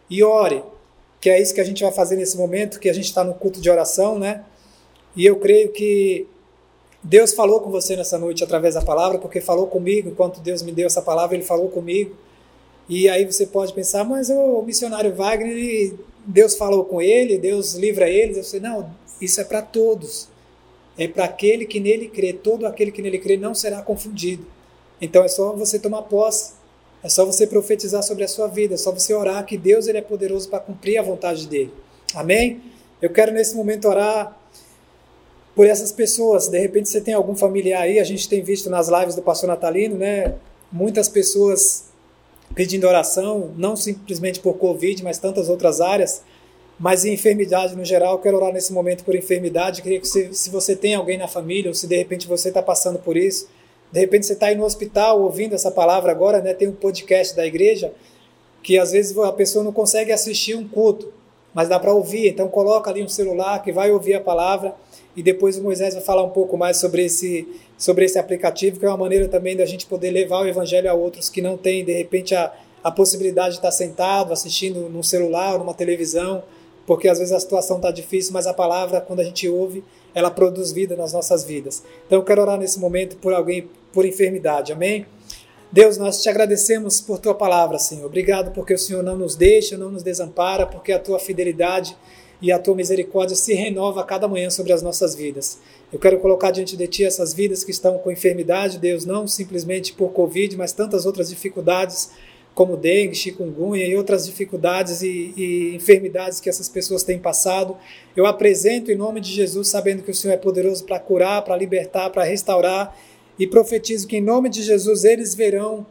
e 0.10 0.24
ore, 0.24 0.64
que 1.22 1.30
é 1.30 1.40
isso 1.40 1.54
que 1.54 1.62
a 1.62 1.64
gente 1.64 1.84
vai 1.84 1.92
fazer 1.92 2.16
nesse 2.16 2.38
momento, 2.38 2.80
que 2.80 2.90
a 2.90 2.94
gente 2.94 3.06
está 3.06 3.24
no 3.24 3.34
culto 3.34 3.62
de 3.62 3.70
oração, 3.70 4.18
né? 4.18 4.44
E 5.16 5.26
eu 5.26 5.38
creio 5.38 5.72
que 5.72 6.28
Deus 7.02 7.34
falou 7.34 7.62
com 7.62 7.70
você 7.70 7.96
nessa 7.96 8.18
noite 8.18 8.44
através 8.44 8.76
da 8.76 8.82
palavra, 8.82 9.20
porque 9.20 9.40
falou 9.40 9.68
comigo, 9.68 10.10
enquanto 10.10 10.42
Deus 10.42 10.62
me 10.62 10.72
deu 10.72 10.88
essa 10.88 11.02
palavra, 11.02 11.36
Ele 11.36 11.46
falou 11.46 11.70
comigo. 11.70 12.16
E 12.90 13.08
aí 13.08 13.24
você 13.24 13.46
pode 13.46 13.72
pensar, 13.72 14.04
mas 14.04 14.32
o 14.32 14.64
missionário 14.64 15.14
Wagner, 15.14 15.94
Deus 16.26 16.56
falou 16.56 16.84
com 16.84 17.00
ele, 17.00 17.38
Deus 17.38 17.76
livra 17.76 18.10
eles. 18.10 18.52
Eu 18.52 18.62
não, 18.62 18.90
isso 19.22 19.40
é 19.40 19.44
para 19.44 19.62
todos. 19.62 20.28
É 20.98 21.08
para 21.08 21.26
aquele 21.26 21.66
que 21.66 21.80
nele 21.80 22.08
crê. 22.08 22.34
Todo 22.34 22.66
aquele 22.66 22.92
que 22.92 23.02
nele 23.02 23.20
crê 23.20 23.38
não 23.38 23.54
será 23.54 23.82
confundido. 23.84 24.46
Então 25.00 25.24
é 25.24 25.28
só 25.28 25.54
você 25.54 25.78
tomar 25.78 26.02
posse. 26.04 26.54
É 27.04 27.08
só 27.08 27.24
você 27.26 27.46
profetizar 27.48 28.04
sobre 28.04 28.24
a 28.24 28.28
sua 28.28 28.48
vida. 28.48 28.74
É 28.74 28.78
só 28.78 28.92
você 28.92 29.14
orar 29.14 29.46
que 29.46 29.58
Deus 29.58 29.88
ele 29.88 30.00
é 30.00 30.02
poderoso 30.02 30.50
para 30.50 30.60
cumprir 30.60 30.98
a 30.98 31.04
vontade 31.04 31.48
dele. 31.48 31.72
Amém? 32.14 32.62
Eu 33.02 33.12
quero 33.12 33.32
nesse 33.32 33.56
momento 33.56 33.88
orar 33.88 34.38
por 35.56 35.68
essas 35.68 35.92
pessoas. 35.92 36.48
De 36.48 36.60
repente 36.60 36.90
você 36.90 37.00
tem 37.00 37.14
algum 37.14 37.36
familiar 37.36 37.84
aí. 37.84 38.00
A 38.00 38.04
gente 38.04 38.28
tem 38.28 38.42
visto 38.42 38.70
nas 38.70 38.90
lives 38.90 39.16
do 39.16 39.22
pastor 39.22 39.48
Natalino, 39.48 39.96
né? 39.96 40.36
Muitas 40.72 41.08
pessoas 41.08 41.89
pedindo 42.56 42.88
oração, 42.88 43.52
não 43.58 43.76
simplesmente 43.76 44.40
por 44.40 44.56
Covid, 44.56 45.04
mas 45.04 45.18
tantas 45.18 45.50
outras 45.50 45.82
áreas, 45.82 46.24
mas 46.80 47.06
em 47.06 47.14
enfermidade 47.14 47.76
no 47.76 47.86
geral. 47.86 48.14
Eu 48.14 48.20
quero 48.20 48.38
orar 48.38 48.54
nesse 48.54 48.74
momento 48.74 49.04
por 49.04 49.16
enfermidade. 49.16 49.82
Queria 49.82 50.00
que 50.00 50.08
se, 50.08 50.34
se 50.34 50.50
você 50.50 50.76
tem 50.76 50.96
alguém 50.96 51.18
na 51.18 51.28
família, 51.28 51.70
ou 51.70 51.76
se 51.76 51.88
de 51.88 51.96
repente 51.96 52.28
você 52.28 52.50
está 52.50 52.62
passando 52.62 53.00
por 53.00 53.18
isso, 53.18 53.48
de 53.92 54.00
repente 54.00 54.26
você 54.26 54.34
está 54.34 54.48
aí 54.48 54.56
no 54.56 54.64
hospital 54.64 55.22
ouvindo 55.22 55.56
essa 55.56 55.72
palavra 55.72 56.12
agora, 56.12 56.42
né? 56.42 56.54
Tem 56.54 56.68
um 56.68 56.74
podcast 56.74 57.36
da 57.36 57.46
igreja 57.46 57.92
que 58.62 58.78
às 58.78 58.92
vezes 58.92 59.18
a 59.18 59.32
pessoa 59.32 59.64
não 59.64 59.72
consegue 59.72 60.12
assistir 60.12 60.56
um 60.56 60.68
culto, 60.68 61.12
mas 61.54 61.68
dá 61.68 61.80
para 61.80 61.94
ouvir. 61.94 62.28
Então 62.28 62.48
coloca 62.48 62.90
ali 62.90 63.04
um 63.04 63.08
celular 63.08 63.64
que 63.64 63.72
vai 63.72 63.92
ouvir 63.92 64.14
a 64.14 64.22
palavra 64.22 64.76
e 65.20 65.22
depois 65.22 65.58
o 65.58 65.62
Moisés 65.62 65.94
vai 65.94 66.02
falar 66.02 66.24
um 66.24 66.30
pouco 66.30 66.58
mais 66.58 66.78
sobre 66.78 67.04
esse, 67.04 67.46
sobre 67.78 68.06
esse 68.06 68.18
aplicativo, 68.18 68.80
que 68.80 68.86
é 68.86 68.88
uma 68.88 68.96
maneira 68.96 69.28
também 69.28 69.54
da 69.54 69.66
gente 69.66 69.86
poder 69.86 70.12
levar 70.12 70.44
o 70.44 70.48
evangelho 70.48 70.90
a 70.90 70.94
outros 70.94 71.28
que 71.28 71.42
não 71.42 71.58
têm, 71.58 71.84
de 71.84 71.92
repente, 71.92 72.34
a, 72.34 72.54
a 72.82 72.90
possibilidade 72.90 73.50
de 73.50 73.56
estar 73.58 73.72
sentado, 73.72 74.32
assistindo 74.32 74.88
num 74.88 75.04
celular, 75.04 75.60
numa 75.60 75.74
televisão, 75.74 76.42
porque 76.88 77.10
às 77.10 77.20
vezes 77.20 77.34
a 77.34 77.40
situação 77.42 77.76
está 77.76 77.92
difícil, 77.92 78.32
mas 78.32 78.48
a 78.48 78.54
palavra, 78.54 79.02
quando 79.02 79.20
a 79.20 79.24
gente 79.26 79.46
ouve, 79.50 79.84
ela 80.16 80.32
produz 80.32 80.72
vida 80.72 80.96
nas 80.96 81.12
nossas 81.12 81.44
vidas. 81.44 81.84
Então 82.08 82.20
eu 82.20 82.24
quero 82.24 82.42
orar 82.42 82.58
nesse 82.58 82.80
momento 82.80 83.18
por 83.18 83.34
alguém 83.34 83.68
por 83.92 84.06
enfermidade, 84.06 84.72
amém? 84.72 85.06
Deus, 85.70 85.98
nós 85.98 86.24
te 86.24 86.30
agradecemos 86.30 87.02
por 87.02 87.20
tua 87.20 87.36
palavra, 87.36 87.78
Senhor. 87.78 88.06
Obrigado 88.06 88.52
porque 88.52 88.74
o 88.74 88.80
Senhor 88.80 89.04
não 89.04 89.18
nos 89.18 89.36
deixa, 89.36 89.78
não 89.78 89.92
nos 89.92 90.02
desampara, 90.02 90.66
porque 90.66 90.94
a 90.94 90.98
tua 90.98 91.20
fidelidade 91.20 91.98
e 92.42 92.52
a 92.52 92.60
tua 92.60 92.76
misericórdia 92.76 93.36
se 93.36 93.54
renova 93.54 94.02
a 94.02 94.04
cada 94.04 94.28
manhã 94.28 94.50
sobre 94.50 94.72
as 94.72 94.82
nossas 94.82 95.14
vidas. 95.14 95.60
Eu 95.92 96.00
quero 96.00 96.20
colocar 96.20 96.52
diante 96.52 96.78
de 96.78 96.88
ti 96.88 97.04
essas 97.04 97.34
vidas 97.34 97.64
que 97.64 97.72
estão 97.72 97.98
com 97.98 98.12
enfermidade, 98.12 98.78
Deus, 98.78 99.06
não 99.06 99.28
simplesmente 99.28 99.94
por 99.94 100.12
Covid, 100.12 100.56
mas 100.56 100.72
tantas 100.72 101.06
outras 101.06 101.30
dificuldades, 101.30 102.12
como 102.54 102.78
dengue, 102.78 103.16
chikungunya 103.16 103.86
e 103.86 103.96
outras 103.96 104.26
dificuldades 104.26 105.02
e, 105.02 105.34
e 105.36 105.76
enfermidades 105.76 106.40
que 106.40 106.50
essas 106.50 106.68
pessoas 106.70 107.04
têm 107.04 107.20
passado. 107.20 107.78
Eu 108.16 108.26
apresento 108.26 108.92
em 108.92 108.96
nome 108.96 109.22
de 109.22 109.32
Jesus, 109.32 109.70
sabendo 109.70 110.04
que 110.04 110.12
o 110.12 110.16
Senhor 110.16 110.34
é 110.34 110.38
poderoso 110.38 110.84
para 110.86 111.00
curar, 111.00 111.44
para 111.44 111.56
libertar, 111.56 112.10
para 112.10 112.24
restaurar, 112.24 112.98
e 113.38 113.48
profetizo 113.48 114.08
que 114.08 114.18
em 114.18 114.22
nome 114.22 114.50
de 114.50 114.62
Jesus 114.62 115.06
eles 115.06 115.34
verão 115.34 115.86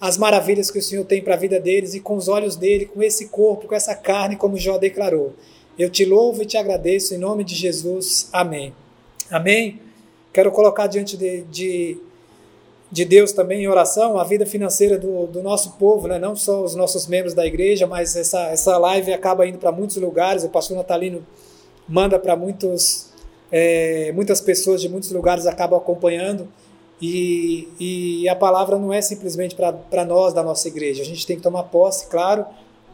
as 0.00 0.16
maravilhas 0.16 0.70
que 0.70 0.78
o 0.78 0.82
Senhor 0.82 1.04
tem 1.04 1.22
para 1.22 1.34
a 1.34 1.38
vida 1.38 1.58
deles 1.58 1.94
e 1.94 2.00
com 2.00 2.16
os 2.16 2.28
olhos 2.28 2.56
dele, 2.56 2.86
com 2.86 3.02
esse 3.02 3.28
corpo, 3.28 3.66
com 3.66 3.74
essa 3.74 3.94
carne, 3.94 4.36
como 4.36 4.56
Jó 4.56 4.78
declarou. 4.78 5.34
Eu 5.78 5.88
te 5.88 6.04
louvo 6.04 6.42
e 6.42 6.46
te 6.46 6.56
agradeço 6.56 7.14
em 7.14 7.18
nome 7.18 7.44
de 7.44 7.54
Jesus. 7.54 8.28
Amém. 8.32 8.74
Amém. 9.30 9.80
Quero 10.32 10.50
colocar 10.50 10.88
diante 10.88 11.16
de, 11.16 11.42
de, 11.42 11.98
de 12.90 13.04
Deus 13.04 13.30
também 13.30 13.62
em 13.62 13.68
oração, 13.68 14.18
a 14.18 14.24
vida 14.24 14.44
financeira 14.44 14.98
do, 14.98 15.28
do 15.28 15.40
nosso 15.40 15.74
povo, 15.78 16.08
né? 16.08 16.18
não 16.18 16.34
só 16.34 16.64
os 16.64 16.74
nossos 16.74 17.06
membros 17.06 17.32
da 17.32 17.46
igreja, 17.46 17.86
mas 17.86 18.16
essa, 18.16 18.48
essa 18.48 18.76
live 18.76 19.12
acaba 19.12 19.46
indo 19.46 19.58
para 19.58 19.70
muitos 19.70 19.96
lugares. 19.98 20.42
O 20.42 20.48
pastor 20.48 20.76
Natalino 20.76 21.24
manda 21.88 22.18
para 22.18 22.34
muitos, 22.34 23.10
é, 23.52 24.10
muitas 24.12 24.40
pessoas 24.40 24.80
de 24.80 24.88
muitos 24.88 25.12
lugares 25.12 25.46
acabam 25.46 25.78
acompanhando. 25.78 26.48
E, 27.00 27.68
e 27.78 28.28
a 28.28 28.34
palavra 28.34 28.76
não 28.76 28.92
é 28.92 29.00
simplesmente 29.00 29.54
para 29.54 30.04
nós 30.04 30.34
da 30.34 30.42
nossa 30.42 30.66
igreja. 30.66 31.02
A 31.02 31.06
gente 31.06 31.24
tem 31.24 31.36
que 31.36 31.42
tomar 31.42 31.62
posse, 31.64 32.08
claro, 32.08 32.44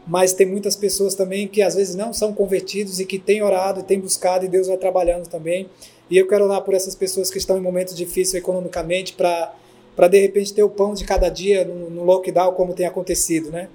mas 0.07 0.33
tem 0.33 0.45
muitas 0.45 0.75
pessoas 0.75 1.15
também 1.15 1.47
que 1.47 1.61
às 1.61 1.75
vezes 1.75 1.95
não 1.95 2.13
são 2.13 2.33
convertidos 2.33 2.99
e 2.99 3.05
que 3.05 3.17
têm 3.17 3.41
orado 3.41 3.79
e 3.79 3.83
têm 3.83 3.99
buscado 3.99 4.45
e 4.45 4.47
Deus 4.47 4.67
vai 4.67 4.77
trabalhando 4.77 5.27
também. 5.27 5.67
E 6.09 6.17
eu 6.17 6.27
quero 6.27 6.45
orar 6.45 6.61
por 6.61 6.73
essas 6.73 6.93
pessoas 6.93 7.31
que 7.31 7.37
estão 7.37 7.57
em 7.57 7.61
momentos 7.61 7.95
difíceis 7.95 8.35
economicamente 8.35 9.13
para 9.13 9.53
para 9.95 10.09
de 10.09 10.19
repente 10.19 10.53
ter 10.53 10.61
o 10.61 10.69
pão 10.69 10.93
de 10.93 11.05
cada 11.05 11.29
dia 11.29 11.63
no, 11.63 11.89
no, 11.89 12.03
lockdown 12.03 12.51
como 12.51 12.73
tem 12.73 12.85
acontecido, 12.85 13.49
né? 13.49 13.69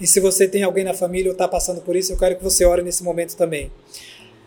E 0.00 0.06
se 0.06 0.18
você 0.18 0.48
tem 0.48 0.62
alguém 0.62 0.82
na 0.82 0.94
família 0.94 1.28
ou 1.28 1.32
está 1.32 1.46
passando 1.46 1.82
por 1.82 1.94
isso, 1.94 2.10
eu 2.10 2.16
quero 2.16 2.36
que 2.36 2.42
você 2.42 2.64
ore 2.64 2.82
nesse 2.82 3.02
momento 3.02 3.36
também. 3.36 3.70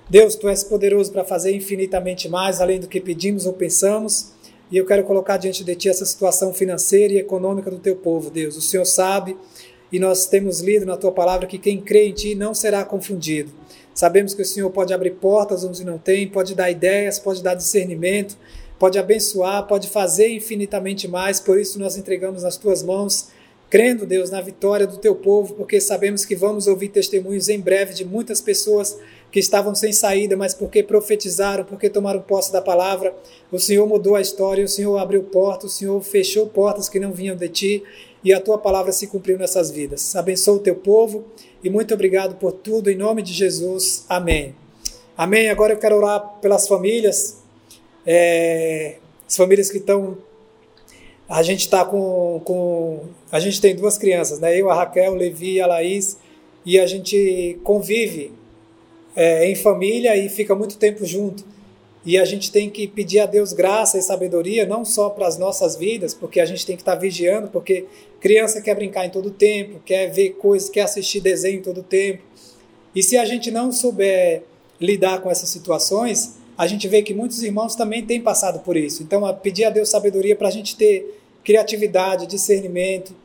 Deus, 0.09 0.35
Tu 0.35 0.49
és 0.49 0.63
poderoso 0.63 1.11
para 1.11 1.23
fazer 1.23 1.55
infinitamente 1.55 2.27
mais, 2.27 2.59
além 2.59 2.79
do 2.79 2.87
que 2.87 2.99
pedimos 2.99 3.45
ou 3.45 3.53
pensamos, 3.53 4.31
e 4.71 4.77
eu 4.77 4.85
quero 4.85 5.03
colocar 5.03 5.37
diante 5.37 5.63
de 5.63 5.75
Ti 5.75 5.89
essa 5.89 6.05
situação 6.05 6.53
financeira 6.53 7.13
e 7.13 7.17
econômica 7.17 7.69
do 7.69 7.77
Teu 7.77 7.95
povo, 7.95 8.31
Deus. 8.31 8.57
O 8.57 8.61
Senhor 8.61 8.85
sabe 8.85 9.37
e 9.91 9.99
nós 9.99 10.25
temos 10.25 10.61
lido 10.61 10.85
na 10.85 10.95
tua 10.95 11.11
palavra 11.11 11.47
que 11.47 11.57
quem 11.57 11.79
crê 11.79 12.07
em 12.07 12.13
ti 12.13 12.35
não 12.35 12.53
será 12.53 12.83
confundido. 12.85 13.51
Sabemos 13.93 14.33
que 14.33 14.41
o 14.41 14.45
Senhor 14.45 14.69
pode 14.69 14.93
abrir 14.93 15.11
portas 15.11 15.63
onde 15.63 15.83
não 15.83 15.97
tem, 15.97 16.27
pode 16.27 16.55
dar 16.55 16.71
ideias, 16.71 17.19
pode 17.19 17.43
dar 17.43 17.55
discernimento, 17.55 18.37
pode 18.79 18.97
abençoar, 18.97 19.67
pode 19.67 19.89
fazer 19.89 20.29
infinitamente 20.29 21.07
mais. 21.07 21.39
Por 21.39 21.59
isso 21.59 21.77
nós 21.77 21.97
entregamos 21.97 22.43
nas 22.43 22.55
tuas 22.55 22.81
mãos, 22.81 23.27
crendo, 23.69 24.05
Deus, 24.05 24.29
na 24.29 24.39
vitória 24.39 24.87
do 24.87 24.97
teu 24.97 25.13
povo, 25.13 25.55
porque 25.55 25.81
sabemos 25.81 26.23
que 26.23 26.35
vamos 26.35 26.67
ouvir 26.67 26.87
testemunhos 26.87 27.49
em 27.49 27.59
breve 27.59 27.93
de 27.93 28.05
muitas 28.05 28.39
pessoas 28.39 28.97
que 29.29 29.39
estavam 29.39 29.73
sem 29.75 29.93
saída, 29.93 30.35
mas 30.35 30.53
porque 30.53 30.83
profetizaram, 30.83 31.63
porque 31.63 31.89
tomaram 31.89 32.21
posse 32.21 32.51
da 32.51 32.61
palavra, 32.61 33.15
o 33.51 33.59
Senhor 33.59 33.87
mudou 33.87 34.15
a 34.15 34.21
história, 34.21 34.63
o 34.63 34.67
Senhor 34.67 34.97
abriu 34.97 35.23
portas, 35.23 35.71
o 35.71 35.75
Senhor 35.75 36.01
fechou 36.01 36.47
portas 36.47 36.89
que 36.89 36.99
não 36.99 37.13
vinham 37.13 37.35
de 37.35 37.47
ti 37.47 37.83
e 38.23 38.33
a 38.33 38.39
tua 38.39 38.57
palavra 38.57 38.91
se 38.91 39.07
cumpriu 39.07 39.37
nessas 39.37 39.71
vidas. 39.71 40.15
Abençoa 40.15 40.55
o 40.55 40.59
teu 40.59 40.75
povo 40.75 41.25
e 41.63 41.69
muito 41.69 41.93
obrigado 41.93 42.35
por 42.35 42.51
tudo, 42.51 42.89
em 42.89 42.95
nome 42.95 43.21
de 43.21 43.33
Jesus. 43.33 44.05
Amém. 44.07 44.55
Amém. 45.17 45.49
Agora 45.49 45.73
eu 45.73 45.77
quero 45.77 45.97
orar 45.97 46.39
pelas 46.41 46.67
famílias, 46.67 47.41
é, 48.05 48.97
as 49.27 49.35
famílias 49.35 49.69
que 49.69 49.77
estão. 49.77 50.17
A 51.27 51.43
gente 51.43 51.61
está 51.61 51.85
com, 51.85 52.41
com. 52.43 53.05
A 53.31 53.39
gente 53.39 53.61
tem 53.61 53.75
duas 53.75 53.97
crianças, 53.97 54.39
né? 54.39 54.59
Eu, 54.59 54.69
a 54.69 54.75
Raquel, 54.75 55.13
o 55.13 55.15
Levi 55.15 55.53
e 55.53 55.61
a 55.61 55.67
Laís, 55.67 56.17
e 56.65 56.79
a 56.79 56.85
gente 56.85 57.59
convive 57.63 58.33
é, 59.15 59.49
em 59.49 59.55
família 59.55 60.15
e 60.15 60.29
fica 60.29 60.55
muito 60.55 60.77
tempo 60.77 61.05
junto. 61.05 61.43
E 62.03 62.17
a 62.17 62.25
gente 62.25 62.51
tem 62.51 62.69
que 62.69 62.87
pedir 62.87 63.19
a 63.19 63.25
Deus 63.25 63.53
graça 63.53 63.97
e 63.97 64.01
sabedoria, 64.01 64.65
não 64.65 64.83
só 64.83 65.09
para 65.09 65.27
as 65.27 65.37
nossas 65.37 65.75
vidas, 65.75 66.13
porque 66.13 66.39
a 66.39 66.45
gente 66.45 66.65
tem 66.65 66.75
que 66.75 66.81
estar 66.81 66.95
tá 66.95 66.99
vigiando, 66.99 67.47
porque 67.49 67.85
criança 68.19 68.61
quer 68.61 68.75
brincar 68.75 69.05
em 69.05 69.11
todo 69.11 69.29
tempo, 69.29 69.79
quer 69.85 70.07
ver 70.07 70.31
coisas, 70.31 70.69
quer 70.69 70.81
assistir 70.81 71.19
desenho 71.21 71.59
em 71.59 71.61
todo 71.61 71.83
tempo. 71.83 72.23
E 72.95 73.03
se 73.03 73.17
a 73.17 73.25
gente 73.25 73.51
não 73.51 73.71
souber 73.71 74.43
lidar 74.79 75.21
com 75.21 75.29
essas 75.29 75.49
situações, 75.49 76.37
a 76.57 76.65
gente 76.65 76.87
vê 76.87 77.03
que 77.03 77.13
muitos 77.13 77.43
irmãos 77.43 77.75
também 77.75 78.03
têm 78.03 78.19
passado 78.19 78.59
por 78.59 78.75
isso. 78.75 79.03
Então, 79.03 79.25
a 79.25 79.33
pedir 79.33 79.65
a 79.65 79.69
Deus 79.69 79.89
sabedoria 79.89 80.35
para 80.35 80.47
a 80.47 80.51
gente 80.51 80.75
ter 80.75 81.19
criatividade, 81.43 82.27
discernimento, 82.27 83.15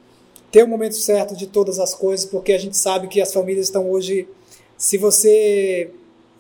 ter 0.51 0.63
o 0.63 0.69
momento 0.69 0.95
certo 0.95 1.35
de 1.35 1.47
todas 1.47 1.79
as 1.79 1.95
coisas, 1.95 2.27
porque 2.27 2.53
a 2.53 2.59
gente 2.59 2.77
sabe 2.77 3.09
que 3.09 3.21
as 3.21 3.33
famílias 3.33 3.67
estão 3.67 3.91
hoje. 3.91 4.29
Se 4.77 4.97
você 4.99 5.91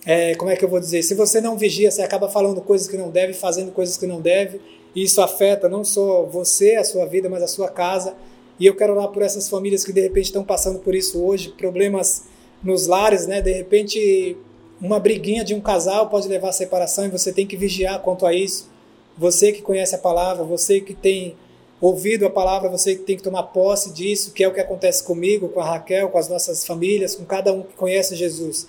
é, 0.06 0.36
como 0.36 0.52
é 0.52 0.56
que 0.56 0.64
eu 0.64 0.68
vou 0.68 0.78
dizer? 0.78 1.02
Se 1.02 1.16
você 1.16 1.40
não 1.40 1.58
vigia, 1.58 1.90
você 1.90 2.00
acaba 2.00 2.28
falando 2.28 2.60
coisas 2.60 2.86
que 2.86 2.96
não 2.96 3.10
deve, 3.10 3.32
fazendo 3.32 3.72
coisas 3.72 3.96
que 3.96 4.06
não 4.06 4.20
deve, 4.20 4.60
e 4.94 5.02
isso 5.02 5.20
afeta 5.20 5.68
não 5.68 5.82
só 5.82 6.22
você, 6.22 6.76
a 6.76 6.84
sua 6.84 7.04
vida, 7.06 7.28
mas 7.28 7.42
a 7.42 7.48
sua 7.48 7.68
casa. 7.68 8.14
E 8.58 8.64
eu 8.64 8.76
quero 8.76 8.92
orar 8.92 9.08
por 9.08 9.22
essas 9.22 9.48
famílias 9.48 9.84
que 9.84 9.92
de 9.92 10.00
repente 10.00 10.26
estão 10.26 10.44
passando 10.44 10.78
por 10.78 10.94
isso 10.94 11.20
hoje, 11.20 11.48
problemas 11.48 12.22
nos 12.62 12.86
lares, 12.86 13.26
né? 13.26 13.42
De 13.42 13.52
repente, 13.52 14.36
uma 14.80 15.00
briguinha 15.00 15.44
de 15.44 15.54
um 15.54 15.60
casal 15.60 16.08
pode 16.08 16.28
levar 16.28 16.50
à 16.50 16.52
separação 16.52 17.04
e 17.04 17.08
você 17.08 17.32
tem 17.32 17.44
que 17.44 17.56
vigiar 17.56 18.00
quanto 18.00 18.24
a 18.24 18.32
isso. 18.32 18.70
Você 19.18 19.50
que 19.50 19.60
conhece 19.60 19.96
a 19.96 19.98
palavra, 19.98 20.44
você 20.44 20.80
que 20.80 20.94
tem 20.94 21.34
ouvido 21.80 22.24
a 22.24 22.30
palavra, 22.30 22.70
você 22.70 22.94
que 22.94 23.02
tem 23.02 23.16
que 23.16 23.22
tomar 23.24 23.42
posse 23.42 23.92
disso, 23.92 24.32
que 24.32 24.44
é 24.44 24.48
o 24.48 24.54
que 24.54 24.60
acontece 24.60 25.02
comigo, 25.02 25.48
com 25.48 25.60
a 25.60 25.64
Raquel, 25.64 26.08
com 26.10 26.16
as 26.16 26.28
nossas 26.28 26.64
famílias, 26.64 27.16
com 27.16 27.24
cada 27.24 27.52
um 27.52 27.62
que 27.62 27.74
conhece 27.74 28.14
Jesus 28.14 28.66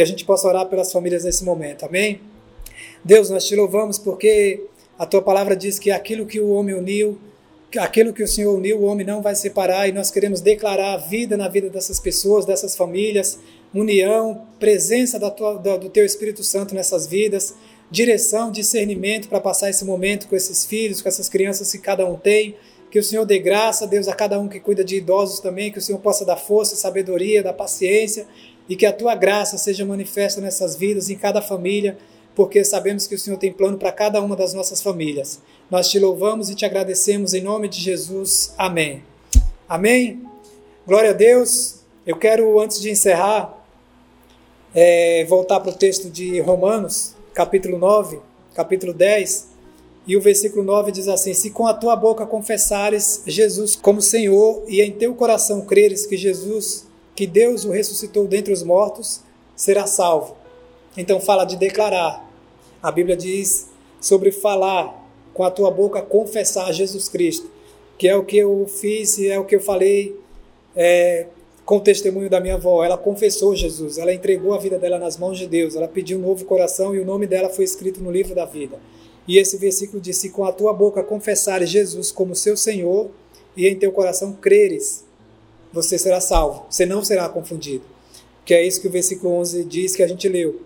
que 0.00 0.02
a 0.02 0.06
gente 0.06 0.24
possa 0.24 0.48
orar 0.48 0.64
pelas 0.64 0.90
famílias 0.90 1.24
nesse 1.24 1.44
momento. 1.44 1.84
Amém? 1.84 2.22
Deus, 3.04 3.28
nós 3.28 3.46
te 3.46 3.54
louvamos 3.54 3.98
porque 3.98 4.64
a 4.98 5.04
tua 5.04 5.20
palavra 5.20 5.54
diz 5.54 5.78
que 5.78 5.90
aquilo 5.90 6.24
que 6.24 6.40
o 6.40 6.48
homem 6.52 6.74
uniu, 6.74 7.18
aquilo 7.76 8.10
que 8.10 8.22
o 8.22 8.26
Senhor 8.26 8.56
uniu, 8.56 8.78
o 8.78 8.84
homem 8.84 9.06
não 9.06 9.20
vai 9.20 9.34
separar, 9.34 9.90
e 9.90 9.92
nós 9.92 10.10
queremos 10.10 10.40
declarar 10.40 10.94
a 10.94 10.96
vida 10.96 11.36
na 11.36 11.48
vida 11.48 11.68
dessas 11.68 12.00
pessoas, 12.00 12.46
dessas 12.46 12.74
famílias, 12.74 13.38
união, 13.74 14.46
presença 14.58 15.18
da 15.18 15.30
tua, 15.30 15.56
do 15.56 15.90
teu 15.90 16.06
Espírito 16.06 16.42
Santo 16.42 16.74
nessas 16.74 17.06
vidas, 17.06 17.54
direção, 17.90 18.50
discernimento 18.50 19.28
para 19.28 19.38
passar 19.38 19.68
esse 19.68 19.84
momento 19.84 20.28
com 20.28 20.34
esses 20.34 20.64
filhos, 20.64 21.02
com 21.02 21.10
essas 21.10 21.28
crianças 21.28 21.70
que 21.70 21.78
cada 21.78 22.06
um 22.06 22.16
tem. 22.16 22.56
Que 22.90 22.98
o 22.98 23.04
Senhor 23.04 23.26
dê 23.26 23.38
graça, 23.38 23.86
Deus, 23.86 24.08
a 24.08 24.14
cada 24.14 24.40
um 24.40 24.48
que 24.48 24.58
cuida 24.58 24.82
de 24.82 24.96
idosos 24.96 25.40
também, 25.40 25.70
que 25.70 25.78
o 25.78 25.82
Senhor 25.82 25.98
possa 25.98 26.24
dar 26.24 26.36
força, 26.36 26.74
sabedoria, 26.74 27.42
dar 27.42 27.52
paciência, 27.52 28.26
e 28.70 28.76
que 28.76 28.86
a 28.86 28.92
tua 28.92 29.16
graça 29.16 29.58
seja 29.58 29.84
manifesta 29.84 30.40
nessas 30.40 30.76
vidas, 30.76 31.10
em 31.10 31.16
cada 31.16 31.42
família, 31.42 31.98
porque 32.36 32.62
sabemos 32.62 33.04
que 33.04 33.16
o 33.16 33.18
Senhor 33.18 33.36
tem 33.36 33.52
plano 33.52 33.76
para 33.76 33.90
cada 33.90 34.22
uma 34.22 34.36
das 34.36 34.54
nossas 34.54 34.80
famílias. 34.80 35.40
Nós 35.68 35.90
te 35.90 35.98
louvamos 35.98 36.48
e 36.48 36.54
te 36.54 36.64
agradecemos 36.64 37.34
em 37.34 37.42
nome 37.42 37.68
de 37.68 37.80
Jesus. 37.80 38.54
Amém. 38.56 39.02
Amém. 39.68 40.22
Glória 40.86 41.10
a 41.10 41.12
Deus. 41.12 41.80
Eu 42.06 42.16
quero, 42.16 42.60
antes 42.60 42.80
de 42.80 42.90
encerrar, 42.90 43.60
é, 44.72 45.24
voltar 45.24 45.58
para 45.58 45.72
o 45.72 45.74
texto 45.74 46.08
de 46.08 46.38
Romanos, 46.38 47.16
capítulo 47.34 47.76
9, 47.76 48.20
capítulo 48.54 48.94
10, 48.94 49.48
e 50.06 50.16
o 50.16 50.20
versículo 50.20 50.62
9 50.62 50.92
diz 50.92 51.08
assim: 51.08 51.34
Se 51.34 51.50
com 51.50 51.66
a 51.66 51.74
tua 51.74 51.96
boca 51.96 52.24
confessares 52.24 53.24
Jesus 53.26 53.74
como 53.74 54.00
Senhor 54.00 54.62
e 54.68 54.80
em 54.80 54.92
teu 54.92 55.12
coração 55.16 55.62
creres 55.62 56.06
que 56.06 56.16
Jesus 56.16 56.88
que 57.20 57.26
Deus 57.26 57.66
o 57.66 57.70
ressuscitou 57.70 58.26
dentre 58.26 58.50
os 58.50 58.62
mortos, 58.62 59.20
será 59.54 59.86
salvo. 59.86 60.38
Então 60.96 61.20
fala 61.20 61.44
de 61.44 61.54
declarar. 61.54 62.26
A 62.82 62.90
Bíblia 62.90 63.14
diz 63.14 63.68
sobre 64.00 64.32
falar 64.32 65.06
com 65.34 65.44
a 65.44 65.50
tua 65.50 65.70
boca, 65.70 66.00
confessar 66.00 66.72
Jesus 66.72 67.10
Cristo, 67.10 67.50
que 67.98 68.08
é 68.08 68.16
o 68.16 68.24
que 68.24 68.38
eu 68.38 68.66
fiz 68.66 69.18
e 69.18 69.28
é 69.28 69.38
o 69.38 69.44
que 69.44 69.54
eu 69.54 69.60
falei 69.60 70.18
é, 70.74 71.26
com 71.66 71.76
o 71.76 71.80
testemunho 71.82 72.30
da 72.30 72.40
minha 72.40 72.54
avó. 72.54 72.82
Ela 72.82 72.96
confessou 72.96 73.54
Jesus, 73.54 73.98
ela 73.98 74.14
entregou 74.14 74.54
a 74.54 74.58
vida 74.58 74.78
dela 74.78 74.98
nas 74.98 75.18
mãos 75.18 75.38
de 75.38 75.46
Deus, 75.46 75.76
ela 75.76 75.88
pediu 75.88 76.16
um 76.16 76.22
novo 76.22 76.46
coração 76.46 76.94
e 76.94 77.00
o 77.00 77.04
nome 77.04 77.26
dela 77.26 77.50
foi 77.50 77.66
escrito 77.66 78.00
no 78.00 78.10
livro 78.10 78.34
da 78.34 78.46
vida. 78.46 78.78
E 79.28 79.36
esse 79.36 79.58
versículo 79.58 80.00
diz: 80.00 80.16
Se 80.16 80.30
com 80.30 80.46
a 80.46 80.52
tua 80.52 80.72
boca 80.72 81.02
confessares 81.02 81.68
Jesus 81.68 82.10
como 82.10 82.34
seu 82.34 82.56
Senhor 82.56 83.10
e 83.54 83.68
em 83.68 83.76
teu 83.76 83.92
coração 83.92 84.32
creres 84.32 85.04
você 85.72 85.98
será 85.98 86.20
salvo, 86.20 86.66
você 86.68 86.84
não 86.84 87.04
será 87.04 87.28
confundido. 87.28 87.84
Que 88.44 88.54
é 88.54 88.66
isso 88.66 88.80
que 88.80 88.88
o 88.88 88.90
versículo 88.90 89.34
11 89.34 89.64
diz 89.64 89.94
que 89.94 90.02
a 90.02 90.08
gente 90.08 90.28
leu. 90.28 90.60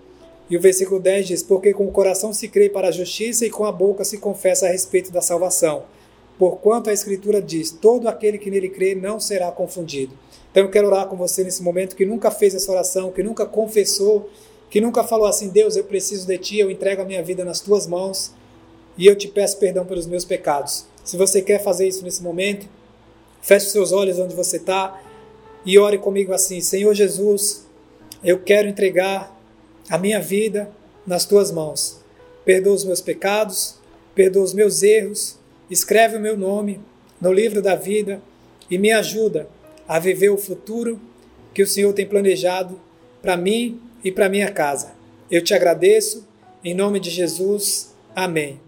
E 0.49 0.57
o 0.57 0.61
versículo 0.61 1.01
10 1.01 1.27
diz: 1.27 1.43
Porque 1.43 1.73
com 1.73 1.87
o 1.87 1.93
coração 1.93 2.33
se 2.33 2.49
crê 2.49 2.69
para 2.69 2.89
a 2.89 2.93
justiça 2.93 3.47
e 3.47 3.51
com 3.51 3.65
a 3.65 3.73
boca 3.73 4.05
se 4.05 4.19
confessa 4.19 4.67
a 4.67 4.71
respeito 4.71 5.11
da 5.11 5.21
salvação. 5.21 5.85
Porquanto 6.39 6.91
a 6.91 6.93
Escritura 6.93 7.41
diz: 7.41 7.71
Todo 7.71 8.09
aquele 8.09 8.39
que 8.39 8.51
nele 8.51 8.69
crê 8.69 8.95
não 8.95 9.19
será 9.19 9.51
confundido. 9.51 10.17
Então 10.51 10.65
eu 10.65 10.71
quero 10.71 10.87
orar 10.87 11.09
com 11.09 11.17
você 11.17 11.43
nesse 11.43 11.63
momento 11.63 11.97
que 11.97 12.07
nunca 12.07 12.31
fez 12.31 12.55
essa 12.55 12.71
oração, 12.71 13.11
que 13.11 13.23
nunca 13.23 13.45
confessou, 13.47 14.31
que 14.71 14.81
nunca 14.81 15.03
falou 15.03 15.27
assim: 15.27 15.49
Deus, 15.49 15.77
eu 15.77 15.85
preciso 15.85 16.27
de 16.27 16.39
ti, 16.39 16.59
eu 16.59 16.71
entrego 16.71 17.03
a 17.03 17.05
minha 17.05 17.23
vida 17.23 17.45
nas 17.45 17.61
tuas 17.61 17.87
mãos 17.87 18.33
e 18.97 19.07
eu 19.07 19.17
te 19.17 19.29
peço 19.29 19.59
perdão 19.59 19.85
pelos 19.85 20.07
meus 20.07 20.25
pecados. 20.25 20.87
Se 21.03 21.17
você 21.17 21.43
quer 21.43 21.63
fazer 21.63 21.89
isso 21.89 22.05
nesse 22.05 22.23
momento, 22.23 22.67
Feche 23.45 23.67
seus 23.67 23.93
olhos 23.93 24.19
onde 24.19 24.35
você 24.35 24.57
está 24.57 25.03
e 25.67 25.79
ore 25.79 25.99
comigo 25.99 26.33
assim: 26.33 26.63
Senhor 26.63 26.95
Jesus, 26.95 27.67
eu 28.25 28.41
quero 28.41 28.69
entregar 28.69 29.39
a 29.91 29.99
minha 29.99 30.19
vida 30.19 30.71
nas 31.07 31.27
tuas 31.27 31.53
mãos. 31.53 32.01
Perdoa 32.43 32.73
os 32.73 32.85
meus 32.85 33.03
pecados, 33.03 33.75
perdoa 34.15 34.45
os 34.45 34.55
meus 34.55 34.83
erros, 34.83 35.39
escreve 35.71 36.17
o 36.17 36.21
meu 36.21 36.39
nome 36.39 36.81
no 37.21 37.31
livro 37.31 37.61
da 37.61 37.77
vida 37.77 38.23
e 38.71 38.79
me 38.79 38.91
ajuda 38.91 39.47
a 39.87 39.99
viver 39.99 40.31
o 40.31 40.39
futuro 40.39 40.99
que 41.53 41.63
o 41.63 41.67
Senhor 41.67 41.93
tem 41.93 42.07
planejado 42.07 42.81
para 43.21 43.37
mim 43.37 43.79
e 44.03 44.11
para 44.11 44.31
minha 44.31 44.51
casa. 44.51 44.95
Eu 45.31 45.45
te 45.45 45.53
agradeço, 45.53 46.27
em 46.65 46.73
nome 46.73 46.99
de 46.99 47.11
Jesus. 47.11 47.95
Amém. 48.17 48.64